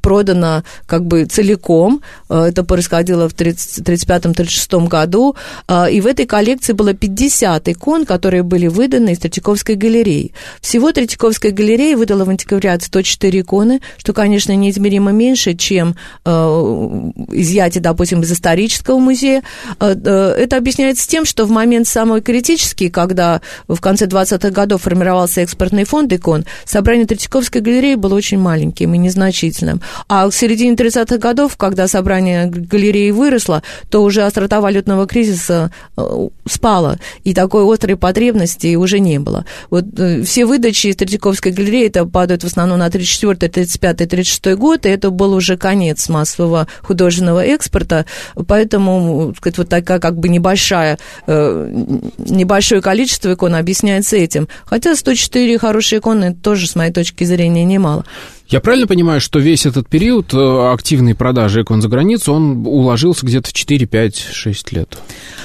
а, 0.09 0.19
продано 0.19 0.63
как 0.87 1.05
бы 1.05 1.25
целиком. 1.25 2.03
Э, 2.29 2.47
это 2.49 2.65
происходило 2.65 3.29
в 3.29 3.35
1935-1936 3.35 4.89
году. 4.89 5.37
Э, 5.69 5.91
и 5.91 6.01
в 6.01 6.07
этой 6.07 6.27
коллекции 6.27 6.73
было 6.73 6.95
50 6.95 7.69
икон, 7.69 8.07
которые 8.07 8.43
были 8.43 8.69
выданы 8.69 9.13
из 9.13 9.19
Третьяковской 9.19 9.77
галереи. 9.77 10.33
Всего 10.61 10.93
Третьяковская 10.93 11.53
галерея 11.53 11.97
выдала 11.97 12.25
в 12.25 12.31
антиквариат 12.31 12.83
104 12.83 13.41
иконы, 13.41 13.81
что, 13.99 14.13
конечно, 14.13 14.57
неизмеримо 14.57 15.13
меньше, 15.13 15.55
чем 15.55 15.95
э, 16.25 16.31
изъятие, 17.33 17.83
допустим, 17.83 18.23
из 18.23 18.33
исторического 18.33 18.99
музея. 18.99 19.43
Это 19.79 20.57
объясняется 20.57 21.09
тем, 21.09 21.25
что 21.25 21.45
в 21.45 21.51
момент 21.51 21.87
самый 21.87 22.21
критический, 22.21 22.91
когда 22.91 23.41
в 23.69 23.81
конце 23.81 24.07
20-х 24.07 24.51
годов 24.51 24.83
формировался 24.83 25.43
экспортный 25.43 25.85
фонд 25.85 26.13
икон, 26.13 26.45
собрание 26.65 27.07
Третьяковской 27.07 27.61
галереи 27.61 27.95
было 27.95 28.15
очень 28.15 28.39
маленьким 28.39 28.95
и 28.95 28.99
незначительным. 28.99 29.81
А 30.07 30.29
к 30.29 30.35
середине 30.35 30.75
30-х 30.75 31.19
годов, 31.19 31.57
когда 31.57 31.89
собрание 31.89 32.47
галереи 32.47 33.11
выросло, 33.11 33.63
то 33.91 34.03
уже 34.03 34.23
острота 34.23 34.61
валютного 34.61 35.07
кризиса 35.07 35.71
э, 35.97 36.29
спала, 36.47 36.99
и 37.25 37.35
такой 37.35 37.65
острой 37.73 37.97
потребности 37.97 38.75
уже 38.77 39.01
не 39.01 39.19
было. 39.19 39.45
Вот 39.71 39.85
э, 39.99 40.23
все 40.23 40.47
выдачи 40.47 40.89
из 40.89 40.97
Третьяковской 40.97 41.53
галереи 41.53 41.87
это 41.89 42.05
падают 42.05 42.43
в 42.43 42.47
основном 42.47 42.79
на 42.79 42.91
34 42.91 43.51
35 43.51 43.97
36 43.97 44.55
год, 44.57 44.87
и 44.87 44.89
это 44.89 45.11
был 45.11 45.33
уже 45.33 45.57
конец 45.57 46.09
массового 46.09 46.69
художественного 46.83 47.45
экспорта, 47.45 48.07
поэтому, 48.47 49.35
сказать, 49.37 49.59
вот 49.59 49.69
такая 49.69 49.99
как 49.99 50.19
бы 50.19 50.29
небольшая, 50.29 50.99
э, 51.27 51.85
небольшое 52.19 52.81
количество 52.81 53.33
икон 53.33 53.55
объясняется 53.55 54.17
этим. 54.17 54.49
Хотя 54.65 54.95
104 54.95 55.59
хорошие 55.59 56.01
иконы 56.01 56.35
тоже, 56.35 56.67
с 56.67 56.75
моей 56.75 56.93
точки 56.93 57.25
зрения, 57.25 57.65
немало. 57.65 58.05
Я 58.49 58.61
правильно 58.61 58.87
понимаю, 58.87 59.21
что 59.21 59.39
весь 59.39 59.67
этот 59.67 59.89
период 59.89 60.33
э, 60.33 60.73
активной 60.73 61.15
продажи 61.15 61.63
икон 61.63 61.83
за 61.83 61.89
границу, 61.89 62.33
он 62.33 62.67
уложился 62.67 63.27
где-то 63.27 63.51
в 63.51 63.53
4, 63.53 63.85
5, 63.85 64.17
6 64.17 64.73
лет? 64.73 64.97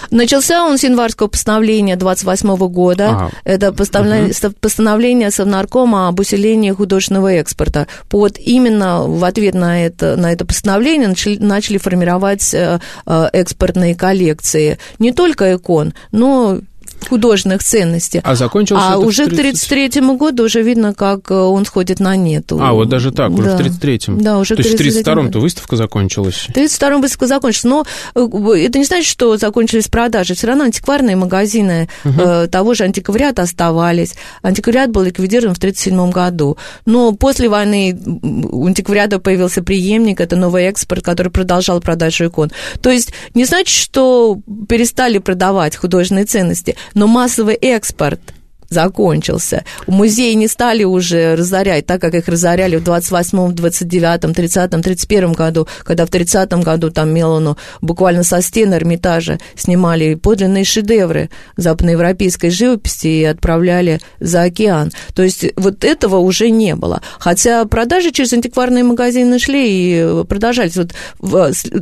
Начался 0.09 0.63
он 0.63 0.77
с 0.77 0.83
январского 0.83 1.27
постановления 1.27 1.97
28 1.97 2.55
года. 2.69 3.09
Ага. 3.09 3.31
Это 3.43 3.73
постановление, 3.73 4.33
угу. 4.41 4.53
постановление 4.61 5.31
Совнаркома 5.31 6.07
об 6.07 6.19
усилении 6.21 6.71
художественного 6.71 7.33
экспорта. 7.33 7.87
Вот 8.09 8.37
именно 8.37 9.03
в 9.03 9.25
ответ 9.25 9.53
на 9.53 9.85
это, 9.85 10.15
на 10.15 10.31
это 10.31 10.45
постановление 10.45 11.09
начали, 11.09 11.37
начали 11.37 11.79
формировать 11.79 12.53
э, 12.53 12.79
э, 13.05 13.29
экспортные 13.33 13.95
коллекции. 13.95 14.77
Не 14.99 15.11
только 15.11 15.55
икон, 15.55 15.93
но 16.13 16.59
художественных 17.07 17.63
ценностей. 17.63 18.21
А 18.23 18.35
закончился 18.35 18.93
А 18.93 18.97
уже 18.97 19.27
к 19.27 19.35
33 19.35 20.01
году 20.15 20.43
уже 20.45 20.61
видно, 20.61 20.93
как 20.93 21.31
э, 21.31 21.35
он 21.35 21.65
сходит 21.65 21.99
на 21.99 22.15
нет. 22.15 22.51
А, 22.51 22.73
вот 22.73 22.89
даже 22.89 23.11
так, 23.11 23.31
уже 23.31 23.43
да. 23.43 23.57
в 23.57 23.61
33-м. 23.61 24.21
Да, 24.21 24.39
уже 24.39 24.55
То 24.55 24.61
есть 24.61 24.77
в 24.77 24.81
32-м-то 24.81 25.39
выставка 25.39 25.75
закончилась? 25.75 26.35
В 26.35 26.49
32-м 26.49 27.01
выставка 27.01 27.27
закончилась. 27.27 27.63
Но 27.63 27.85
э, 28.15 28.65
это 28.65 28.79
не 28.79 28.85
значит, 28.85 29.07
что 29.07 29.37
закончились 29.37 29.87
продажи. 29.87 30.35
Все 30.35 30.47
равно 30.47 30.65
антикварные 30.65 31.15
магазины 31.15 31.89
угу. 32.03 32.21
э, 32.21 32.47
того 32.47 32.73
же 32.73 32.83
антиквариата 32.83 33.41
оставались. 33.41 34.15
Антиквариат 34.41 34.91
был 34.91 35.03
ликвидирован 35.03 35.55
в 35.55 35.59
37 35.59 36.11
году. 36.11 36.57
Но 36.85 37.13
после 37.13 37.49
войны 37.49 37.97
у 38.23 38.65
антиквариата 38.65 39.19
появился 39.19 39.63
преемник, 39.63 40.21
это 40.21 40.35
новый 40.35 40.63
экспорт, 40.65 41.03
который 41.03 41.31
продолжал 41.31 41.81
продажу 41.81 42.27
икон. 42.27 42.51
То 42.81 42.89
есть 42.89 43.13
не 43.33 43.45
значит, 43.45 43.75
что 43.75 44.39
перестали 44.67 45.17
продавать 45.17 45.75
художественные 45.75 46.25
ценности, 46.25 46.75
но 46.93 47.07
массовый 47.07 47.55
экспорт 47.55 48.33
закончился. 48.73 49.63
Музеи 49.87 50.33
не 50.33 50.47
стали 50.47 50.83
уже 50.83 51.35
разорять, 51.35 51.85
так 51.85 52.01
как 52.01 52.13
их 52.15 52.27
разоряли 52.27 52.75
в 52.75 52.83
28-м, 52.83 53.51
29-м, 53.53 54.31
30-м, 54.31 54.81
31-м 54.81 55.33
году, 55.33 55.67
когда 55.83 56.05
в 56.05 56.09
30-м 56.09 56.61
году 56.61 56.89
там 56.89 57.13
Мелану 57.13 57.57
буквально 57.81 58.23
со 58.23 58.41
стен 58.41 58.73
Эрмитажа 58.73 59.39
снимали 59.55 60.15
подлинные 60.15 60.65
шедевры 60.65 61.29
западноевропейской 61.57 62.49
живописи 62.49 63.07
и 63.07 63.23
отправляли 63.23 63.99
за 64.19 64.43
океан. 64.43 64.91
То 65.13 65.23
есть 65.23 65.45
вот 65.55 65.83
этого 65.83 66.17
уже 66.17 66.49
не 66.49 66.75
было. 66.75 67.01
Хотя 67.19 67.65
продажи 67.65 68.11
через 68.11 68.33
антикварные 68.33 68.83
магазины 68.83 69.39
шли 69.39 69.63
и 69.63 70.25
продолжались. 70.25 70.75
Вот 70.75 70.91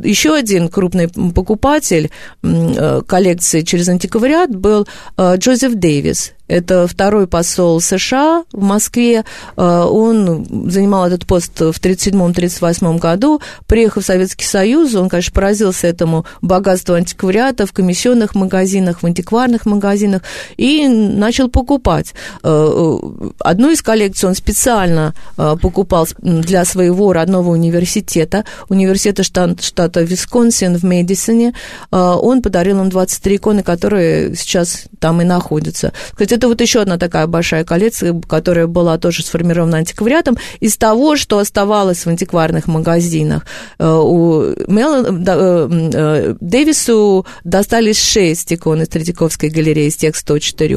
еще 0.04 0.34
один 0.34 0.68
крупный 0.68 1.08
покупатель 1.08 2.10
э, 2.42 3.02
коллекции 3.06 3.62
через 3.62 3.88
антиквариат 3.88 4.54
был 4.54 4.86
э, 5.16 5.36
Джозеф 5.36 5.74
Дэвис 5.74 6.32
это 6.52 6.86
второй 6.86 7.26
посол 7.26 7.80
США 7.80 8.44
в 8.52 8.62
Москве. 8.62 9.24
Э, 9.56 9.84
он 9.84 10.46
занимал 10.70 11.06
этот 11.06 11.26
пост 11.26 11.58
в 11.58 11.80
1937-1938 11.80 12.98
году. 12.98 13.40
Приехав 13.66 14.04
в 14.04 14.06
Советский 14.06 14.44
Союз, 14.44 14.94
он, 14.94 15.08
конечно, 15.08 15.32
поразился 15.32 15.86
этому 15.86 16.26
богатству 16.42 16.94
антиквариата 16.94 17.66
в 17.66 17.72
комиссионных 17.72 18.34
магазинах, 18.34 19.02
в 19.02 19.06
антикварных 19.06 19.64
магазинах 19.64 20.22
и 20.58 20.86
начал 20.88 21.48
покупать. 21.48 22.12
Э, 22.42 22.98
э, 23.02 23.30
одну 23.38 23.70
из 23.70 23.80
коллекций 23.80 24.28
он 24.28 24.34
специально 24.34 25.14
покупал 25.36 26.06
для 26.20 26.64
своего 26.64 27.12
родного 27.12 27.50
университета, 27.50 28.44
университета 28.68 29.22
штата 29.22 30.02
Висконсин 30.02 30.76
в 30.76 30.84
Медисоне. 30.84 31.54
Он 31.90 32.42
подарил 32.42 32.80
им 32.80 32.90
23 32.90 33.36
иконы, 33.36 33.62
которые 33.62 34.34
сейчас 34.34 34.84
там 34.98 35.22
и 35.22 35.24
находятся. 35.24 35.92
Кстати, 36.10 36.41
это 36.42 36.48
вот 36.48 36.60
еще 36.60 36.80
одна 36.80 36.98
такая 36.98 37.28
большая 37.28 37.64
коллекция, 37.64 38.20
которая 38.28 38.66
была 38.66 38.98
тоже 38.98 39.22
сформирована 39.22 39.76
антиквариатом 39.76 40.36
из 40.58 40.76
того, 40.76 41.14
что 41.14 41.38
оставалось 41.38 42.04
в 42.04 42.08
антикварных 42.08 42.66
магазинах. 42.66 43.46
Э, 43.78 43.88
у 43.88 44.52
Мел... 44.66 45.04
Э, 45.04 45.68
э, 45.94 46.34
Дэвису 46.40 47.24
достались 47.44 48.02
шесть 48.02 48.52
икон 48.52 48.82
из 48.82 48.88
Третьяковской 48.88 49.50
галереи 49.50 49.86
из 49.86 49.94
тех 49.94 50.16
104. 50.16 50.76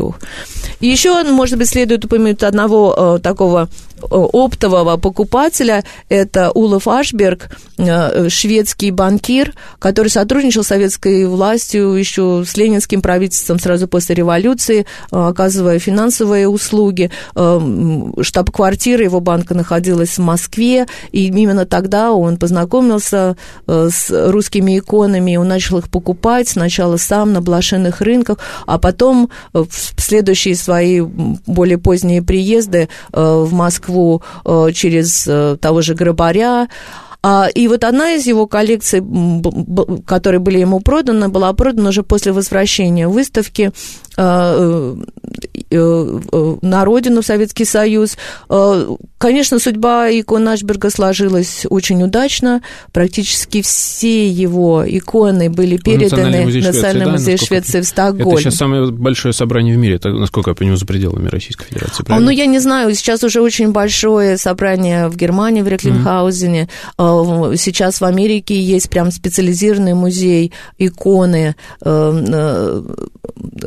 И 0.82 0.88
еще, 0.88 1.24
может 1.24 1.58
быть, 1.58 1.70
следует 1.70 2.06
упомянуть 2.06 2.44
одного 2.44 3.18
такого 3.18 3.68
оптового 4.10 4.98
покупателя. 4.98 5.84
Это 6.10 6.52
Улов 6.52 6.88
Ашберг, 6.88 7.50
шведский 8.30 8.92
банкир, 8.92 9.54
который 9.80 10.10
сотрудничал 10.10 10.64
с 10.64 10.68
советской 10.68 11.26
властью 11.28 11.94
еще 11.94 12.44
с 12.46 12.58
ленинским 12.58 13.02
правительством 13.02 13.60
сразу 13.60 13.88
после 13.88 14.16
революции, 14.16 14.86
оказывая 15.12 15.56
оказывая 15.56 15.80
финансовые 15.80 16.48
услуги. 16.48 17.12
Эм, 17.36 18.14
штаб-квартира 18.22 19.04
его 19.04 19.20
банка 19.20 19.54
находилась 19.54 20.18
в 20.18 20.22
Москве, 20.22 20.86
и 21.12 21.28
именно 21.28 21.66
тогда 21.66 22.12
он 22.12 22.38
познакомился 22.38 23.38
э, 23.68 23.90
с 23.92 24.32
русскими 24.32 24.80
иконами, 24.80 25.38
он 25.38 25.48
начал 25.48 25.78
их 25.78 25.90
покупать 25.90 26.50
сначала 26.50 26.98
сам 26.98 27.34
на 27.34 27.42
блошиных 27.42 28.02
рынках, 28.02 28.40
а 28.66 28.78
потом 28.78 29.30
э, 29.54 29.64
в 29.70 30.02
следующие 30.02 30.56
свои 30.56 31.02
более 31.02 31.78
поздние 31.78 32.22
приезды 32.22 32.90
э, 33.14 33.46
в 33.46 33.54
Москву 33.54 33.95
через 34.74 35.24
того 35.60 35.82
же 35.82 35.94
Грабаря, 35.94 36.68
и 37.56 37.68
вот 37.68 37.84
одна 37.84 38.14
из 38.14 38.28
его 38.28 38.46
коллекций, 38.46 39.02
которые 40.06 40.40
были 40.40 40.60
ему 40.60 40.80
проданы, 40.80 41.30
была 41.30 41.52
продана 41.54 41.90
уже 41.90 42.04
после 42.04 42.32
возвращения 42.32 43.08
выставки 43.08 43.72
а, 44.18 44.96
э, 45.72 45.72
э, 45.72 46.56
на 46.62 46.86
родину, 46.86 47.22
в 47.22 47.26
Советский 47.26 47.66
Союз. 47.66 48.18
А, 48.48 48.96
конечно, 49.18 49.60
судьба 49.60 50.10
икон 50.12 50.48
Ашберга 50.48 50.90
сложилась 50.90 51.66
очень 51.70 52.04
удачно. 52.04 52.62
Практически 52.94 53.62
все 53.62 54.30
его 54.30 54.84
иконы 54.88 55.50
были 55.50 55.78
переданы 55.78 56.46
в 56.46 56.56
Национальный 56.56 57.12
музей 57.12 57.38
Швеции, 57.38 57.46
Швеции 57.48 57.82
в 57.82 57.86
Стокгольм. 57.86 58.30
Это 58.30 58.42
сейчас 58.42 58.56
самое 58.56 58.92
большое 58.92 59.34
собрание 59.34 59.76
в 59.76 59.80
мире, 59.80 60.00
насколько 60.04 60.52
я 60.52 60.56
понимаю, 60.56 60.78
за 60.78 60.86
пределами 60.86 61.28
Российской 61.28 61.66
Федерации, 61.66 62.04
правильно? 62.04 62.26
Ну, 62.26 62.32
я 62.32 62.46
не 62.46 62.60
знаю, 62.60 62.94
сейчас 62.94 63.24
уже 63.24 63.42
очень 63.42 63.72
большое 63.72 64.38
собрание 64.38 65.08
в 65.08 65.16
Германии, 65.16 65.62
в 65.62 65.68
Реклинхаузене. 65.68 66.70
Mm-hmm 66.98 67.15
сейчас 67.56 68.02
в 68.02 68.06
Америке 68.06 68.60
есть 68.60 68.90
прям 68.90 69.12
специализированный 69.12 69.94
музей 69.94 70.52
иконы 70.78 71.56
э, 71.82 72.24
э, 72.34 72.82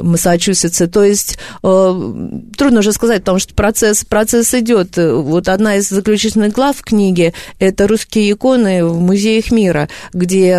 Массачусетса. 0.03 0.89
То 0.89 1.05
есть 1.05 1.39
э, 1.63 2.13
трудно 2.57 2.81
уже 2.81 2.93
сказать, 2.93 3.21
потому 3.21 3.39
что 3.39 3.55
процесс, 3.55 4.05
процесс 4.05 4.55
идет. 4.55 4.97
Вот 4.97 5.49
одна 5.49 5.77
из 5.77 5.89
заключительных 5.89 6.53
глав 6.53 6.77
в 6.77 6.83
книге– 6.83 7.35
это 7.59 7.87
русские 7.87 8.33
иконы 8.33 8.85
в 8.85 9.01
музеях 9.01 9.51
мира, 9.51 9.89
где 10.13 10.59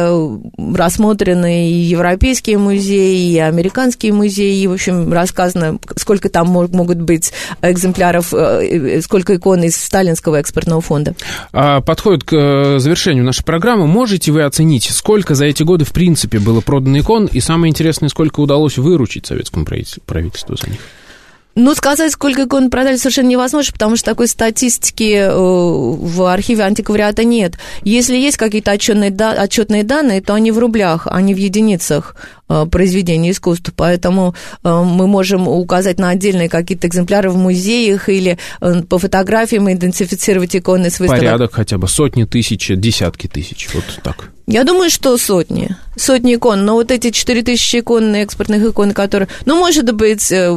рассмотрены 0.57 1.69
и 1.69 1.73
европейские 1.73 2.57
музеи, 2.57 3.31
и 3.31 3.37
американские 3.37 4.13
музеи, 4.13 4.61
и, 4.61 4.67
в 4.67 4.73
общем, 4.73 5.11
рассказано, 5.11 5.79
сколько 5.95 6.29
там 6.29 6.47
могут 6.47 7.01
быть 7.01 7.31
экземпляров, 7.61 8.33
сколько 9.03 9.35
икон 9.35 9.63
из 9.63 9.75
Сталинского 9.75 10.37
экспортного 10.37 10.81
фонда. 10.81 11.15
А 11.51 11.81
подходит 11.81 12.23
к 12.23 12.78
завершению 12.79 13.23
нашей 13.23 13.43
программы, 13.43 13.87
можете 13.87 14.31
вы 14.31 14.43
оценить, 14.43 14.85
сколько 14.85 15.35
за 15.35 15.45
эти 15.45 15.63
годы, 15.63 15.85
в 15.85 15.91
принципе, 15.91 16.39
было 16.39 16.61
продано 16.61 16.99
икон, 16.99 17.25
и 17.25 17.39
самое 17.39 17.69
интересное, 17.71 18.09
сколько 18.09 18.39
удалось 18.39 18.77
выручить 18.77 19.25
советскому 19.25 19.65
правительству 19.65 20.55
за 20.55 20.69
них? 20.69 20.79
Ну, 21.55 21.75
сказать, 21.75 22.11
сколько 22.11 22.45
икон 22.45 22.69
продали, 22.69 22.95
совершенно 22.95 23.27
невозможно, 23.27 23.73
потому 23.73 23.95
что 23.97 24.05
такой 24.05 24.27
статистики 24.27 25.15
э, 25.15 25.29
в 25.29 26.31
архиве 26.31 26.63
антиквариата 26.63 27.25
нет. 27.25 27.55
Если 27.83 28.15
есть 28.15 28.37
какие-то 28.37 28.71
отчетные, 28.71 29.11
отчетные 29.11 29.83
данные, 29.83 30.21
то 30.21 30.35
они 30.35 30.51
в 30.51 30.59
рублях, 30.59 31.07
а 31.09 31.21
не 31.21 31.33
в 31.33 31.37
единицах. 31.37 32.15
Произведения 32.71 33.31
искусства, 33.31 33.73
поэтому 33.75 34.35
мы 34.63 35.07
можем 35.07 35.47
указать 35.47 35.99
на 35.99 36.09
отдельные 36.09 36.49
какие-то 36.49 36.87
экземпляры 36.87 37.29
в 37.29 37.37
музеях 37.37 38.09
или 38.09 38.37
по 38.89 38.97
фотографиям 38.97 39.71
идентифицировать 39.71 40.55
иконы 40.55 40.89
с 40.89 40.99
выставок. 40.99 41.21
Порядок 41.21 41.53
хотя 41.53 41.77
бы 41.77 41.87
сотни 41.87 42.23
тысяч, 42.23 42.71
десятки 42.75 43.27
тысяч, 43.27 43.69
вот 43.73 43.83
так. 44.03 44.31
Я 44.49 44.63
думаю, 44.63 44.89
что 44.89 45.15
сотни. 45.19 45.75
Сотни 45.95 46.33
икон. 46.33 46.65
Но 46.65 46.73
вот 46.73 46.89
эти 46.89 47.11
4000 47.11 47.81
икон, 47.81 48.15
экспортных 48.15 48.63
икон, 48.63 48.93
которые... 48.93 49.27
Ну, 49.45 49.59
может 49.59 49.93
быть, 49.93 50.31
э, 50.31 50.49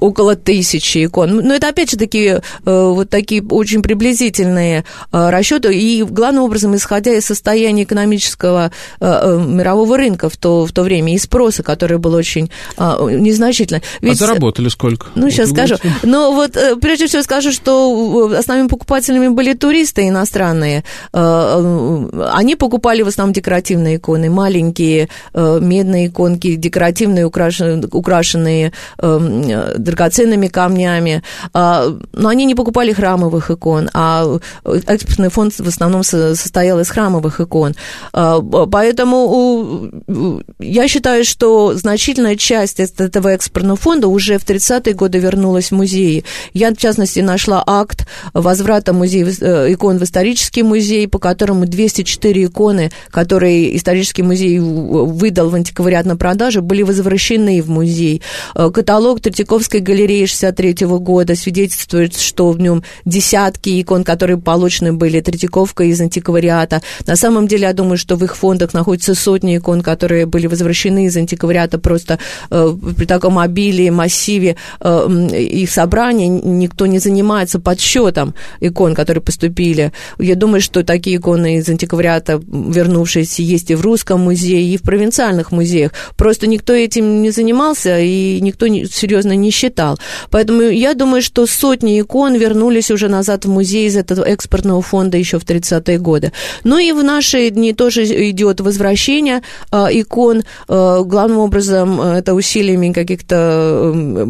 около 0.00 0.36
тысячи 0.36 1.06
икон. 1.06 1.36
Но 1.36 1.54
это, 1.54 1.70
опять 1.70 1.92
же, 1.92 1.96
такие 1.96 2.42
э, 2.66 2.90
вот 2.92 3.08
такие 3.08 3.42
очень 3.42 3.82
приблизительные 3.82 4.84
э, 5.12 5.30
расчеты. 5.30 5.74
И, 5.74 6.02
главным 6.02 6.44
образом, 6.44 6.76
исходя 6.76 7.14
из 7.14 7.24
состояния 7.24 7.84
экономического 7.84 8.70
мирового 9.00 9.96
рынка 9.96 10.28
в 10.28 10.36
то, 10.36 10.66
в 10.66 10.72
то 10.72 10.82
время 10.82 10.89
и 10.98 11.18
спроса, 11.18 11.62
который 11.62 11.98
был 11.98 12.14
очень 12.14 12.50
незначительный. 12.78 13.80
А 13.80 14.04
Ведь, 14.04 14.20
а 14.20 14.26
заработали 14.26 14.68
сколько? 14.68 15.06
Ну, 15.14 15.30
сейчас 15.30 15.50
скажу. 15.50 15.76
Но 16.02 16.32
вот 16.32 16.56
прежде 16.80 17.06
всего 17.06 17.22
скажу, 17.22 17.52
что 17.52 18.32
основными 18.36 18.68
покупателями 18.68 19.28
были 19.28 19.54
туристы 19.54 20.08
иностранные. 20.08 20.84
Они 21.12 22.56
покупали 22.56 23.02
в 23.02 23.08
основном 23.08 23.32
декоративные 23.32 23.96
иконы, 23.96 24.30
маленькие 24.30 25.08
э, 25.34 25.58
медные 25.60 26.06
иконки, 26.06 26.56
декоративные, 26.56 27.24
украшенные, 27.26 27.82
украшенные 27.90 28.72
э, 28.98 29.74
драгоценными 29.78 30.48
камнями. 30.48 31.22
Э, 31.54 31.92
но 32.12 32.28
они 32.28 32.44
не 32.44 32.54
покупали 32.54 32.92
храмовых 32.92 33.50
икон, 33.50 33.90
а 33.94 34.38
экспортный 34.64 35.30
фонд 35.30 35.54
в 35.58 35.68
основном 35.68 36.02
состоял 36.02 36.80
из 36.80 36.90
храмовых 36.90 37.40
икон. 37.40 37.74
Э, 38.12 38.40
поэтому 38.70 39.90
э, 40.08 40.40
я 40.82 40.88
считаю, 40.88 41.24
что 41.24 41.74
значительная 41.74 42.36
часть 42.36 42.80
этого 42.80 43.28
экспортного 43.28 43.76
фонда 43.76 44.08
уже 44.08 44.38
в 44.38 44.46
30-е 44.46 44.94
годы 44.94 45.18
вернулась 45.18 45.70
в 45.70 45.72
музеи. 45.72 46.24
Я, 46.54 46.70
в 46.70 46.76
частности, 46.76 47.20
нашла 47.20 47.62
акт 47.66 48.06
возврата 48.32 48.92
музея, 48.92 49.26
э, 49.26 49.72
икон 49.72 49.98
в 49.98 50.02
исторический 50.02 50.62
музей, 50.62 51.06
по 51.08 51.18
которому 51.18 51.66
204 51.66 52.44
иконы 52.44 52.70
иконы, 52.70 52.90
которые 53.10 53.76
исторический 53.76 54.22
музей 54.22 54.58
выдал 54.58 55.50
в 55.50 55.54
антиквариат 55.54 56.06
на 56.06 56.16
продажу, 56.16 56.62
были 56.62 56.82
возвращены 56.82 57.62
в 57.62 57.68
музей. 57.68 58.22
Э, 58.54 58.70
каталог 58.70 59.20
Третьяковской 59.20 59.80
галереи 59.80 60.26
63 60.26 60.86
года 60.98 61.34
свидетельствует, 61.34 62.16
что 62.16 62.50
в 62.50 62.60
нем 62.60 62.82
десятки 63.04 63.80
икон, 63.80 64.04
которые 64.04 64.38
получены 64.38 64.92
были 64.92 65.20
Третьяковкой 65.20 65.88
из 65.88 66.00
антиквариата. 66.00 66.82
На 67.06 67.16
самом 67.16 67.46
деле, 67.46 67.62
я 67.62 67.72
думаю, 67.72 67.98
что 67.98 68.16
в 68.16 68.24
их 68.24 68.36
фондах 68.36 68.74
находятся 68.74 69.14
сотни 69.14 69.56
икон, 69.56 69.82
которые 69.82 70.26
были 70.26 70.46
возвращены 70.46 70.69
из 71.06 71.16
антиквариата 71.16 71.78
просто 71.78 72.18
э, 72.50 72.74
при 72.96 73.04
таком 73.04 73.38
обилии, 73.38 73.90
массиве 73.90 74.56
э, 74.80 75.08
их 75.32 75.70
собрания 75.70 76.28
никто 76.28 76.86
не 76.86 76.98
занимается 76.98 77.58
подсчетом 77.58 78.34
икон, 78.60 78.94
которые 78.94 79.22
поступили. 79.22 79.92
Я 80.18 80.34
думаю, 80.34 80.60
что 80.60 80.82
такие 80.82 81.16
иконы 81.16 81.56
из 81.56 81.68
антиквариата 81.68 82.40
вернувшиеся 82.48 83.42
есть 83.42 83.70
и 83.70 83.74
в 83.74 83.80
русском 83.82 84.20
музее, 84.20 84.62
и 84.62 84.76
в 84.76 84.82
провинциальных 84.82 85.52
музеях. 85.52 85.92
Просто 86.16 86.46
никто 86.46 86.72
этим 86.72 87.22
не 87.22 87.30
занимался, 87.30 87.98
и 87.98 88.40
никто 88.40 88.66
не, 88.66 88.86
серьезно 88.86 89.32
не 89.32 89.50
считал. 89.50 89.98
Поэтому 90.30 90.62
я 90.62 90.94
думаю, 90.94 91.22
что 91.22 91.46
сотни 91.46 92.00
икон 92.00 92.34
вернулись 92.34 92.90
уже 92.90 93.08
назад 93.08 93.44
в 93.44 93.48
музей 93.48 93.86
из 93.86 93.96
этого 93.96 94.24
экспортного 94.24 94.82
фонда 94.82 95.16
еще 95.16 95.38
в 95.38 95.44
30-е 95.44 95.98
годы. 95.98 96.32
Ну 96.64 96.78
и 96.78 96.92
в 96.92 97.02
наши 97.02 97.50
дни 97.50 97.72
тоже 97.72 98.04
идет 98.30 98.60
возвращение 98.60 99.42
э, 99.72 99.86
икон. 99.92 100.42
Э, 100.68 101.02
главным 101.04 101.38
образом 101.38 102.00
э, 102.00 102.18
это 102.18 102.34
усилиями 102.34 102.92
каких-то 102.92 103.92
э, 103.94 104.26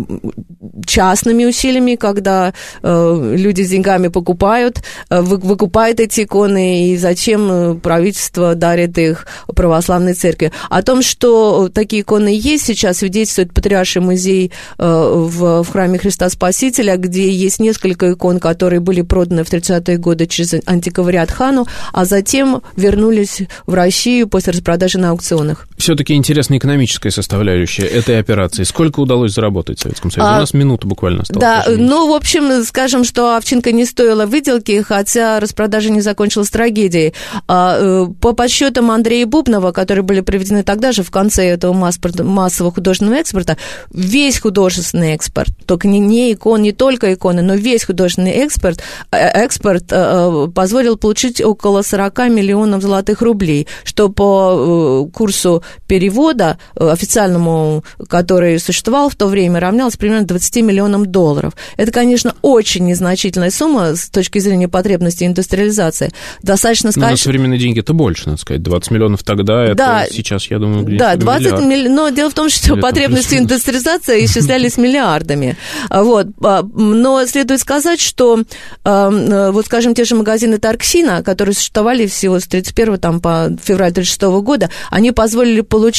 частными 0.87 1.45
усилиями, 1.45 1.97
когда 1.97 2.53
э, 2.83 3.35
люди 3.37 3.63
с 3.63 3.71
деньгами 3.71 4.09
покупают, 4.09 4.83
вы, 5.09 5.37
выкупают 5.37 6.01
эти 6.01 6.25
иконы, 6.25 6.91
и 6.91 6.97
зачем 6.97 7.81
правительство 7.81 8.55
дарит 8.55 8.99
их 8.99 9.27
православной 9.55 10.15
церкви. 10.15 10.53
О 10.69 10.83
том, 10.83 11.03
что 11.03 11.69
такие 11.69 12.03
иконы 12.03 12.29
есть 12.29 12.65
сейчас, 12.65 12.99
свидетельствует 12.99 13.53
Патриарший 13.53 14.03
музей 14.03 14.53
в, 14.79 15.63
в 15.63 15.69
храме 15.71 15.99
Христа 15.99 16.29
Спасителя, 16.29 16.97
где 16.97 17.31
есть 17.31 17.61
несколько 17.61 18.13
икон, 18.13 18.39
которые 18.41 18.81
были 18.81 19.03
проданы 19.03 19.45
в 19.45 19.53
30-е 19.53 19.99
годы 19.99 20.27
через 20.27 20.55
антиквариат 20.67 21.31
хану, 21.31 21.67
а 21.93 22.05
затем 22.05 22.63
вернулись 22.77 23.43
в 23.67 23.75
Россию 23.75 24.29
после 24.29 24.53
распродажи 24.53 24.99
на 24.99 25.11
аукционах. 25.11 25.67
Все-таки 25.77 26.10
интересная 26.17 26.59
экономическая 26.59 27.11
составляющая 27.11 27.85
этой 27.85 28.19
операции. 28.19 28.63
Сколько 28.65 29.01
удалось 29.01 29.33
заработать 29.33 29.79
в 29.79 29.83
Советском 29.83 30.11
Союзе? 30.11 30.31
А, 30.31 30.37
У 30.37 30.41
нас 30.41 30.55
минута 30.55 30.87
буквально 30.87 31.23
осталась. 31.23 31.41
Да, 31.41 31.65
ну, 31.69 32.11
в 32.11 32.15
общем, 32.15 32.65
скажем, 32.65 33.05
что 33.05 33.37
Овчинка 33.37 33.73
не 33.73 33.85
стоила 33.85 34.27
выделки, 34.27 34.83
хотя 34.83 35.41
распродажа 35.41 35.91
не 35.91 36.01
закончилась 36.01 36.51
трагедией. 36.51 37.15
А, 37.49 37.79
э, 37.79 38.07
по 38.21 38.33
подсчетам 38.33 38.91
Андрея 38.91 39.27
Бубнова, 39.27 39.73
которые 39.73 40.03
были 40.03 40.21
проведены 40.21 40.63
тогда 40.63 40.93
же 40.93 41.03
в 41.03 41.11
конце 41.11 41.47
этого 41.47 41.73
массового 41.73 42.73
художественного 42.73 43.17
экспорта, 43.17 43.57
весь 43.93 44.39
художественный 44.41 45.15
экспорт, 45.15 45.51
только 45.67 45.89
не, 45.89 45.99
не 45.99 46.33
икон, 46.33 46.63
не 46.63 46.73
только 46.73 47.13
иконы, 47.15 47.43
но 47.43 47.55
весь 47.55 47.85
художественный 47.85 48.33
экспорт, 48.33 48.83
э, 49.11 49.17
экспорт 49.17 49.85
э, 49.91 50.49
позволил 50.55 50.97
получить 50.97 51.43
около 51.43 51.83
40 51.83 52.19
миллионов 52.31 52.83
золотых 52.83 53.23
рублей, 53.23 53.67
что 53.85 54.09
по 54.09 55.09
курсу 55.13 55.63
перевода 56.01 56.57
официальному, 56.77 57.85
который 58.09 58.59
существовал 58.59 59.11
в 59.11 59.17
то 59.17 59.27
время, 59.27 59.61
равнялось 59.61 59.97
примерно 59.97 60.27
20 60.27 60.57
миллионам 60.63 61.05
долларов. 61.05 61.53
Это, 61.77 61.93
конечно, 61.93 62.35
очень 62.41 62.87
незначительная 62.87 63.51
сумма 63.51 63.97
с 63.97 64.09
точки 64.09 64.39
зрения 64.39 64.67
потребности 64.67 65.25
индустриализации. 65.25 66.11
Достаточно 66.43 66.91
сказать... 66.91 67.11
Но 67.11 67.13
на 67.13 67.17
современные 67.19 67.59
деньги 67.59 67.81
это 67.81 67.93
больше, 67.93 68.31
надо 68.31 68.41
сказать. 68.41 68.63
20 68.63 68.91
миллионов 68.93 69.23
тогда, 69.25 69.75
да, 69.75 70.05
это 70.05 70.15
сейчас, 70.15 70.47
я 70.51 70.59
думаю, 70.59 70.85
где-то 70.85 71.05
Да, 71.05 71.17
20 71.17 71.53
миллионов. 71.67 71.97
Но 71.97 72.09
дело 72.09 72.31
в 72.31 72.35
том, 72.35 72.49
что 72.49 72.73
Или 72.73 72.81
потребности 72.81 73.35
индустриализации 73.35 74.25
исчислялись 74.25 74.79
миллиардами. 74.79 75.59
Вот. 75.91 76.29
А, 76.43 76.63
но 76.63 77.27
следует 77.27 77.61
сказать, 77.61 78.01
что, 78.01 78.43
а, 78.85 79.51
вот, 79.51 79.67
скажем, 79.67 79.95
те 79.95 80.05
же 80.05 80.15
магазины 80.15 80.57
Тарксина, 80.57 81.23
которые 81.23 81.55
существовали 81.55 82.07
всего 82.07 82.41
с 82.41 82.47
31 82.47 82.99
там, 82.99 83.21
по 83.21 83.51
февраль 83.63 83.93
36 83.93 84.23
года, 84.43 84.71
они 84.91 85.13
позволили 85.13 85.61
получить 85.61 85.90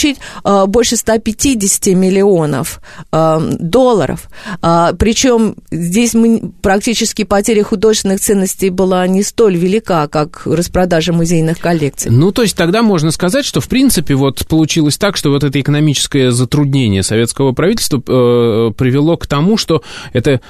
а, 0.44 0.66
больше 0.66 0.96
150 0.96 1.88
миллионов 1.96 2.82
долларов. 3.12 4.30
Причем 4.62 5.56
здесь 5.72 6.14
мы, 6.14 6.52
практически 6.62 7.24
потеря 7.24 7.64
художественных 7.64 8.20
ценностей 8.20 8.70
была 8.70 9.06
не 9.08 9.24
столь 9.24 9.58
велика, 9.58 10.08
как 10.08 10.44
распродажа 10.46 11.14
музейных 11.14 11.60
коллекций. 11.60 12.12
Ну, 12.12 12.32
то 12.32 12.42
есть 12.42 12.56
тогда 12.56 12.84
можно 12.84 13.12
сказать, 13.12 13.46
что, 13.46 13.62
в 13.62 13.68
принципе, 13.68 14.16
вот 14.16 14.46
получилось 14.48 14.98
так, 14.98 15.18
что 15.18 15.30
вот 15.30 15.44
это 15.44 15.60
экономическое 15.60 16.32
затруднение 16.32 17.04
советского 17.04 17.52
правительства 17.54 17.98
э, 17.98 18.72
привело 18.78 19.18
к 19.18 19.28
тому, 19.28 19.58
что 19.58 19.84
это 20.14 20.42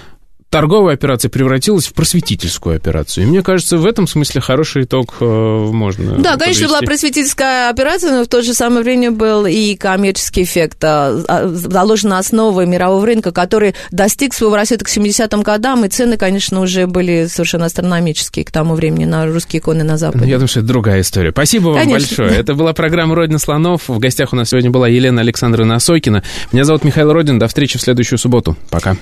торговая 0.51 0.95
операция 0.95 1.29
превратилась 1.29 1.87
в 1.87 1.93
просветительскую 1.93 2.75
операцию. 2.75 3.23
И 3.23 3.27
мне 3.27 3.41
кажется, 3.41 3.77
в 3.77 3.85
этом 3.85 4.05
смысле 4.05 4.41
хороший 4.41 4.83
итог 4.83 5.15
э, 5.21 5.25
можно 5.25 6.17
Да, 6.17 6.33
подвести. 6.33 6.39
конечно, 6.39 6.67
была 6.67 6.79
просветительская 6.81 7.69
операция, 7.69 8.11
но 8.11 8.25
в 8.25 8.27
то 8.27 8.41
же 8.41 8.53
самое 8.53 8.83
время 8.83 9.11
был 9.11 9.45
и 9.45 9.75
коммерческий 9.75 10.43
эффект. 10.43 10.83
А, 10.83 11.23
а, 11.27 11.47
заложена 11.47 12.19
основа 12.19 12.65
мирового 12.65 13.05
рынка, 13.05 13.31
который 13.31 13.75
достиг 13.91 14.33
своего 14.33 14.57
рассвета 14.57 14.83
к 14.83 14.89
70-м 14.89 15.41
годам, 15.41 15.85
и 15.85 15.87
цены, 15.87 16.17
конечно, 16.17 16.59
уже 16.59 16.85
были 16.85 17.27
совершенно 17.27 17.65
астрономические 17.65 18.43
к 18.43 18.51
тому 18.51 18.75
времени 18.75 19.05
на 19.05 19.25
русские 19.25 19.61
иконы 19.61 19.85
на 19.85 19.97
Западе. 19.97 20.25
Я 20.25 20.35
думаю, 20.35 20.49
что 20.49 20.59
это 20.59 20.67
другая 20.67 20.99
история. 20.99 21.31
Спасибо 21.31 21.69
вам 21.69 21.77
конечно. 21.77 22.17
большое. 22.17 22.37
Это 22.37 22.55
была 22.55 22.73
программа 22.73 23.15
«Родина 23.15 23.39
слонов». 23.39 23.83
В 23.87 23.99
гостях 23.99 24.33
у 24.33 24.35
нас 24.35 24.49
сегодня 24.49 24.69
была 24.69 24.89
Елена 24.89 25.21
Александровна 25.21 25.75
Осокина. 25.75 26.23
Меня 26.51 26.65
зовут 26.65 26.83
Михаил 26.83 27.13
Родин. 27.13 27.39
До 27.39 27.47
встречи 27.47 27.77
в 27.77 27.81
следующую 27.81 28.19
субботу. 28.19 28.57
Пока. 28.69 28.97